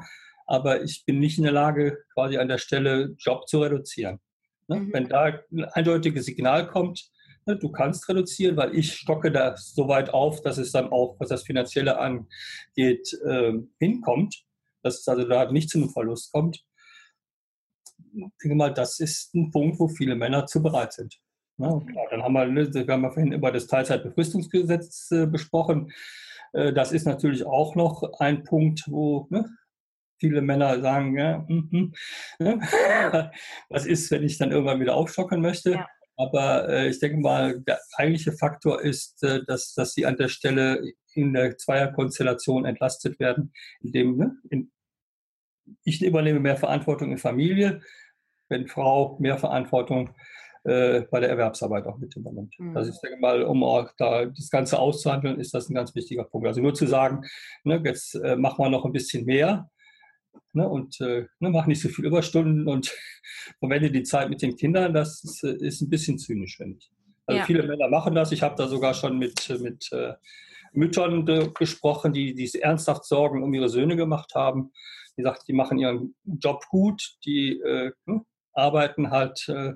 aber 0.47 0.81
ich 0.81 1.05
bin 1.05 1.19
nicht 1.19 1.37
in 1.37 1.43
der 1.43 1.53
Lage, 1.53 1.97
quasi 2.13 2.37
an 2.37 2.47
der 2.47 2.57
Stelle 2.57 3.15
Job 3.19 3.47
zu 3.47 3.61
reduzieren. 3.61 4.19
Ne? 4.67 4.79
Mhm. 4.79 4.93
Wenn 4.93 5.09
da 5.09 5.39
ein 5.51 5.65
eindeutiges 5.65 6.25
Signal 6.25 6.67
kommt, 6.67 7.09
ne, 7.45 7.57
du 7.57 7.69
kannst 7.69 8.07
reduzieren, 8.09 8.57
weil 8.57 8.75
ich 8.75 8.93
stocke 8.93 9.31
da 9.31 9.55
so 9.57 9.87
weit 9.87 10.09
auf, 10.09 10.41
dass 10.41 10.57
es 10.57 10.71
dann 10.71 10.91
auch, 10.91 11.17
was 11.19 11.29
das 11.29 11.43
Finanzielle 11.43 11.99
angeht, 11.99 13.13
äh, 13.25 13.53
hinkommt, 13.79 14.43
dass 14.83 14.99
es 14.99 15.07
also 15.07 15.27
da 15.27 15.51
nicht 15.51 15.69
zu 15.69 15.77
einem 15.77 15.89
Verlust 15.89 16.31
kommt. 16.31 16.63
Ich 18.13 18.25
denke 18.41 18.55
mal, 18.55 18.73
das 18.73 18.99
ist 18.99 19.35
ein 19.35 19.51
Punkt, 19.51 19.79
wo 19.79 19.87
viele 19.87 20.15
Männer 20.15 20.45
zu 20.45 20.63
bereit 20.63 20.93
sind. 20.93 21.19
Ne? 21.57 21.67
Klar, 21.91 22.05
dann 22.09 22.23
haben 22.23 22.33
wir, 22.33 22.73
wir 22.73 22.93
haben 22.93 23.03
ja 23.03 23.11
vorhin 23.11 23.33
über 23.33 23.51
das 23.51 23.67
Teilzeitbefristungsgesetz 23.67 25.11
äh, 25.11 25.25
besprochen. 25.25 25.91
Äh, 26.53 26.71
das 26.73 26.91
ist 26.91 27.05
natürlich 27.05 27.45
auch 27.45 27.75
noch 27.75 28.19
ein 28.19 28.43
Punkt, 28.43 28.83
wo 28.87 29.27
ne, 29.29 29.45
viele 30.19 30.41
Männer 30.41 30.81
sagen, 30.81 31.17
ja, 31.17 31.45
mm, 31.47 31.69
mm, 31.71 31.93
was 33.69 33.85
ist, 33.85 34.11
wenn 34.11 34.23
ich 34.23 34.37
dann 34.37 34.51
irgendwann 34.51 34.79
wieder 34.79 34.95
aufstocken 34.95 35.41
möchte? 35.41 35.71
Ja. 35.71 35.87
Aber 36.17 36.67
äh, 36.67 36.89
ich 36.89 36.99
denke 36.99 37.19
mal, 37.19 37.59
der 37.61 37.79
eigentliche 37.95 38.31
Faktor 38.31 38.81
ist, 38.81 39.23
äh, 39.23 39.43
dass, 39.45 39.73
dass 39.75 39.93
sie 39.93 40.05
an 40.05 40.17
der 40.17 40.29
Stelle 40.29 40.93
in 41.13 41.33
der 41.33 41.57
Zweierkonstellation 41.57 42.65
entlastet 42.65 43.19
werden, 43.19 43.53
indem 43.81 44.17
ne, 44.17 44.37
in, 44.49 44.71
ich 45.83 46.03
übernehme 46.03 46.39
mehr 46.39 46.57
Verantwortung 46.57 47.11
in 47.11 47.17
Familie, 47.19 47.81
wenn 48.49 48.67
Frau 48.67 49.17
mehr 49.19 49.37
Verantwortung 49.37 50.15
äh, 50.63 51.01
bei 51.11 51.19
der 51.19 51.29
Erwerbsarbeit 51.29 51.85
auch 51.85 51.97
mit 51.97 52.15
übernimmt. 52.15 52.55
Mhm. 52.57 52.75
Also 52.75 52.91
ich 52.91 52.99
denke 52.99 53.19
mal, 53.19 53.43
um 53.43 53.63
auch 53.63 53.89
da 53.97 54.25
das 54.25 54.49
Ganze 54.49 54.79
auszuhandeln, 54.79 55.39
ist 55.39 55.53
das 55.53 55.69
ein 55.69 55.75
ganz 55.75 55.93
wichtiger 55.93 56.23
Punkt. 56.23 56.47
Also 56.47 56.61
nur 56.61 56.73
zu 56.73 56.87
sagen, 56.87 57.21
ne, 57.63 57.81
jetzt 57.85 58.15
äh, 58.15 58.35
machen 58.35 58.63
wir 58.63 58.69
noch 58.69 58.85
ein 58.85 58.91
bisschen 58.91 59.25
mehr, 59.25 59.69
Ne, 60.53 60.67
und 60.67 60.99
äh, 61.01 61.27
ne, 61.39 61.49
mach 61.49 61.65
nicht 61.65 61.81
so 61.81 61.89
viel 61.89 62.05
Überstunden 62.05 62.67
und 62.67 62.93
verwende 63.59 63.91
die 63.91 64.03
Zeit 64.03 64.29
mit 64.29 64.41
den 64.41 64.55
Kindern. 64.55 64.93
Das 64.93 65.23
ist, 65.23 65.43
äh, 65.43 65.55
ist 65.59 65.81
ein 65.81 65.89
bisschen 65.89 66.17
zynisch, 66.17 66.57
finde 66.57 66.77
ich. 66.79 66.91
Also 67.25 67.39
ja. 67.39 67.45
viele 67.45 67.63
Männer 67.63 67.89
machen 67.89 68.15
das. 68.15 68.31
Ich 68.31 68.41
habe 68.41 68.55
da 68.55 68.67
sogar 68.67 68.93
schon 68.93 69.17
mit, 69.19 69.49
mit 69.59 69.91
äh, 69.91 70.13
Müttern 70.73 71.27
äh, 71.27 71.49
gesprochen, 71.49 72.13
die, 72.13 72.33
die 72.33 72.49
ernsthaft 72.61 73.05
Sorgen 73.05 73.43
um 73.43 73.53
ihre 73.53 73.69
Söhne 73.69 73.95
gemacht 73.95 74.33
haben. 74.35 74.71
Die 75.17 75.23
sagt, 75.23 75.47
die 75.47 75.53
machen 75.53 75.77
ihren 75.77 76.15
Job 76.23 76.65
gut, 76.69 77.17
die 77.25 77.59
äh, 77.59 77.91
ne, 78.05 78.21
arbeiten 78.53 79.11
halt 79.11 79.47
äh, 79.49 79.73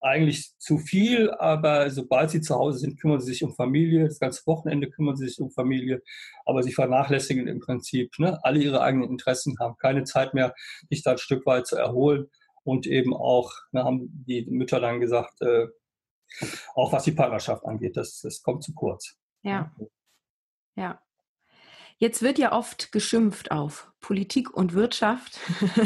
eigentlich 0.00 0.56
zu 0.58 0.78
viel, 0.78 1.30
aber 1.30 1.90
sobald 1.90 2.30
sie 2.30 2.40
zu 2.40 2.54
Hause 2.54 2.78
sind, 2.78 3.00
kümmern 3.00 3.20
sie 3.20 3.32
sich 3.32 3.42
um 3.42 3.54
Familie. 3.54 4.06
Das 4.06 4.20
ganze 4.20 4.46
Wochenende 4.46 4.88
kümmern 4.90 5.16
sie 5.16 5.26
sich 5.28 5.40
um 5.40 5.50
Familie, 5.50 6.02
aber 6.44 6.62
sie 6.62 6.72
vernachlässigen 6.72 7.48
im 7.48 7.60
Prinzip 7.60 8.12
ne, 8.18 8.38
alle 8.42 8.60
ihre 8.60 8.80
eigenen 8.80 9.10
Interessen, 9.10 9.56
haben 9.58 9.76
keine 9.78 10.04
Zeit 10.04 10.34
mehr, 10.34 10.54
sich 10.88 11.02
da 11.02 11.12
ein 11.12 11.18
Stück 11.18 11.46
weit 11.46 11.66
zu 11.66 11.76
erholen 11.76 12.28
und 12.62 12.86
eben 12.86 13.14
auch, 13.14 13.52
ne, 13.72 13.84
haben 13.84 14.24
die 14.26 14.46
Mütter 14.48 14.80
dann 14.80 15.00
gesagt, 15.00 15.40
äh, 15.42 15.66
auch 16.74 16.92
was 16.92 17.04
die 17.04 17.12
Partnerschaft 17.12 17.64
angeht, 17.64 17.96
das, 17.96 18.20
das 18.20 18.42
kommt 18.42 18.62
zu 18.62 18.74
kurz. 18.74 19.16
Ja. 19.42 19.74
Ja. 20.76 21.00
Jetzt 22.00 22.22
wird 22.22 22.38
ja 22.38 22.52
oft 22.52 22.92
geschimpft 22.92 23.50
auf 23.50 23.90
Politik 24.00 24.54
und 24.54 24.72
Wirtschaft, 24.72 25.40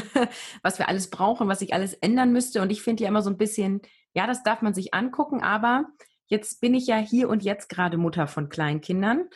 was 0.63 0.79
wir 0.79 0.89
alles 0.89 1.09
brauchen, 1.09 1.49
was 1.49 1.61
sich 1.61 1.73
alles 1.73 1.95
ändern 1.95 2.33
müsste. 2.33 2.61
Und 2.61 2.71
ich 2.71 2.83
finde 2.83 3.05
ja 3.05 3.09
immer 3.09 3.23
so 3.23 3.31
ein 3.31 3.39
bisschen, 3.39 3.81
ja, 4.15 4.27
das 4.27 4.43
darf 4.43 4.61
man 4.61 4.75
sich 4.75 4.93
angucken, 4.93 5.43
aber 5.43 5.87
jetzt 6.27 6.61
bin 6.61 6.75
ich 6.75 6.87
ja 6.87 6.99
hier 6.99 7.31
und 7.31 7.43
jetzt 7.43 7.71
gerade 7.71 7.97
Mutter 7.97 8.27
von 8.27 8.51
Kleinkindern. 8.51 9.29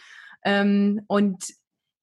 Ähm, 0.45 1.01
und 1.09 1.45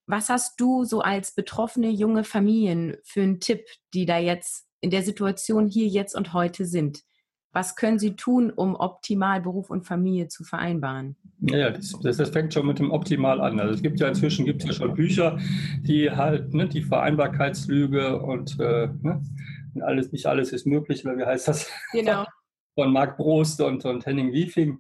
was 0.08 0.30
hast 0.30 0.60
du 0.60 0.84
so 0.86 1.02
als 1.02 1.36
betroffene 1.36 1.90
junge 1.90 2.24
Familien 2.24 2.98
für 3.04 3.22
einen 3.22 3.40
Tipp, 3.40 3.66
die 3.94 4.08
da 4.08 4.18
jetzt 4.18 4.68
in 4.82 4.90
der 4.90 5.04
Situation 5.04 5.68
hier, 5.68 5.88
jetzt 5.88 6.16
und 6.16 6.34
heute 6.34 6.66
sind? 6.66 7.04
Was 7.54 7.76
können 7.76 8.00
sie 8.00 8.16
tun, 8.16 8.50
um 8.50 8.76
optimal 8.76 9.40
Beruf 9.40 9.70
und 9.70 9.86
Familie 9.86 10.28
zu 10.28 10.44
vereinbaren? 10.44 11.16
Ja, 11.40 11.70
das, 11.70 11.94
das, 12.02 12.30
fängt 12.32 12.52
schon 12.52 12.66
mit 12.66 12.80
dem 12.80 12.90
Optimal 12.90 13.40
an. 13.40 13.60
Also 13.60 13.76
es 13.76 13.84
gibt 13.84 14.00
ja 14.00 14.08
inzwischen 14.08 14.44
gibt 14.44 14.64
ja 14.64 14.74
schon 14.74 14.96
Bücher, 14.96 15.38
die 15.82 16.10
halt 16.10 16.56
ne, 16.56 16.68
die 16.68 16.82
Vereinbarkeitslüge 16.82 18.20
und 18.20 18.60
äh, 18.60 18.90
ne, 19.02 19.22
alles, 19.82 20.12
nicht 20.12 20.26
alles 20.26 20.52
ist 20.52 20.66
möglich, 20.66 21.06
oder 21.06 21.16
wie 21.16 21.26
heißt 21.26 21.48
das? 21.48 21.70
Genau. 21.92 22.26
Von 22.76 22.92
Marc 22.92 23.18
Brost 23.18 23.62
und, 23.62 23.86
und 23.86 24.04
Henning 24.04 24.34
Wiefing. 24.34 24.80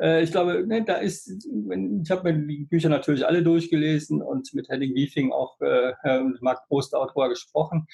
Äh, 0.00 0.24
ich 0.24 0.32
glaube, 0.32 0.66
ne, 0.66 0.84
da 0.84 0.94
ist, 0.94 1.28
ich 1.28 2.10
habe 2.10 2.32
mir 2.32 2.46
die 2.46 2.64
Bücher 2.64 2.88
natürlich 2.88 3.24
alle 3.24 3.44
durchgelesen 3.44 4.22
und 4.22 4.52
mit 4.54 4.68
Henning 4.68 4.92
Wiefing 4.92 5.30
auch 5.30 5.56
äh, 5.60 6.18
und 6.18 6.42
Marc 6.42 6.66
Brost, 6.66 6.92
der 6.92 7.00
Autor, 7.00 7.28
gesprochen. 7.28 7.86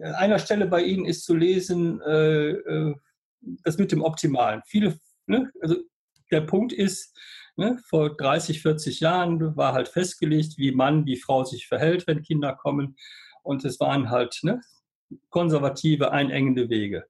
An 0.00 0.14
einer 0.14 0.38
Stelle 0.38 0.66
bei 0.66 0.82
Ihnen 0.82 1.04
ist 1.04 1.24
zu 1.24 1.34
lesen, 1.34 2.00
äh, 2.00 2.52
äh 2.52 2.94
das 3.40 3.78
mit 3.78 3.92
dem 3.92 4.02
Optimalen. 4.02 4.62
Viele, 4.66 4.98
ne, 5.26 5.50
also 5.60 5.76
der 6.30 6.42
Punkt 6.42 6.72
ist, 6.72 7.16
ne, 7.56 7.78
vor 7.88 8.16
30, 8.16 8.62
40 8.62 9.00
Jahren 9.00 9.56
war 9.56 9.72
halt 9.72 9.88
festgelegt, 9.88 10.58
wie 10.58 10.72
Mann, 10.72 11.06
wie 11.06 11.16
Frau 11.16 11.44
sich 11.44 11.66
verhält, 11.66 12.06
wenn 12.06 12.22
Kinder 12.22 12.54
kommen. 12.54 12.96
Und 13.42 13.64
es 13.64 13.80
waren 13.80 14.10
halt 14.10 14.38
ne, 14.42 14.60
konservative, 15.30 16.12
einengende 16.12 16.68
Wege. 16.68 17.04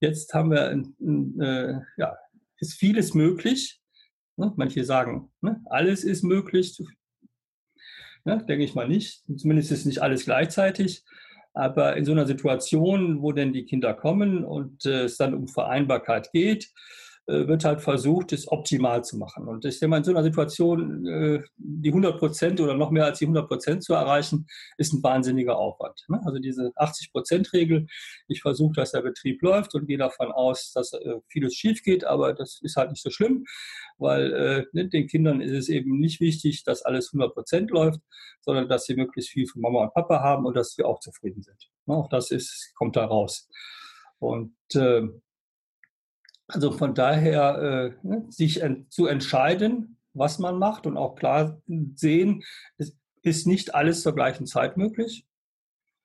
Jetzt 0.00 0.34
haben 0.34 0.50
wir, 0.50 0.70
äh, 1.40 1.80
ja, 1.96 2.16
ist 2.58 2.74
vieles 2.74 3.14
möglich. 3.14 3.80
Ne? 4.36 4.52
Manche 4.56 4.84
sagen, 4.84 5.32
ne, 5.40 5.60
alles 5.66 6.04
ist 6.04 6.22
möglich. 6.22 6.76
Ne, 8.24 8.44
denke 8.48 8.64
ich 8.64 8.74
mal 8.74 8.88
nicht. 8.88 9.24
Zumindest 9.36 9.72
ist 9.72 9.84
nicht 9.84 10.00
alles 10.00 10.24
gleichzeitig. 10.24 11.04
Aber 11.54 11.96
in 11.96 12.04
so 12.04 12.12
einer 12.12 12.26
Situation, 12.26 13.22
wo 13.22 13.32
denn 13.32 13.52
die 13.52 13.64
Kinder 13.64 13.94
kommen 13.94 14.44
und 14.44 14.86
äh, 14.86 15.04
es 15.04 15.16
dann 15.16 15.34
um 15.34 15.48
Vereinbarkeit 15.48 16.32
geht, 16.32 16.70
wird 17.26 17.64
halt 17.64 17.80
versucht, 17.80 18.32
es 18.32 18.50
optimal 18.50 19.04
zu 19.04 19.16
machen. 19.16 19.46
Und 19.46 19.64
ich 19.64 19.78
denke 19.78 19.90
mal, 19.90 19.98
in 19.98 20.04
so 20.04 20.10
einer 20.10 20.24
Situation 20.24 21.06
äh, 21.06 21.42
die 21.56 21.90
100 21.90 22.18
Prozent 22.18 22.60
oder 22.60 22.74
noch 22.74 22.90
mehr 22.90 23.04
als 23.04 23.18
die 23.20 23.26
100 23.26 23.48
Prozent 23.48 23.84
zu 23.84 23.94
erreichen, 23.94 24.46
ist 24.76 24.92
ein 24.92 25.02
wahnsinniger 25.02 25.56
Aufwand. 25.56 26.04
Ne? 26.08 26.20
Also 26.24 26.38
diese 26.40 26.72
80 26.74 27.12
Prozent 27.12 27.52
Regel, 27.52 27.86
ich 28.26 28.42
versuche, 28.42 28.74
dass 28.74 28.92
der 28.92 29.02
Betrieb 29.02 29.40
läuft 29.42 29.74
und 29.74 29.86
gehe 29.86 29.98
davon 29.98 30.32
aus, 30.32 30.72
dass 30.72 30.92
äh, 30.94 31.20
vieles 31.28 31.54
schief 31.54 31.82
geht, 31.82 32.04
aber 32.04 32.34
das 32.34 32.60
ist 32.62 32.76
halt 32.76 32.90
nicht 32.90 33.02
so 33.02 33.10
schlimm, 33.10 33.44
weil 33.98 34.66
ne, 34.72 34.88
den 34.88 35.06
Kindern 35.06 35.40
ist 35.40 35.52
es 35.52 35.68
eben 35.68 36.00
nicht 36.00 36.20
wichtig, 36.20 36.64
dass 36.64 36.82
alles 36.82 37.12
100 37.12 37.34
Prozent 37.34 37.70
läuft, 37.70 38.00
sondern 38.40 38.68
dass 38.68 38.84
sie 38.84 38.94
möglichst 38.94 39.30
viel 39.30 39.46
von 39.46 39.62
Mama 39.62 39.84
und 39.84 39.94
Papa 39.94 40.20
haben 40.20 40.44
und 40.44 40.56
dass 40.56 40.76
wir 40.76 40.86
auch 40.86 41.00
zufrieden 41.00 41.42
sind. 41.42 41.70
Ne? 41.86 41.94
Auch 41.94 42.08
das 42.08 42.30
ist, 42.30 42.72
kommt 42.74 42.96
da 42.96 43.04
raus. 43.04 43.48
Und 44.18 44.54
äh, 44.74 45.02
also 46.52 46.72
von 46.72 46.94
daher 46.94 47.94
äh, 48.02 48.06
ne, 48.06 48.26
sich 48.28 48.62
zu 48.88 49.06
entscheiden, 49.06 49.96
was 50.14 50.38
man 50.38 50.58
macht 50.58 50.86
und 50.86 50.96
auch 50.96 51.14
klar 51.14 51.60
sehen, 51.94 52.42
es 52.76 52.96
ist 53.22 53.46
nicht 53.46 53.74
alles 53.74 54.02
zur 54.02 54.14
gleichen 54.14 54.46
Zeit 54.46 54.76
möglich 54.76 55.26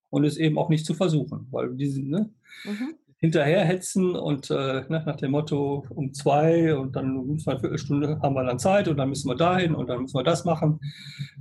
und 0.09 0.23
es 0.23 0.37
eben 0.37 0.57
auch 0.57 0.69
nicht 0.69 0.85
zu 0.85 0.93
versuchen, 0.93 1.47
weil 1.51 1.75
diese 1.75 2.01
ne, 2.01 2.29
mhm. 2.63 2.95
hinterherhetzen 3.17 4.15
und 4.15 4.49
äh, 4.49 4.85
ne, 4.87 5.03
nach 5.05 5.17
dem 5.17 5.31
Motto 5.31 5.85
um 5.89 6.13
zwei 6.13 6.75
und 6.75 6.95
dann 6.95 7.27
wir 7.27 7.51
eine 7.51 7.59
Viertelstunde 7.59 8.19
haben 8.21 8.35
wir 8.35 8.43
dann 8.43 8.59
Zeit 8.59 8.87
und 8.87 8.97
dann 8.97 9.09
müssen 9.09 9.29
wir 9.29 9.35
dahin 9.35 9.75
und 9.75 9.87
dann 9.87 10.03
müssen 10.03 10.17
wir 10.17 10.23
das 10.23 10.45
machen. 10.45 10.79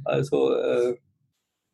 Also 0.04 0.54
äh, 0.54 0.96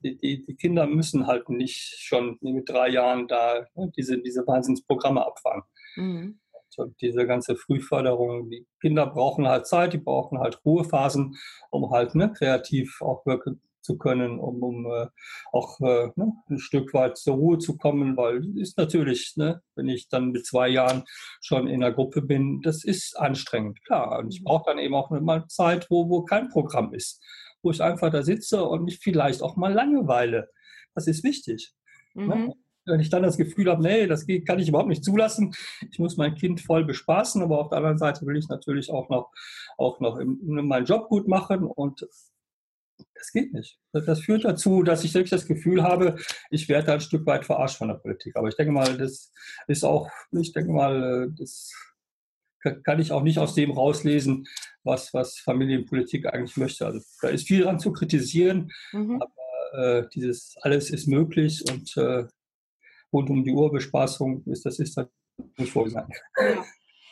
die, 0.05 0.19
die, 0.19 0.45
die 0.45 0.57
Kinder 0.57 0.87
müssen 0.87 1.27
halt 1.27 1.49
nicht 1.49 1.95
schon 1.99 2.37
mit 2.41 2.69
drei 2.69 2.89
Jahren 2.89 3.29
da 3.29 3.67
ne, 3.75 3.91
diese, 3.97 4.21
diese 4.21 4.47
Wahnsinnsprogramme 4.47 5.25
abfangen. 5.25 5.63
Mhm. 5.97 6.39
Und 6.79 7.01
diese 7.01 7.27
ganze 7.27 7.57
Frühförderung, 7.57 8.51
die 8.51 8.67
Kinder 8.81 9.07
brauchen 9.07 9.49
halt 9.49 9.67
Zeit, 9.67 9.93
die 9.93 9.99
brauchen 9.99 10.39
halt 10.39 10.61
Ruhephasen, 10.65 11.37
um 11.71 11.91
halt 11.91 12.15
ne, 12.15 12.33
kreativ 12.33 13.01
auch 13.03 13.25
wirken 13.27 13.61
zu 13.83 13.99
können, 13.99 14.39
um, 14.39 14.63
um 14.63 14.87
äh, 14.87 15.07
auch 15.53 15.81
äh, 15.81 16.11
ne, 16.15 16.33
ein 16.49 16.59
Stück 16.59 16.95
weit 16.95 17.19
zur 17.19 17.37
Ruhe 17.37 17.59
zu 17.59 17.77
kommen, 17.77 18.17
weil 18.17 18.57
ist 18.57 18.79
natürlich, 18.79 19.35
ne, 19.37 19.61
wenn 19.75 19.89
ich 19.89 20.09
dann 20.09 20.31
mit 20.31 20.47
zwei 20.47 20.69
Jahren 20.69 21.05
schon 21.41 21.67
in 21.67 21.81
der 21.81 21.93
Gruppe 21.93 22.23
bin, 22.23 22.61
das 22.63 22.85
ist 22.85 23.19
anstrengend, 23.19 23.85
klar. 23.85 24.21
Und 24.21 24.33
ich 24.33 24.41
mhm. 24.41 24.45
brauche 24.45 24.65
dann 24.67 24.79
eben 24.79 24.95
auch 24.95 25.11
mal 25.11 25.47
Zeit, 25.49 25.89
wo, 25.91 26.09
wo 26.09 26.23
kein 26.23 26.49
Programm 26.49 26.95
ist, 26.95 27.23
wo 27.63 27.71
ich 27.71 27.83
einfach 27.83 28.11
da 28.11 28.23
sitze 28.23 28.65
und 28.65 28.85
mich 28.85 28.99
vielleicht 29.01 29.43
auch 29.43 29.57
mal 29.57 29.73
Langeweile. 29.73 30.49
Das 30.95 31.07
ist 31.07 31.25
wichtig. 31.25 31.73
Ne? 32.15 32.23
Mhm. 32.23 32.47
Ne? 32.47 32.55
Wenn 32.85 33.01
ich 33.01 33.11
dann 33.11 33.23
das 33.23 33.37
Gefühl 33.37 33.71
habe, 33.71 33.83
nee, 33.83 34.07
das 34.07 34.27
kann 34.47 34.59
ich 34.59 34.69
überhaupt 34.69 34.89
nicht 34.89 35.05
zulassen, 35.05 35.55
ich 35.91 35.99
muss 35.99 36.17
mein 36.17 36.35
Kind 36.35 36.61
voll 36.61 36.85
bespaßen, 36.85 37.43
aber 37.43 37.61
auf 37.61 37.69
der 37.69 37.79
anderen 37.79 37.99
Seite 37.99 38.27
will 38.27 38.37
ich 38.37 38.49
natürlich 38.49 38.91
auch 38.91 39.09
noch, 39.09 39.31
auch 39.79 40.01
noch 40.01 40.21
meinen 40.23 40.87
Job 40.87 41.09
gut 41.09 41.29
machen 41.29 41.65
und 41.65 42.07
das 43.15 43.33
geht 43.33 43.53
nicht. 43.53 43.79
Das 43.93 44.21
führt 44.21 44.45
dazu, 44.45 44.83
dass 44.83 45.05
ich 45.05 45.13
selbst 45.13 45.33
das 45.33 45.47
Gefühl 45.47 45.83
habe, 45.83 46.17
ich 46.51 46.69
werde 46.69 46.87
da 46.89 46.95
ein 46.95 47.01
Stück 47.01 47.25
weit 47.27 47.45
verarscht 47.45 47.79
von 47.79 47.89
der 47.89 47.95
Politik. 47.95 48.37
Aber 48.37 48.49
ich 48.49 48.57
denke 48.57 48.73
mal, 48.73 48.97
das 48.97 49.33
ist 49.69 49.85
auch, 49.85 50.11
ich 50.33 50.53
denke 50.53 50.73
mal, 50.73 51.33
das 51.39 51.73
kann 52.85 53.01
ich 53.01 53.13
auch 53.13 53.23
nicht 53.23 53.39
aus 53.39 53.55
dem 53.55 53.73
rauslesen, 53.73 54.47
was, 54.85 55.13
was 55.15 55.39
Familienpolitik 55.39 56.27
eigentlich 56.27 56.57
möchte. 56.57 56.87
Also 56.87 57.01
da 57.21 57.29
ist 57.29 57.47
viel 57.47 57.63
dran 57.63 57.79
zu 57.79 57.93
kritisieren, 57.93 58.71
mhm. 58.93 59.21
aber 59.21 60.03
äh, 60.03 60.09
dieses 60.15 60.57
alles 60.63 60.91
ist 60.91 61.09
möglich 61.09 61.65
und 61.71 61.97
äh, 61.97 62.25
rund 63.13 63.31
um 63.31 63.45
die 63.45 63.53
Uhr 63.53 63.71
Bespaßung 63.71 64.45
ist, 64.47 64.65
das 64.65 64.79
ist 64.79 64.97
dann 64.97 65.09
nicht 65.57 65.73
vorgesehen. 65.73 66.07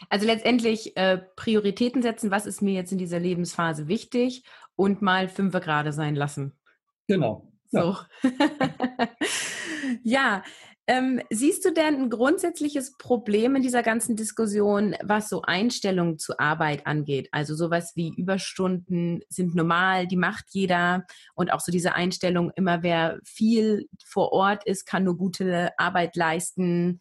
Also 0.09 0.27
letztendlich 0.27 0.97
äh, 0.97 1.19
Prioritäten 1.37 2.03
setzen, 2.03 2.31
was 2.31 2.47
ist 2.47 2.63
mir 2.63 2.73
jetzt 2.73 2.93
in 2.93 2.99
dieser 2.99 3.21
Lebensphase 3.21 3.87
wichtig 3.87 4.45
und 4.77 5.03
mal 5.03 5.29
fünf 5.29 5.53
gerade 5.53 5.93
sein 5.93 6.15
lassen. 6.15 6.59
Genau. 7.07 7.53
So. 7.71 7.97
ja, 10.03 10.43
ähm, 10.91 11.21
siehst 11.31 11.65
du 11.65 11.73
denn 11.73 11.95
ein 11.95 12.11
grundsätzliches 12.11 12.97
Problem 12.99 13.55
in 13.55 13.63
dieser 13.63 13.85
ganzen 13.85 14.17
Diskussion, 14.17 14.97
was 15.05 15.29
so 15.29 15.43
Einstellungen 15.43 16.19
zur 16.19 16.41
Arbeit 16.41 16.85
angeht? 16.85 17.29
Also 17.31 17.55
sowas 17.55 17.93
wie 17.95 18.13
Überstunden 18.17 19.21
sind 19.29 19.55
normal, 19.55 20.09
die 20.09 20.17
macht 20.17 20.47
jeder 20.49 21.07
und 21.37 21.53
auch 21.53 21.61
so 21.61 21.71
diese 21.71 21.95
Einstellung, 21.95 22.51
immer 22.57 22.83
wer 22.83 23.21
viel 23.23 23.87
vor 24.05 24.33
Ort 24.33 24.67
ist, 24.67 24.85
kann 24.85 25.05
nur 25.05 25.17
gute 25.17 25.71
Arbeit 25.79 26.17
leisten 26.17 26.99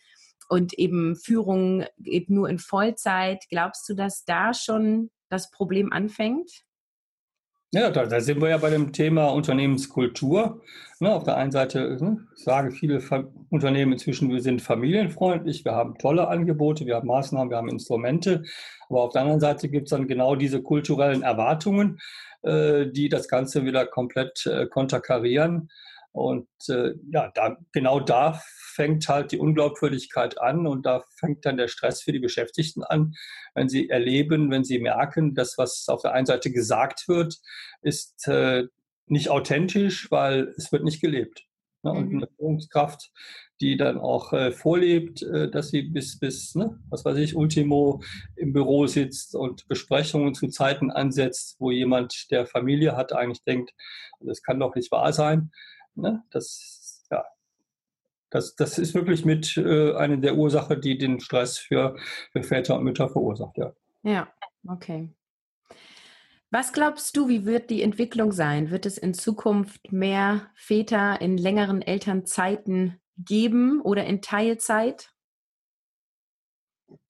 und 0.50 0.74
eben 0.76 1.16
Führung 1.16 1.84
geht 1.98 2.30
nur 2.30 2.48
in 2.48 2.60
Vollzeit. 2.60 3.46
Glaubst 3.50 3.90
du, 3.90 3.96
dass 3.96 4.24
da 4.24 4.54
schon 4.54 5.10
das 5.30 5.50
Problem 5.50 5.92
anfängt? 5.92 6.64
Ja, 7.72 7.92
da, 7.92 8.08
da, 8.08 8.20
sind 8.20 8.42
wir 8.42 8.50
ja 8.50 8.58
bei 8.58 8.72
dem 8.72 8.94
Thema 8.94 9.28
Unternehmenskultur. 9.28 10.60
Ne, 11.00 11.14
auf 11.14 11.24
der 11.24 11.38
einen 11.38 11.52
Seite 11.52 11.98
ne, 12.02 12.26
sagen 12.34 12.72
viele 12.72 13.00
Unternehmen 13.52 13.94
inzwischen, 13.94 14.30
wir 14.32 14.42
sind 14.42 14.64
familienfreundlich, 14.64 15.64
wir 15.66 15.74
haben 15.74 15.96
tolle 16.00 16.28
Angebote, 16.28 16.88
wir 16.88 16.96
haben 16.96 17.08
Maßnahmen, 17.08 17.52
wir 17.52 17.58
haben 17.58 17.70
Instrumente. 17.70 18.44
Aber 18.90 19.04
auf 19.04 19.12
der 19.12 19.22
anderen 19.22 19.40
Seite 19.40 19.70
gibt 19.70 19.86
es 19.86 19.92
dann 19.92 20.08
genau 20.08 20.36
diese 20.36 20.64
kulturellen 20.64 21.22
Erwartungen, 21.22 22.00
äh, 22.42 22.88
die 22.88 23.08
das 23.08 23.28
Ganze 23.28 23.64
wieder 23.64 23.86
komplett 23.86 24.48
äh, 24.48 24.66
konterkarieren. 24.66 25.70
Und 26.20 26.50
äh, 26.68 26.96
ja, 27.14 27.32
da, 27.34 27.56
genau 27.72 28.02
da 28.02 28.42
fängt 28.74 29.08
halt 29.08 29.32
die 29.32 29.38
Unglaubwürdigkeit 29.38 30.38
an 30.38 30.68
und 30.68 30.86
da 30.86 31.06
fängt 31.18 31.46
dann 31.46 31.56
der 31.56 31.70
Stress 31.70 32.02
für 32.02 32.12
die 32.12 32.20
Beschäftigten 32.20 32.84
an, 32.84 33.14
wenn 33.56 33.70
sie 33.70 33.90
erleben, 33.90 34.52
wenn 34.52 34.66
sie 34.66 34.80
merken, 34.80 35.34
dass 35.34 35.58
was 35.58 35.88
auf 35.88 36.02
der 36.02 36.12
einen 36.12 36.26
Seite 36.26 36.52
gesagt 36.52 37.08
wird, 37.08 37.38
ist 37.82 38.28
äh, 38.28 38.66
nicht 39.08 39.30
authentisch, 39.30 40.12
weil 40.12 40.54
es 40.58 40.74
wird 40.74 40.84
nicht 40.84 41.00
gelebt. 41.00 41.46
Ne? 41.84 41.92
Und 41.94 42.10
mhm. 42.10 42.18
eine 42.18 42.28
Führungskraft, 42.36 43.14
die 43.62 43.78
dann 43.78 43.98
auch 43.98 44.34
äh, 44.34 44.52
vorlebt, 44.52 45.22
äh, 45.22 45.50
dass 45.50 45.70
sie 45.70 45.84
bis, 45.84 46.20
bis, 46.20 46.54
ne, 46.54 46.78
was 46.90 47.06
weiß 47.06 47.18
ich, 47.18 47.34
Ultimo 47.34 48.02
im 48.36 48.52
Büro 48.52 48.88
sitzt 48.88 49.36
und 49.36 49.70
Besprechungen 49.70 50.34
zu 50.34 50.50
Zeiten 50.50 50.92
ansetzt, 50.92 51.56
wo 51.60 51.72
jemand, 51.72 52.30
der 52.30 52.46
Familie 52.46 52.98
hat, 52.98 53.14
eigentlich 53.14 53.44
denkt, 53.44 53.72
das 54.20 54.44
kann 54.44 54.60
doch 54.60 54.76
nicht 54.76 54.92
wahr 54.92 55.14
sein. 55.14 55.52
Ne? 55.96 56.24
Das, 56.32 57.06
ja, 57.12 57.26
das, 58.30 58.56
das 58.56 58.78
ist 58.78 58.94
wirklich 58.94 59.26
mit 59.26 59.58
äh, 59.58 59.94
einer 59.96 60.18
der 60.18 60.36
Ursachen, 60.36 60.82
die 60.82 60.98
den 60.98 61.20
Stress 61.20 61.58
für, 61.58 61.98
für 62.32 62.44
Väter 62.44 62.78
und 62.78 62.84
Mütter 62.84 63.10
verursacht. 63.10 63.58
Ja. 63.58 63.74
ja, 64.04 64.28
okay. 64.68 65.10
Was 66.52 66.74
glaubst 66.74 67.16
du, 67.16 67.30
wie 67.30 67.46
wird 67.46 67.70
die 67.70 67.84
Entwicklung 67.84 68.32
sein? 68.32 68.72
Wird 68.72 68.88
es 68.88 68.98
in 68.98 69.14
Zukunft 69.14 69.92
mehr 69.92 70.50
Väter 70.56 71.22
in 71.22 71.38
längeren 71.38 71.84
Elternzeiten 71.84 73.00
geben 73.18 73.82
oder 73.82 74.06
in 74.06 74.22
Teilzeit? 74.22 75.12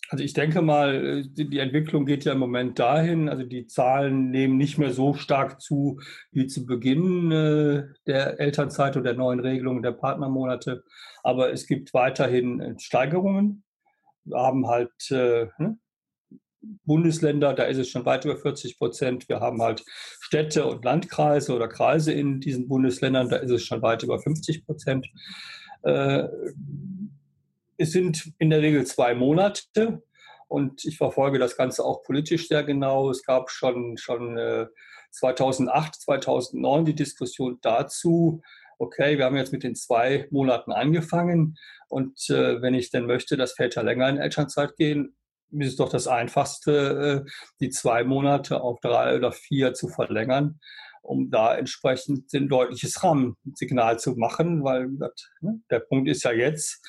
Also 0.10 0.24
ich 0.24 0.34
denke 0.34 0.64
mal, 0.64 1.24
die 1.24 1.60
Entwicklung 1.60 2.06
geht 2.06 2.26
ja 2.26 2.34
im 2.34 2.40
Moment 2.40 2.80
dahin, 2.80 3.30
also 3.30 3.44
die 3.44 3.68
Zahlen 3.68 4.32
nehmen 4.32 4.58
nicht 4.58 4.80
mehr 4.80 4.92
so 4.92 5.14
stark 5.14 5.62
zu 5.62 6.00
wie 6.32 6.48
zu 6.48 6.66
Beginn 6.66 7.32
äh, 7.32 7.84
der 8.08 8.40
Elternzeit 8.40 8.98
oder 8.98 9.12
der 9.12 9.14
neuen 9.14 9.40
Regelung 9.40 9.84
der 9.84 9.92
Partnermonate, 9.92 10.84
aber 11.24 11.54
es 11.54 11.68
gibt 11.68 11.94
weiterhin 11.94 12.76
Steigerungen. 12.80 13.64
Wir 14.26 14.38
haben 14.38 14.68
halt 14.68 15.12
äh, 15.12 15.48
ne, 15.60 15.78
Bundesländer, 16.86 17.54
da 17.54 17.64
ist 17.64 17.78
es 17.78 17.90
schon 17.90 18.06
weit 18.06 18.26
über 18.26 18.38
40 18.38 18.80
Prozent. 18.80 19.30
Wir 19.30 19.40
haben 19.40 19.62
halt 19.62 19.84
Städte 20.20 20.66
und 20.66 20.84
Landkreise 20.84 21.56
oder 21.56 21.68
Kreise 21.68 22.12
in 22.14 22.40
diesen 22.40 22.68
Bundesländern, 22.68 23.30
da 23.30 23.38
ist 23.38 23.52
es 23.52 23.64
schon 23.64 23.84
weit 23.84 24.04
über 24.04 24.20
50 24.20 24.66
Prozent. 24.66 25.08
Äh, 27.80 27.84
es 27.84 27.92
sind 27.92 28.32
in 28.38 28.50
der 28.50 28.62
Regel 28.62 28.86
zwei 28.86 29.16
Monate 29.16 30.04
und 30.48 30.86
ich 30.86 30.98
verfolge 30.98 31.40
das 31.40 31.58
Ganze 31.58 31.84
auch 31.84 32.04
politisch 32.04 32.48
sehr 32.48 32.64
genau. 32.64 33.10
Es 33.10 33.24
gab 33.24 33.50
schon, 33.50 33.98
schon 33.98 34.38
äh, 34.38 34.68
2008, 35.12 35.96
2009 35.96 36.86
die 36.86 36.96
Diskussion 36.96 37.58
dazu, 37.62 38.42
okay, 38.78 39.18
wir 39.18 39.26
haben 39.26 39.36
jetzt 39.36 39.52
mit 39.52 39.64
den 39.64 39.76
zwei 39.76 40.28
Monaten 40.32 40.72
angefangen 40.72 41.58
und 41.90 42.30
äh, 42.30 42.62
wenn 42.62 42.74
ich 42.74 42.92
denn 42.92 43.06
möchte, 43.06 43.36
dass 43.36 43.54
Väter 43.54 43.84
länger 43.84 44.10
in 44.10 44.18
Elternzeit 44.18 44.76
gehen, 44.78 45.16
ist 45.52 45.70
es 45.70 45.76
doch 45.76 45.90
das 45.90 46.08
Einfachste, 46.08 47.26
äh, 47.26 47.30
die 47.60 47.70
zwei 47.70 48.04
Monate 48.04 48.62
auf 48.62 48.80
drei 48.80 49.18
oder 49.18 49.32
vier 49.32 49.74
zu 49.74 49.90
verlängern, 49.90 50.60
um 51.02 51.30
da 51.30 51.56
entsprechend 51.56 52.32
ein 52.34 52.48
deutliches 52.48 53.04
Rahmensignal 53.04 54.00
zu 54.00 54.16
machen, 54.16 54.64
weil 54.64 54.88
ne, 55.42 55.60
der 55.70 55.80
Punkt 55.80 56.08
ist 56.08 56.24
ja 56.24 56.32
jetzt, 56.32 56.82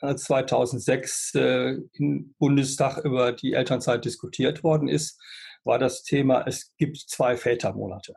2006 0.00 1.34
äh, 1.34 1.76
im 1.94 2.34
Bundestag 2.38 3.04
über 3.04 3.32
die 3.32 3.54
Elternzeit 3.54 4.04
diskutiert 4.04 4.62
worden 4.62 4.88
ist, 4.88 5.20
war 5.64 5.78
das 5.78 6.02
Thema, 6.02 6.44
es 6.46 6.74
gibt 6.76 6.98
zwei 6.98 7.36
Vätermonate. 7.36 8.14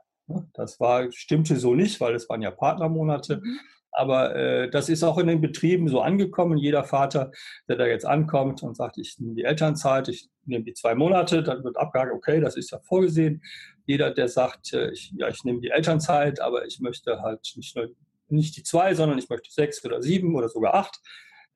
Das 0.53 0.79
war, 0.79 1.11
stimmte 1.11 1.57
so 1.57 1.75
nicht, 1.75 1.99
weil 1.99 2.15
es 2.15 2.29
waren 2.29 2.41
ja 2.41 2.51
Partnermonate. 2.51 3.37
Mhm. 3.37 3.59
Aber 3.93 4.35
äh, 4.35 4.69
das 4.69 4.87
ist 4.87 5.03
auch 5.03 5.17
in 5.17 5.27
den 5.27 5.41
Betrieben 5.41 5.89
so 5.89 5.99
angekommen. 5.99 6.57
Jeder 6.57 6.85
Vater, 6.85 7.31
der 7.67 7.75
da 7.75 7.85
jetzt 7.85 8.05
ankommt 8.05 8.63
und 8.63 8.77
sagt, 8.77 8.97
ich 8.97 9.19
nehme 9.19 9.35
die 9.35 9.43
Elternzeit, 9.43 10.07
ich 10.07 10.29
nehme 10.45 10.63
die 10.63 10.73
zwei 10.73 10.95
Monate, 10.95 11.43
dann 11.43 11.63
wird 11.65 11.77
abgehakt, 11.77 12.13
okay, 12.13 12.39
das 12.39 12.55
ist 12.55 12.71
ja 12.71 12.79
vorgesehen. 12.79 13.43
Jeder, 13.85 14.11
der 14.11 14.29
sagt, 14.29 14.73
äh, 14.73 14.91
ich, 14.91 15.11
ja, 15.17 15.27
ich 15.27 15.43
nehme 15.43 15.59
die 15.59 15.71
Elternzeit, 15.71 16.39
aber 16.39 16.65
ich 16.65 16.79
möchte 16.79 17.21
halt 17.21 17.51
nicht 17.57 17.75
nur 17.75 17.89
nicht 18.29 18.55
die 18.55 18.63
zwei, 18.63 18.95
sondern 18.95 19.19
ich 19.19 19.27
möchte 19.27 19.51
sechs 19.51 19.83
oder 19.83 20.01
sieben 20.01 20.35
oder 20.35 20.47
sogar 20.47 20.73
acht, 20.73 21.01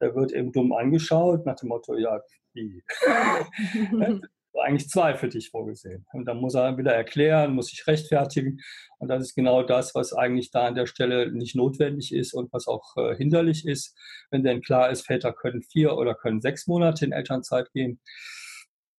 der 0.01 0.15
wird 0.15 0.33
eben 0.33 0.51
dumm 0.51 0.73
angeschaut 0.73 1.45
nach 1.45 1.55
dem 1.55 1.69
Motto, 1.69 1.95
ja, 1.97 2.21
wie? 2.53 2.83
eigentlich 4.63 4.89
zwei 4.89 5.15
für 5.15 5.27
dich 5.27 5.49
vorgesehen. 5.49 6.05
Und 6.13 6.25
dann 6.25 6.37
muss 6.37 6.55
er 6.55 6.77
wieder 6.77 6.93
erklären, 6.93 7.53
muss 7.53 7.67
sich 7.67 7.85
rechtfertigen. 7.87 8.61
Und 8.99 9.09
das 9.09 9.23
ist 9.23 9.35
genau 9.35 9.63
das, 9.63 9.95
was 9.95 10.13
eigentlich 10.13 10.51
da 10.51 10.67
an 10.67 10.75
der 10.75 10.85
Stelle 10.85 11.31
nicht 11.31 11.55
notwendig 11.55 12.13
ist 12.13 12.33
und 12.33 12.51
was 12.53 12.67
auch 12.67 12.95
äh, 12.97 13.15
hinderlich 13.15 13.65
ist. 13.65 13.95
Wenn 14.31 14.43
denn 14.43 14.61
klar 14.61 14.89
ist, 14.89 15.05
Väter 15.05 15.33
können 15.33 15.61
vier 15.61 15.97
oder 15.97 16.15
können 16.15 16.41
sechs 16.41 16.67
Monate 16.67 17.05
in 17.05 17.11
Elternzeit 17.11 17.71
gehen, 17.73 17.99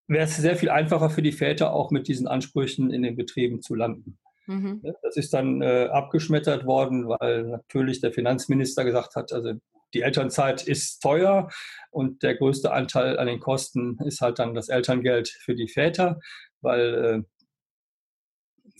wäre 0.09 0.24
es 0.24 0.36
sehr 0.36 0.57
viel 0.57 0.70
einfacher 0.70 1.11
für 1.11 1.22
die 1.22 1.32
Väter 1.32 1.72
auch 1.72 1.90
mit 1.90 2.09
diesen 2.09 2.28
Ansprüchen 2.28 2.90
in 2.92 3.03
den 3.03 3.16
Betrieben 3.16 3.61
zu 3.61 3.74
landen. 3.74 4.18
Mhm. 4.47 4.80
Das 5.03 5.16
ist 5.16 5.34
dann 5.34 5.61
äh, 5.62 5.88
abgeschmettert 5.90 6.66
worden, 6.66 7.09
weil 7.09 7.42
natürlich 7.44 8.01
der 8.01 8.12
Finanzminister 8.12 8.84
gesagt 8.84 9.16
hat, 9.16 9.32
also 9.32 9.55
die 9.95 10.03
Elternzeit 10.03 10.66
ist 10.66 11.01
teuer 11.01 11.49
und 11.91 12.22
der 12.22 12.37
größte 12.37 12.72
Anteil 12.72 13.18
an 13.18 13.26
den 13.26 13.41
Kosten 13.41 13.99
ist 14.05 14.20
halt 14.20 14.39
dann 14.39 14.55
das 14.55 14.68
Elterngeld 14.68 15.28
für 15.28 15.55
die 15.55 15.68
Väter, 15.68 16.18
weil 16.61 17.26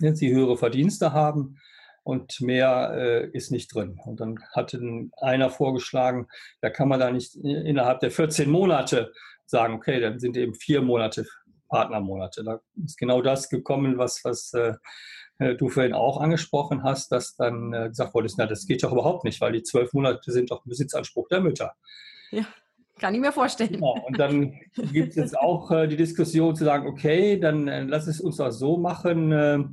äh, 0.01 0.15
sie 0.15 0.33
höhere 0.33 0.57
Verdienste 0.57 1.13
haben 1.13 1.59
und 2.03 2.41
mehr 2.41 2.93
äh, 2.95 3.31
ist 3.31 3.51
nicht 3.51 3.75
drin. 3.75 3.99
Und 4.05 4.21
dann 4.21 4.39
hatte 4.53 4.81
einer 5.17 5.51
vorgeschlagen, 5.51 6.29
da 6.61 6.71
kann 6.71 6.89
man 6.89 7.01
da 7.01 7.11
nicht 7.11 7.35
innerhalb 7.37 8.01
der 8.01 8.11
14 8.11 8.51
Monate 8.51 9.13
sagen, 9.47 9.75
okay, 9.75 10.01
dann 10.01 10.19
sind 10.19 10.37
eben 10.37 10.55
vier 10.55 10.83
Monate 10.83 11.27
Partnermonate. 11.69 12.45
Da 12.45 12.61
ist 12.85 12.99
genau 12.99 13.23
das 13.23 13.49
gekommen, 13.49 13.99
was, 13.99 14.25
was 14.25 14.53
äh, 14.55 14.69
äh, 14.69 14.75
du 15.39 15.69
vorhin 15.69 15.93
auch 15.93 16.21
angesprochen 16.21 16.83
hast, 16.83 17.13
dass 17.13 17.37
dann 17.37 17.73
äh, 17.73 17.89
gesagt 17.89 18.15
wurde, 18.15 18.29
na, 18.39 18.47
das 18.47 18.67
geht 18.67 18.83
doch 18.83 18.93
überhaupt 18.93 19.25
nicht, 19.25 19.41
weil 19.41 19.53
die 19.53 19.63
zwölf 19.63 19.93
Monate 19.93 20.33
sind 20.33 20.51
doch 20.51 20.65
Besitzanspruch 20.65 21.29
der 21.29 21.41
Mütter. 21.41 21.75
Ja, 22.31 22.47
kann 22.99 23.15
ich 23.15 23.21
mir 23.21 23.33
vorstellen. 23.33 23.73
Genau. 23.73 23.99
Und 24.07 24.19
dann 24.19 24.59
gibt 24.93 25.11
es 25.11 25.17
jetzt 25.17 25.39
auch 25.39 25.71
äh, 25.71 25.87
die 25.87 25.97
Diskussion 25.97 26.57
zu 26.57 26.65
sagen, 26.65 26.87
okay, 26.87 27.39
dann 27.39 27.69
äh, 27.69 27.83
lass 27.83 28.07
es 28.07 28.21
uns 28.21 28.41
auch 28.41 28.51
so 28.51 28.79
machen. 28.79 29.33
Äh, 29.33 29.65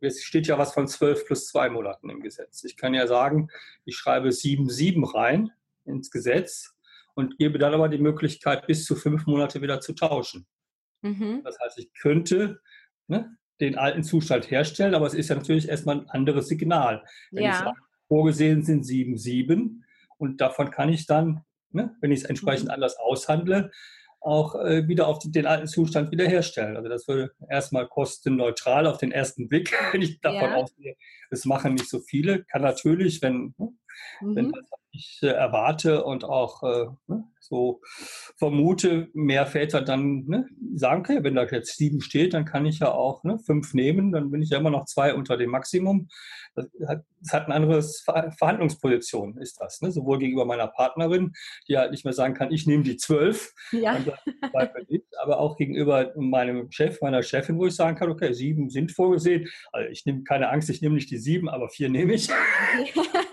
es 0.00 0.22
steht 0.22 0.46
ja 0.46 0.58
was 0.58 0.72
von 0.72 0.86
zwölf 0.86 1.26
plus 1.26 1.48
zwei 1.48 1.68
Monaten 1.68 2.10
im 2.10 2.20
Gesetz. 2.20 2.64
Ich 2.64 2.76
kann 2.76 2.94
ja 2.94 3.06
sagen, 3.06 3.48
ich 3.84 3.96
schreibe 3.96 4.30
sieben, 4.32 4.68
sieben 4.68 5.04
rein 5.04 5.50
ins 5.84 6.10
Gesetz 6.10 6.74
und 7.14 7.38
gebe 7.38 7.58
dann 7.58 7.74
aber 7.74 7.88
die 7.88 7.98
Möglichkeit, 7.98 8.66
bis 8.66 8.84
zu 8.84 8.94
fünf 8.94 9.26
Monate 9.26 9.62
wieder 9.62 9.80
zu 9.80 9.92
tauschen. 9.92 10.46
Mhm. 11.02 11.42
Das 11.44 11.58
heißt, 11.60 11.78
ich 11.78 11.92
könnte 11.94 12.60
ne, 13.08 13.36
den 13.62 13.78
alten 13.78 14.02
Zustand 14.02 14.50
herstellen, 14.50 14.94
aber 14.94 15.06
es 15.06 15.14
ist 15.14 15.28
ja 15.30 15.36
natürlich 15.36 15.68
erstmal 15.68 16.00
ein 16.00 16.10
anderes 16.10 16.48
Signal. 16.48 17.04
Wenn 17.30 17.44
Ja. 17.44 17.50
ich 17.50 17.56
sage, 17.58 17.78
vorgesehen 18.08 18.62
sind 18.62 18.84
sieben, 18.84 19.16
sieben 19.16 19.84
und 20.18 20.40
davon 20.40 20.70
kann 20.70 20.88
ich 20.90 21.06
dann, 21.06 21.42
ne, 21.70 21.96
wenn 22.00 22.12
ich 22.12 22.20
es 22.20 22.26
entsprechend 22.26 22.66
Mhm. 22.66 22.74
anders 22.74 22.96
aushandle, 22.98 23.70
auch 24.20 24.54
äh, 24.54 24.86
wieder 24.86 25.08
auf 25.08 25.18
den 25.24 25.46
alten 25.46 25.66
Zustand 25.66 26.12
wiederherstellen. 26.12 26.76
Also 26.76 26.88
das 26.88 27.08
würde 27.08 27.32
erstmal 27.48 27.88
kostenneutral 27.88 28.86
auf 28.86 28.98
den 28.98 29.10
ersten 29.12 29.48
Blick, 29.48 29.72
wenn 29.92 30.02
ich 30.02 30.20
davon 30.20 30.50
Ja. 30.50 30.56
ausgehe, 30.56 30.96
es 31.30 31.44
machen 31.44 31.74
nicht 31.74 31.88
so 31.88 32.00
viele. 32.00 32.44
Kann 32.44 32.62
natürlich, 32.62 33.22
wenn, 33.22 33.54
ne, 33.58 33.72
wenn 34.20 34.46
Mhm. 34.46 34.52
das 34.52 34.64
ich 34.92 35.20
äh, 35.22 35.28
erwarte 35.28 36.04
und 36.04 36.24
auch 36.24 36.62
äh, 36.62 36.86
ne, 37.06 37.24
so 37.40 37.80
vermute, 38.36 39.08
mehr 39.14 39.46
Väter 39.46 39.82
dann 39.82 40.24
ne, 40.26 40.46
sagen, 40.74 41.00
okay, 41.00 41.22
wenn 41.22 41.34
da 41.34 41.44
jetzt 41.44 41.76
sieben 41.76 42.00
steht, 42.00 42.34
dann 42.34 42.44
kann 42.44 42.66
ich 42.66 42.78
ja 42.78 42.92
auch 42.92 43.24
ne, 43.24 43.38
fünf 43.38 43.74
nehmen, 43.74 44.12
dann 44.12 44.30
bin 44.30 44.42
ich 44.42 44.50
ja 44.50 44.58
immer 44.58 44.70
noch 44.70 44.84
zwei 44.84 45.14
unter 45.14 45.36
dem 45.36 45.50
Maximum. 45.50 46.08
Das 46.54 46.66
hat, 46.86 47.04
das 47.20 47.32
hat 47.32 47.46
eine 47.46 47.54
andere 47.54 47.82
Ver 47.82 48.30
Verhandlungsposition, 48.36 49.38
ist 49.38 49.60
das. 49.60 49.80
Ne? 49.80 49.90
Sowohl 49.90 50.18
gegenüber 50.18 50.44
meiner 50.44 50.66
Partnerin, 50.66 51.32
die 51.68 51.78
halt 51.78 51.90
nicht 51.90 52.04
mehr 52.04 52.12
sagen 52.12 52.34
kann, 52.34 52.52
ich 52.52 52.66
nehme 52.66 52.82
die 52.82 52.96
zwölf, 52.96 53.52
Ja. 53.72 53.98
dich, 53.98 55.02
aber 55.22 55.38
auch 55.40 55.56
gegenüber 55.56 56.12
meinem 56.16 56.70
Chef, 56.70 57.00
meiner 57.00 57.22
Chefin, 57.22 57.58
wo 57.58 57.66
ich 57.66 57.74
sagen 57.74 57.96
kann, 57.96 58.10
okay, 58.10 58.34
sieben 58.34 58.68
sind 58.68 58.92
vorgesehen. 58.92 59.48
Also 59.72 59.90
ich 59.90 60.04
nehme 60.04 60.24
keine 60.24 60.50
Angst, 60.50 60.68
ich 60.68 60.82
nehme 60.82 60.94
nicht 60.94 61.10
die 61.10 61.18
sieben, 61.18 61.48
aber 61.48 61.70
vier 61.70 61.88
nehme 61.88 62.12
ich. 62.12 62.28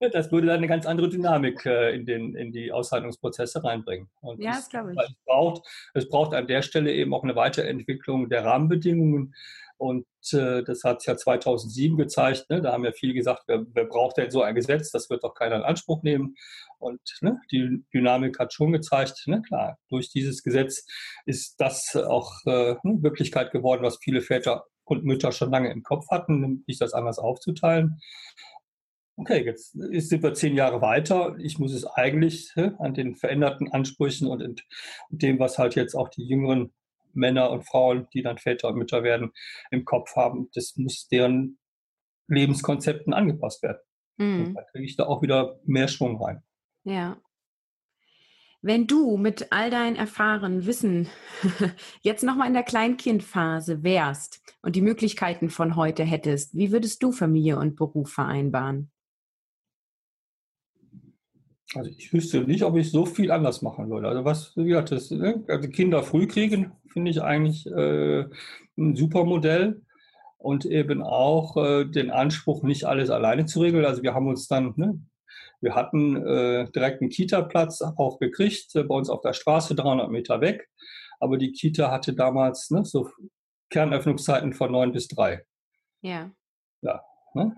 Das 0.00 0.30
würde 0.30 0.46
dann 0.46 0.58
eine 0.58 0.68
ganz 0.68 0.86
andere 0.86 1.08
Dynamik 1.08 1.66
äh, 1.66 1.94
in, 1.94 2.06
den, 2.06 2.34
in 2.36 2.52
die 2.52 2.70
Aushandlungsprozesse 2.72 3.64
reinbringen. 3.64 4.08
Und 4.20 4.40
Ja, 4.40 4.50
es- 4.52 4.56
das 4.58 4.68
glaube 4.70 4.92
ich. 4.92 4.98
Es 5.00 5.14
braucht, 5.26 5.66
es 5.94 6.08
braucht 6.08 6.34
an 6.34 6.46
der 6.46 6.62
Stelle 6.62 6.92
eben 6.92 7.12
auch 7.14 7.24
eine 7.24 7.34
Weiterentwicklung 7.36 8.28
der 8.28 8.44
Rahmenbedingungen. 8.44 9.34
Und 9.76 10.06
äh, 10.32 10.62
das 10.64 10.82
hat 10.84 11.04
ja 11.06 11.16
2007 11.16 11.96
gezeigt. 11.96 12.50
Ne? 12.50 12.60
Da 12.60 12.72
haben 12.72 12.84
ja 12.84 12.92
viele 12.92 13.14
gesagt, 13.14 13.44
wer, 13.46 13.64
wer 13.74 13.84
braucht 13.84 14.16
denn 14.16 14.30
so 14.30 14.42
ein 14.42 14.54
Gesetz? 14.56 14.90
Das 14.90 15.08
wird 15.08 15.22
doch 15.22 15.34
keiner 15.34 15.56
in 15.56 15.62
Anspruch 15.62 16.02
nehmen. 16.02 16.34
Und 16.78 17.00
ne, 17.20 17.40
die 17.52 17.84
Dynamik 17.92 18.38
hat 18.38 18.52
schon 18.52 18.72
gezeigt, 18.72 19.24
ne, 19.26 19.40
klar, 19.42 19.78
durch 19.88 20.10
dieses 20.10 20.42
Gesetz 20.44 20.84
ist 21.26 21.60
das 21.60 21.94
auch 21.96 22.32
äh, 22.46 22.76
Wirklichkeit 22.84 23.50
geworden, 23.52 23.82
was 23.82 23.98
viele 24.00 24.20
Väter 24.20 24.64
und 24.84 25.04
Mütter 25.04 25.32
schon 25.32 25.50
lange 25.50 25.70
im 25.70 25.82
Kopf 25.82 26.06
hatten, 26.10 26.40
nämlich 26.40 26.78
das 26.78 26.92
anders 26.92 27.18
aufzuteilen. 27.18 28.00
Okay, 29.18 29.44
jetzt 29.44 29.72
sind 29.72 30.22
wir 30.22 30.32
zehn 30.32 30.54
Jahre 30.54 30.80
weiter. 30.80 31.36
Ich 31.38 31.58
muss 31.58 31.74
es 31.74 31.84
eigentlich 31.84 32.52
hä, 32.54 32.70
an 32.78 32.94
den 32.94 33.16
veränderten 33.16 33.70
Ansprüchen 33.72 34.28
und 34.28 34.40
in 34.40 34.56
dem, 35.10 35.40
was 35.40 35.58
halt 35.58 35.74
jetzt 35.74 35.96
auch 35.96 36.08
die 36.08 36.24
jüngeren 36.24 36.72
Männer 37.14 37.50
und 37.50 37.66
Frauen, 37.66 38.06
die 38.14 38.22
dann 38.22 38.38
Väter 38.38 38.68
und 38.68 38.76
Mütter 38.78 39.02
werden, 39.02 39.32
im 39.72 39.84
Kopf 39.84 40.14
haben, 40.14 40.48
das 40.54 40.76
muss 40.76 41.08
deren 41.08 41.58
Lebenskonzepten 42.28 43.12
angepasst 43.12 43.62
werden. 43.64 43.78
Und 44.18 44.38
Mhm. 44.50 44.54
da 44.54 44.62
kriege 44.70 44.84
ich 44.84 44.96
da 44.96 45.06
auch 45.06 45.20
wieder 45.22 45.58
mehr 45.64 45.88
Schwung 45.88 46.22
rein. 46.22 46.42
Ja. 46.84 47.20
Wenn 48.62 48.86
du 48.86 49.16
mit 49.16 49.52
all 49.52 49.70
deinem 49.70 49.96
erfahrenen 49.96 50.66
Wissen 50.66 51.08
jetzt 52.02 52.22
nochmal 52.22 52.48
in 52.48 52.54
der 52.54 52.64
Kleinkindphase 52.64 53.82
wärst 53.82 54.42
und 54.62 54.76
die 54.76 54.80
Möglichkeiten 54.80 55.50
von 55.50 55.74
heute 55.74 56.04
hättest, 56.04 56.56
wie 56.56 56.70
würdest 56.70 57.02
du 57.02 57.10
Familie 57.10 57.58
und 57.58 57.74
Beruf 57.76 58.12
vereinbaren? 58.12 58.90
Also 61.74 61.90
ich 61.90 62.12
wüsste 62.12 62.40
nicht, 62.40 62.62
ob 62.62 62.76
ich 62.76 62.90
so 62.90 63.04
viel 63.04 63.30
anders 63.30 63.60
machen 63.62 63.90
würde. 63.90 64.08
Also 64.08 64.24
was, 64.24 64.56
wie 64.56 64.68
gesagt, 64.68 64.90
das, 64.90 65.10
ne, 65.10 65.44
also 65.48 65.68
Kinder 65.68 66.02
früh 66.02 66.26
kriegen, 66.26 66.72
finde 66.88 67.10
ich 67.10 67.22
eigentlich 67.22 67.66
äh, 67.66 68.24
ein 68.78 68.96
super 68.96 69.24
Modell. 69.24 69.82
Und 70.38 70.64
eben 70.64 71.02
auch 71.02 71.56
äh, 71.56 71.84
den 71.84 72.10
Anspruch, 72.10 72.62
nicht 72.62 72.84
alles 72.84 73.10
alleine 73.10 73.46
zu 73.46 73.60
regeln. 73.60 73.84
Also 73.84 74.04
wir 74.04 74.14
haben 74.14 74.28
uns 74.28 74.46
dann, 74.46 74.72
ne, 74.76 75.00
wir 75.60 75.74
hatten 75.74 76.16
äh, 76.16 76.70
direkt 76.70 77.02
einen 77.02 77.10
Kita-Platz 77.10 77.82
auch 77.82 78.20
gekriegt, 78.20 78.74
äh, 78.76 78.84
bei 78.84 78.94
uns 78.94 79.10
auf 79.10 79.20
der 79.20 79.32
Straße, 79.32 79.74
300 79.74 80.10
Meter 80.10 80.40
weg. 80.40 80.68
Aber 81.18 81.36
die 81.36 81.50
Kita 81.50 81.90
hatte 81.90 82.14
damals 82.14 82.70
ne, 82.70 82.84
so 82.84 83.10
Kernöffnungszeiten 83.70 84.52
von 84.52 84.70
neun 84.70 84.92
bis 84.92 85.08
drei. 85.08 85.44
Ja. 86.02 86.30
Ne? 86.82 87.00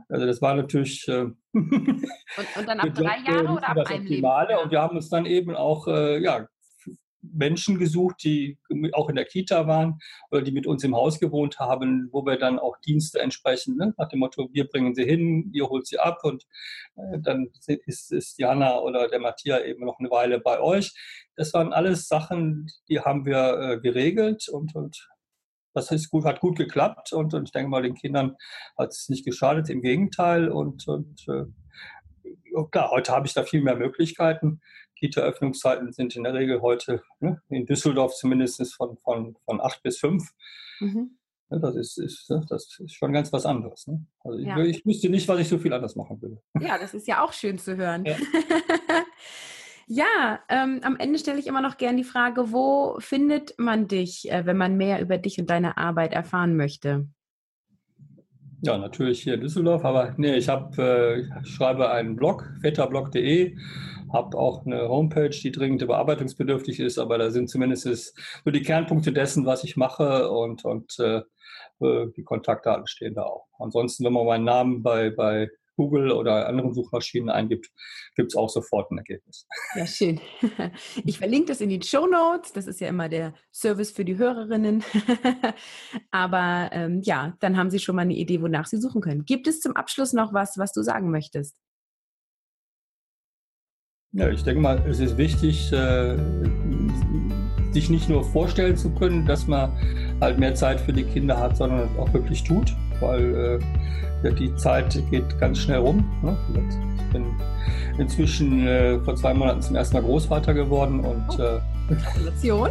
Also 0.08 0.26
das 0.26 0.42
war 0.42 0.54
natürlich 0.54 1.06
äh, 1.08 1.26
Und, 1.52 2.56
und 2.56 2.68
dann 2.68 2.80
ab 2.80 2.94
drei 2.94 3.18
Jahre 3.26 3.52
oder 3.52 3.68
ab 3.68 3.76
das 3.76 3.88
einem 3.88 4.02
Optimale. 4.02 4.48
Lebensjahr? 4.48 4.62
Und 4.64 4.70
wir 4.70 4.80
haben 4.80 4.96
uns 4.96 5.08
dann 5.08 5.26
eben 5.26 5.54
auch 5.54 5.86
äh, 5.88 6.22
ja, 6.22 6.46
Menschen 7.22 7.78
gesucht, 7.78 8.22
die 8.24 8.58
auch 8.92 9.08
in 9.08 9.16
der 9.16 9.24
Kita 9.24 9.66
waren 9.66 9.98
oder 10.30 10.42
die 10.42 10.52
mit 10.52 10.66
uns 10.66 10.84
im 10.84 10.94
Haus 10.94 11.20
gewohnt 11.20 11.58
haben, 11.58 12.08
wo 12.12 12.24
wir 12.24 12.38
dann 12.38 12.58
auch 12.58 12.76
Dienste 12.78 13.20
entsprechend, 13.20 13.76
ne, 13.76 13.94
nach 13.98 14.08
dem 14.08 14.20
Motto, 14.20 14.48
wir 14.52 14.66
bringen 14.66 14.94
sie 14.94 15.04
hin, 15.04 15.50
ihr 15.52 15.68
holt 15.68 15.86
sie 15.86 15.98
ab 15.98 16.20
und 16.22 16.44
äh, 16.96 17.18
dann 17.20 17.50
ist, 17.86 18.12
ist 18.12 18.38
Jana 18.38 18.78
oder 18.78 19.08
der 19.08 19.20
Matthias 19.20 19.62
eben 19.64 19.84
noch 19.84 19.98
eine 19.98 20.10
Weile 20.10 20.40
bei 20.40 20.60
euch. 20.60 20.92
Das 21.36 21.52
waren 21.54 21.72
alles 21.72 22.08
Sachen, 22.08 22.68
die 22.88 23.00
haben 23.00 23.24
wir 23.26 23.58
äh, 23.58 23.80
geregelt 23.80 24.48
und, 24.48 24.74
und 24.74 25.09
das 25.74 25.90
ist 25.90 26.10
gut, 26.10 26.24
hat 26.24 26.40
gut 26.40 26.56
geklappt 26.56 27.12
und, 27.12 27.34
und 27.34 27.44
ich 27.44 27.52
denke 27.52 27.70
mal, 27.70 27.82
den 27.82 27.94
Kindern 27.94 28.36
hat 28.76 28.90
es 28.90 29.08
nicht 29.08 29.24
geschadet, 29.24 29.68
im 29.70 29.82
Gegenteil. 29.82 30.48
Und, 30.48 30.86
und 30.88 31.26
äh, 31.28 31.44
ja, 32.52 32.64
klar, 32.70 32.90
heute 32.90 33.12
habe 33.12 33.26
ich 33.26 33.34
da 33.34 33.44
viel 33.44 33.62
mehr 33.62 33.76
Möglichkeiten. 33.76 34.60
Kita-Öffnungszeiten 34.96 35.92
sind 35.92 36.14
in 36.16 36.24
der 36.24 36.34
Regel 36.34 36.60
heute 36.60 37.02
ne, 37.20 37.40
in 37.48 37.66
Düsseldorf 37.66 38.14
zumindest 38.14 38.74
von, 38.74 38.98
von, 38.98 39.36
von 39.44 39.60
acht 39.60 39.82
bis 39.82 39.98
fünf. 39.98 40.30
Mhm. 40.80 41.16
Ne, 41.48 41.58
das, 41.60 41.74
ist, 41.74 41.98
ist, 41.98 42.30
ne, 42.30 42.44
das 42.48 42.78
ist 42.78 42.94
schon 42.94 43.12
ganz 43.12 43.32
was 43.32 43.46
anderes. 43.46 43.86
Ne? 43.86 44.04
Also 44.22 44.38
Ja. 44.38 44.58
ich, 44.58 44.78
ich 44.78 44.86
wüsste 44.86 45.08
nicht, 45.08 45.26
was 45.28 45.40
ich 45.40 45.48
so 45.48 45.58
viel 45.58 45.72
anders 45.72 45.96
machen 45.96 46.20
würde. 46.20 46.42
Ja, 46.60 46.78
das 46.78 46.94
ist 46.94 47.08
ja 47.08 47.24
auch 47.24 47.32
schön 47.32 47.58
zu 47.58 47.76
hören. 47.76 48.04
Ja. 48.04 48.16
Ja, 49.92 50.38
ähm, 50.48 50.78
am 50.84 50.96
Ende 50.98 51.18
stelle 51.18 51.40
ich 51.40 51.48
immer 51.48 51.60
noch 51.60 51.76
gern 51.76 51.96
die 51.96 52.04
Frage, 52.04 52.52
wo 52.52 52.94
findet 53.00 53.58
man 53.58 53.88
dich, 53.88 54.30
äh, 54.30 54.46
wenn 54.46 54.56
man 54.56 54.76
mehr 54.76 55.00
über 55.00 55.18
dich 55.18 55.40
und 55.40 55.50
deine 55.50 55.78
Arbeit 55.78 56.12
erfahren 56.12 56.56
möchte? 56.56 57.08
Ja, 58.62 58.78
natürlich 58.78 59.20
hier 59.22 59.34
in 59.34 59.40
Düsseldorf, 59.40 59.84
aber 59.84 60.14
nee, 60.16 60.36
ich 60.36 60.48
habe, 60.48 61.28
äh, 61.42 61.44
schreibe 61.44 61.90
einen 61.90 62.14
Blog, 62.14 62.48
vetterblog.de, 62.60 63.56
habe 64.12 64.38
auch 64.38 64.64
eine 64.64 64.88
Homepage, 64.88 65.30
die 65.30 65.50
dringend 65.50 65.84
bearbeitungsbedürftig 65.84 66.78
ist, 66.78 66.98
aber 66.98 67.18
da 67.18 67.30
sind 67.30 67.48
zumindest 67.50 67.86
es- 67.86 68.14
so 68.44 68.52
die 68.52 68.62
Kernpunkte 68.62 69.12
dessen, 69.12 69.44
was 69.44 69.64
ich 69.64 69.76
mache 69.76 70.30
und, 70.30 70.64
und 70.64 71.00
äh, 71.00 71.22
äh, 71.80 72.06
die 72.16 72.22
Kontaktdaten 72.22 72.86
stehen 72.86 73.14
da 73.14 73.24
auch. 73.24 73.48
Ansonsten, 73.58 74.04
wenn 74.04 74.12
man 74.12 74.26
meinen 74.26 74.44
Namen 74.44 74.82
bei, 74.84 75.10
bei 75.10 75.48
Google 75.80 76.12
oder 76.12 76.46
anderen 76.46 76.74
Suchmaschinen 76.74 77.30
eingibt, 77.30 77.70
gibt 78.14 78.32
es 78.32 78.36
auch 78.36 78.50
sofort 78.50 78.90
ein 78.90 78.98
Ergebnis. 78.98 79.46
Ja, 79.74 79.86
schön. 79.86 80.20
Ich 81.04 81.18
verlinke 81.18 81.46
das 81.46 81.60
in 81.60 81.70
die 81.70 81.80
Show 81.82 82.06
Notes. 82.06 82.52
Das 82.52 82.66
ist 82.66 82.80
ja 82.80 82.88
immer 82.88 83.08
der 83.08 83.32
Service 83.52 83.90
für 83.90 84.04
die 84.04 84.18
Hörerinnen. 84.18 84.84
Aber 86.10 86.68
ähm, 86.72 87.00
ja, 87.02 87.34
dann 87.40 87.56
haben 87.56 87.70
Sie 87.70 87.78
schon 87.78 87.96
mal 87.96 88.02
eine 88.02 88.14
Idee, 88.14 88.42
wonach 88.42 88.66
Sie 88.66 88.76
suchen 88.76 89.00
können. 89.00 89.24
Gibt 89.24 89.46
es 89.46 89.60
zum 89.60 89.74
Abschluss 89.74 90.12
noch 90.12 90.34
was, 90.34 90.58
was 90.58 90.72
du 90.72 90.82
sagen 90.82 91.10
möchtest? 91.10 91.56
Ja, 94.12 94.28
ich 94.28 94.42
denke 94.42 94.60
mal, 94.60 94.84
es 94.86 95.00
ist 95.00 95.16
wichtig, 95.16 95.72
äh, 95.72 96.16
sich 97.72 97.88
nicht 97.88 98.08
nur 98.08 98.24
vorstellen 98.24 98.76
zu 98.76 98.90
können, 98.90 99.24
dass 99.24 99.46
man 99.46 99.72
halt 100.20 100.38
mehr 100.38 100.54
Zeit 100.54 100.80
für 100.80 100.92
die 100.92 101.04
Kinder 101.04 101.38
hat, 101.38 101.56
sondern 101.56 101.88
es 101.88 101.98
auch 101.98 102.12
wirklich 102.12 102.44
tut, 102.44 102.76
weil 103.00 103.34
äh, 103.34 103.58
ja, 104.22 104.30
die 104.30 104.54
Zeit 104.56 105.02
geht 105.10 105.38
ganz 105.38 105.58
schnell 105.58 105.78
rum. 105.78 106.04
Ne? 106.22 106.36
Ich 106.98 107.12
bin 107.12 107.24
inzwischen 107.98 108.66
äh, 108.66 108.98
vor 109.00 109.16
zwei 109.16 109.34
Monaten 109.34 109.62
zum 109.62 109.76
ersten 109.76 109.96
Mal 109.96 110.02
Großvater 110.02 110.54
geworden 110.54 111.00
und 111.00 111.38
äh, 111.38 111.60
Gratulation. 111.94 112.70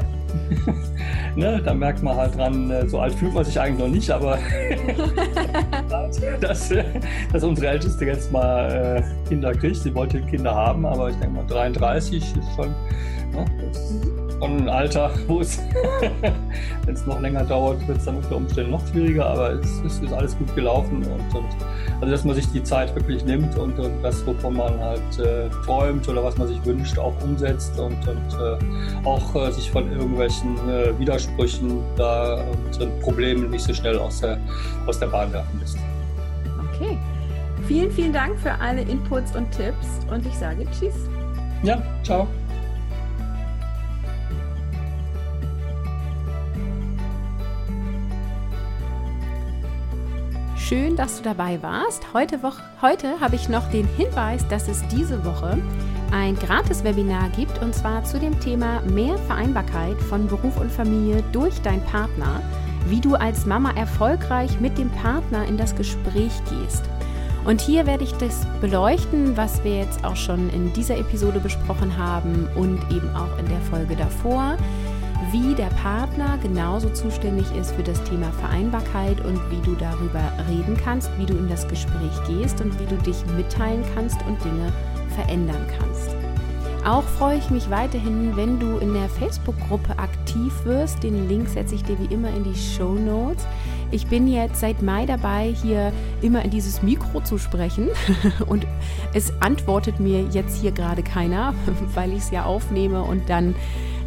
ne, 1.35 1.61
da 1.63 1.73
merkt 1.73 2.01
man 2.03 2.15
halt 2.15 2.35
dran, 2.35 2.69
äh, 2.71 2.87
so 2.87 2.99
alt 2.99 3.13
fühlt 3.13 3.33
man 3.33 3.43
sich 3.43 3.59
eigentlich 3.59 3.79
noch 3.79 3.93
nicht, 3.93 4.09
aber 4.09 4.37
dass, 6.41 6.71
äh, 6.71 6.83
dass 7.31 7.43
unsere 7.43 7.67
Älteste 7.67 8.05
jetzt 8.05 8.31
mal 8.31 9.03
äh, 9.03 9.27
Kinder 9.27 9.53
kriegt. 9.53 9.77
Sie 9.77 9.93
wollte 9.93 10.21
Kinder 10.21 10.53
haben, 10.53 10.85
aber 10.85 11.09
ich 11.09 11.15
denke 11.17 11.35
mal 11.35 11.47
33 11.47 12.17
ist 12.17 12.33
schon, 12.55 12.69
ne, 13.31 13.45
das 13.71 14.28
schon 14.39 14.57
ein 14.57 14.69
Alter, 14.69 15.11
wo 15.27 15.41
es, 15.41 15.59
wenn 16.85 16.93
es 16.93 17.05
noch 17.05 17.19
länger 17.19 17.43
dauert, 17.43 17.85
wird 17.87 17.97
es 17.97 18.05
dann 18.05 18.17
unter 18.17 18.35
Umständen 18.35 18.71
noch 18.71 18.85
schwieriger, 18.87 19.27
aber 19.27 19.51
es, 19.53 19.81
es 19.85 19.99
ist 19.99 20.13
alles 20.13 20.37
gut 20.37 20.53
gelaufen 20.55 20.97
und, 20.97 21.35
und 21.35 21.45
also 22.01 22.11
dass 22.11 22.23
man 22.23 22.35
sich 22.35 22.49
die 22.51 22.63
Zeit 22.63 22.95
wirklich 22.95 23.25
nimmt 23.25 23.57
und, 23.57 23.77
und 23.77 24.01
das, 24.01 24.25
wovon 24.25 24.57
man 24.57 24.79
halt 24.79 25.19
äh, 25.19 25.49
träumt 25.65 26.07
oder 26.07 26.23
was 26.23 26.37
man 26.37 26.47
sich 26.47 26.63
wünscht, 26.65 26.97
auch 26.97 27.13
umsetzt 27.21 27.77
und, 27.77 28.07
und 28.07 28.39
äh, 28.39 29.05
auch 29.05 29.35
äh, 29.35 29.51
sich 29.51 29.69
von 29.69 29.91
irgendwelchen 29.91 30.57
äh, 30.69 30.97
Widersprüchen 30.97 31.81
da 31.95 32.35
und, 32.35 32.81
und 32.81 32.99
Problemen 33.01 33.49
nicht 33.49 33.63
so 33.63 33.73
schnell 33.73 33.97
aus 33.99 34.21
der, 34.21 34.39
aus 34.85 34.99
der 34.99 35.07
Bahn 35.07 35.31
werfen 35.33 35.59
lässt. 35.59 35.77
Okay. 36.73 36.97
Vielen, 37.67 37.91
vielen 37.91 38.13
Dank 38.13 38.39
für 38.39 38.53
alle 38.53 38.81
Inputs 38.81 39.35
und 39.35 39.51
Tipps 39.51 39.99
und 40.09 40.25
ich 40.25 40.33
sage 40.33 40.65
Tschüss. 40.71 40.95
Ja, 41.61 41.81
ciao. 42.03 42.27
Schön, 50.69 50.95
dass 50.95 51.17
du 51.17 51.23
dabei 51.23 51.63
warst. 51.63 52.13
Heute, 52.13 52.39
heute 52.79 53.19
habe 53.19 53.35
ich 53.35 53.49
noch 53.49 53.71
den 53.71 53.87
Hinweis, 53.97 54.47
dass 54.49 54.67
es 54.67 54.87
diese 54.89 55.25
Woche 55.25 55.57
ein 56.11 56.35
Gratis-Webinar 56.35 57.29
gibt 57.29 57.59
und 57.63 57.73
zwar 57.73 58.03
zu 58.03 58.19
dem 58.19 58.39
Thema 58.39 58.79
Mehr 58.81 59.17
Vereinbarkeit 59.17 59.99
von 59.99 60.27
Beruf 60.27 60.59
und 60.61 60.71
Familie 60.71 61.23
durch 61.31 61.59
deinen 61.63 61.83
Partner, 61.85 62.39
wie 62.85 63.01
du 63.01 63.15
als 63.15 63.47
Mama 63.47 63.71
erfolgreich 63.71 64.59
mit 64.59 64.77
dem 64.77 64.91
Partner 64.91 65.43
in 65.47 65.57
das 65.57 65.75
Gespräch 65.75 66.33
gehst. 66.51 66.83
Und 67.45 67.61
hier 67.61 67.87
werde 67.87 68.03
ich 68.03 68.11
das 68.13 68.45
beleuchten, 68.61 69.35
was 69.35 69.63
wir 69.63 69.79
jetzt 69.79 70.05
auch 70.05 70.17
schon 70.17 70.51
in 70.51 70.71
dieser 70.73 70.99
Episode 70.99 71.39
besprochen 71.39 71.97
haben 71.97 72.47
und 72.55 72.79
eben 72.91 73.09
auch 73.15 73.39
in 73.39 73.47
der 73.47 73.61
Folge 73.61 73.95
davor 73.95 74.55
wie 75.31 75.53
der 75.53 75.69
Partner 75.81 76.37
genauso 76.41 76.89
zuständig 76.89 77.45
ist 77.55 77.73
für 77.73 77.83
das 77.83 78.03
Thema 78.03 78.31
Vereinbarkeit 78.31 79.23
und 79.25 79.39
wie 79.51 79.61
du 79.61 79.75
darüber 79.75 80.21
reden 80.49 80.77
kannst, 80.83 81.09
wie 81.17 81.25
du 81.25 81.37
in 81.37 81.49
das 81.49 81.67
Gespräch 81.67 82.23
gehst 82.27 82.61
und 82.61 82.79
wie 82.79 82.85
du 82.85 82.95
dich 82.97 83.17
mitteilen 83.37 83.83
kannst 83.93 84.17
und 84.27 84.43
Dinge 84.43 84.71
verändern 85.15 85.65
kannst. 85.77 86.15
Auch 86.85 87.03
freue 87.03 87.37
ich 87.37 87.49
mich 87.49 87.69
weiterhin, 87.69 88.37
wenn 88.37 88.59
du 88.59 88.77
in 88.77 88.93
der 88.93 89.09
Facebook-Gruppe 89.09 89.99
aktiv 89.99 90.53
wirst. 90.63 91.03
Den 91.03 91.27
Link 91.27 91.49
setze 91.49 91.75
ich 91.75 91.83
dir 91.83 91.99
wie 91.99 92.11
immer 92.13 92.29
in 92.29 92.45
die 92.45 92.55
Show 92.55 92.93
Notes. 92.93 93.45
Ich 93.91 94.07
bin 94.07 94.27
jetzt 94.27 94.61
seit 94.61 94.81
Mai 94.81 95.05
dabei, 95.05 95.53
hier 95.61 95.91
immer 96.21 96.43
in 96.43 96.51
dieses 96.51 96.81
Mikro 96.81 97.21
zu 97.21 97.37
sprechen 97.37 97.89
und 98.47 98.65
es 99.13 99.33
antwortet 99.41 99.99
mir 99.99 100.23
jetzt 100.31 100.61
hier 100.61 100.71
gerade 100.71 101.03
keiner, 101.03 101.53
weil 101.95 102.11
ich 102.11 102.19
es 102.19 102.31
ja 102.31 102.45
aufnehme 102.45 103.03
und 103.03 103.29
dann 103.29 103.55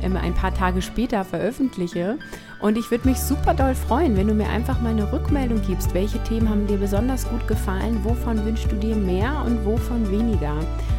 ein 0.03 0.35
paar 0.35 0.55
Tage 0.55 0.83
später 0.83 1.25
veröffentliche. 1.25 2.19
Und 2.61 2.79
ich 2.79 2.91
würde 2.91 3.09
mich 3.09 3.19
super 3.19 3.55
doll 3.55 3.75
freuen, 3.75 4.17
wenn 4.17 4.29
du 4.29 4.35
mir 4.35 4.49
einfach 4.49 4.81
mal 4.81 4.91
eine 4.91 5.13
Rückmeldung 5.13 5.61
gibst. 5.67 5.95
Welche 5.95 6.23
Themen 6.25 6.49
haben 6.49 6.67
dir 6.67 6.77
besonders 6.77 7.29
gut 7.29 7.49
gefallen? 7.49 8.05
Wovon 8.05 8.45
wünschst 8.45 8.71
du 8.71 8.77
dir 8.77 8.95
mehr 8.95 9.43
und 9.45 9.65
wovon 9.65 10.09
weniger? 10.11 10.55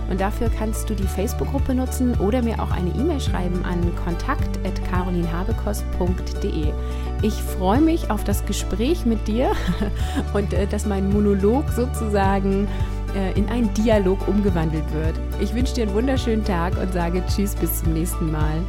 Und 0.09 0.19
dafür 0.19 0.49
kannst 0.49 0.89
du 0.89 0.93
die 0.93 1.07
Facebook-Gruppe 1.07 1.73
nutzen 1.73 2.19
oder 2.19 2.41
mir 2.41 2.61
auch 2.61 2.71
eine 2.71 2.89
E-Mail 2.89 3.21
schreiben 3.21 3.63
an 3.63 3.79
kontakt.carolinhabekost.de. 4.03 6.73
Ich 7.21 7.35
freue 7.35 7.79
mich 7.79 8.11
auf 8.11 8.25
das 8.25 8.45
Gespräch 8.45 9.05
mit 9.05 9.25
dir 9.27 9.53
und 10.33 10.51
äh, 10.53 10.67
dass 10.67 10.85
mein 10.85 11.09
Monolog 11.09 11.69
sozusagen 11.69 12.67
äh, 13.15 13.31
in 13.37 13.47
einen 13.47 13.73
Dialog 13.73 14.27
umgewandelt 14.27 14.91
wird. 14.93 15.15
Ich 15.39 15.53
wünsche 15.53 15.75
dir 15.75 15.83
einen 15.83 15.93
wunderschönen 15.93 16.43
Tag 16.43 16.77
und 16.77 16.91
sage 16.91 17.23
Tschüss 17.27 17.55
bis 17.55 17.81
zum 17.81 17.93
nächsten 17.93 18.29
Mal. 18.31 18.61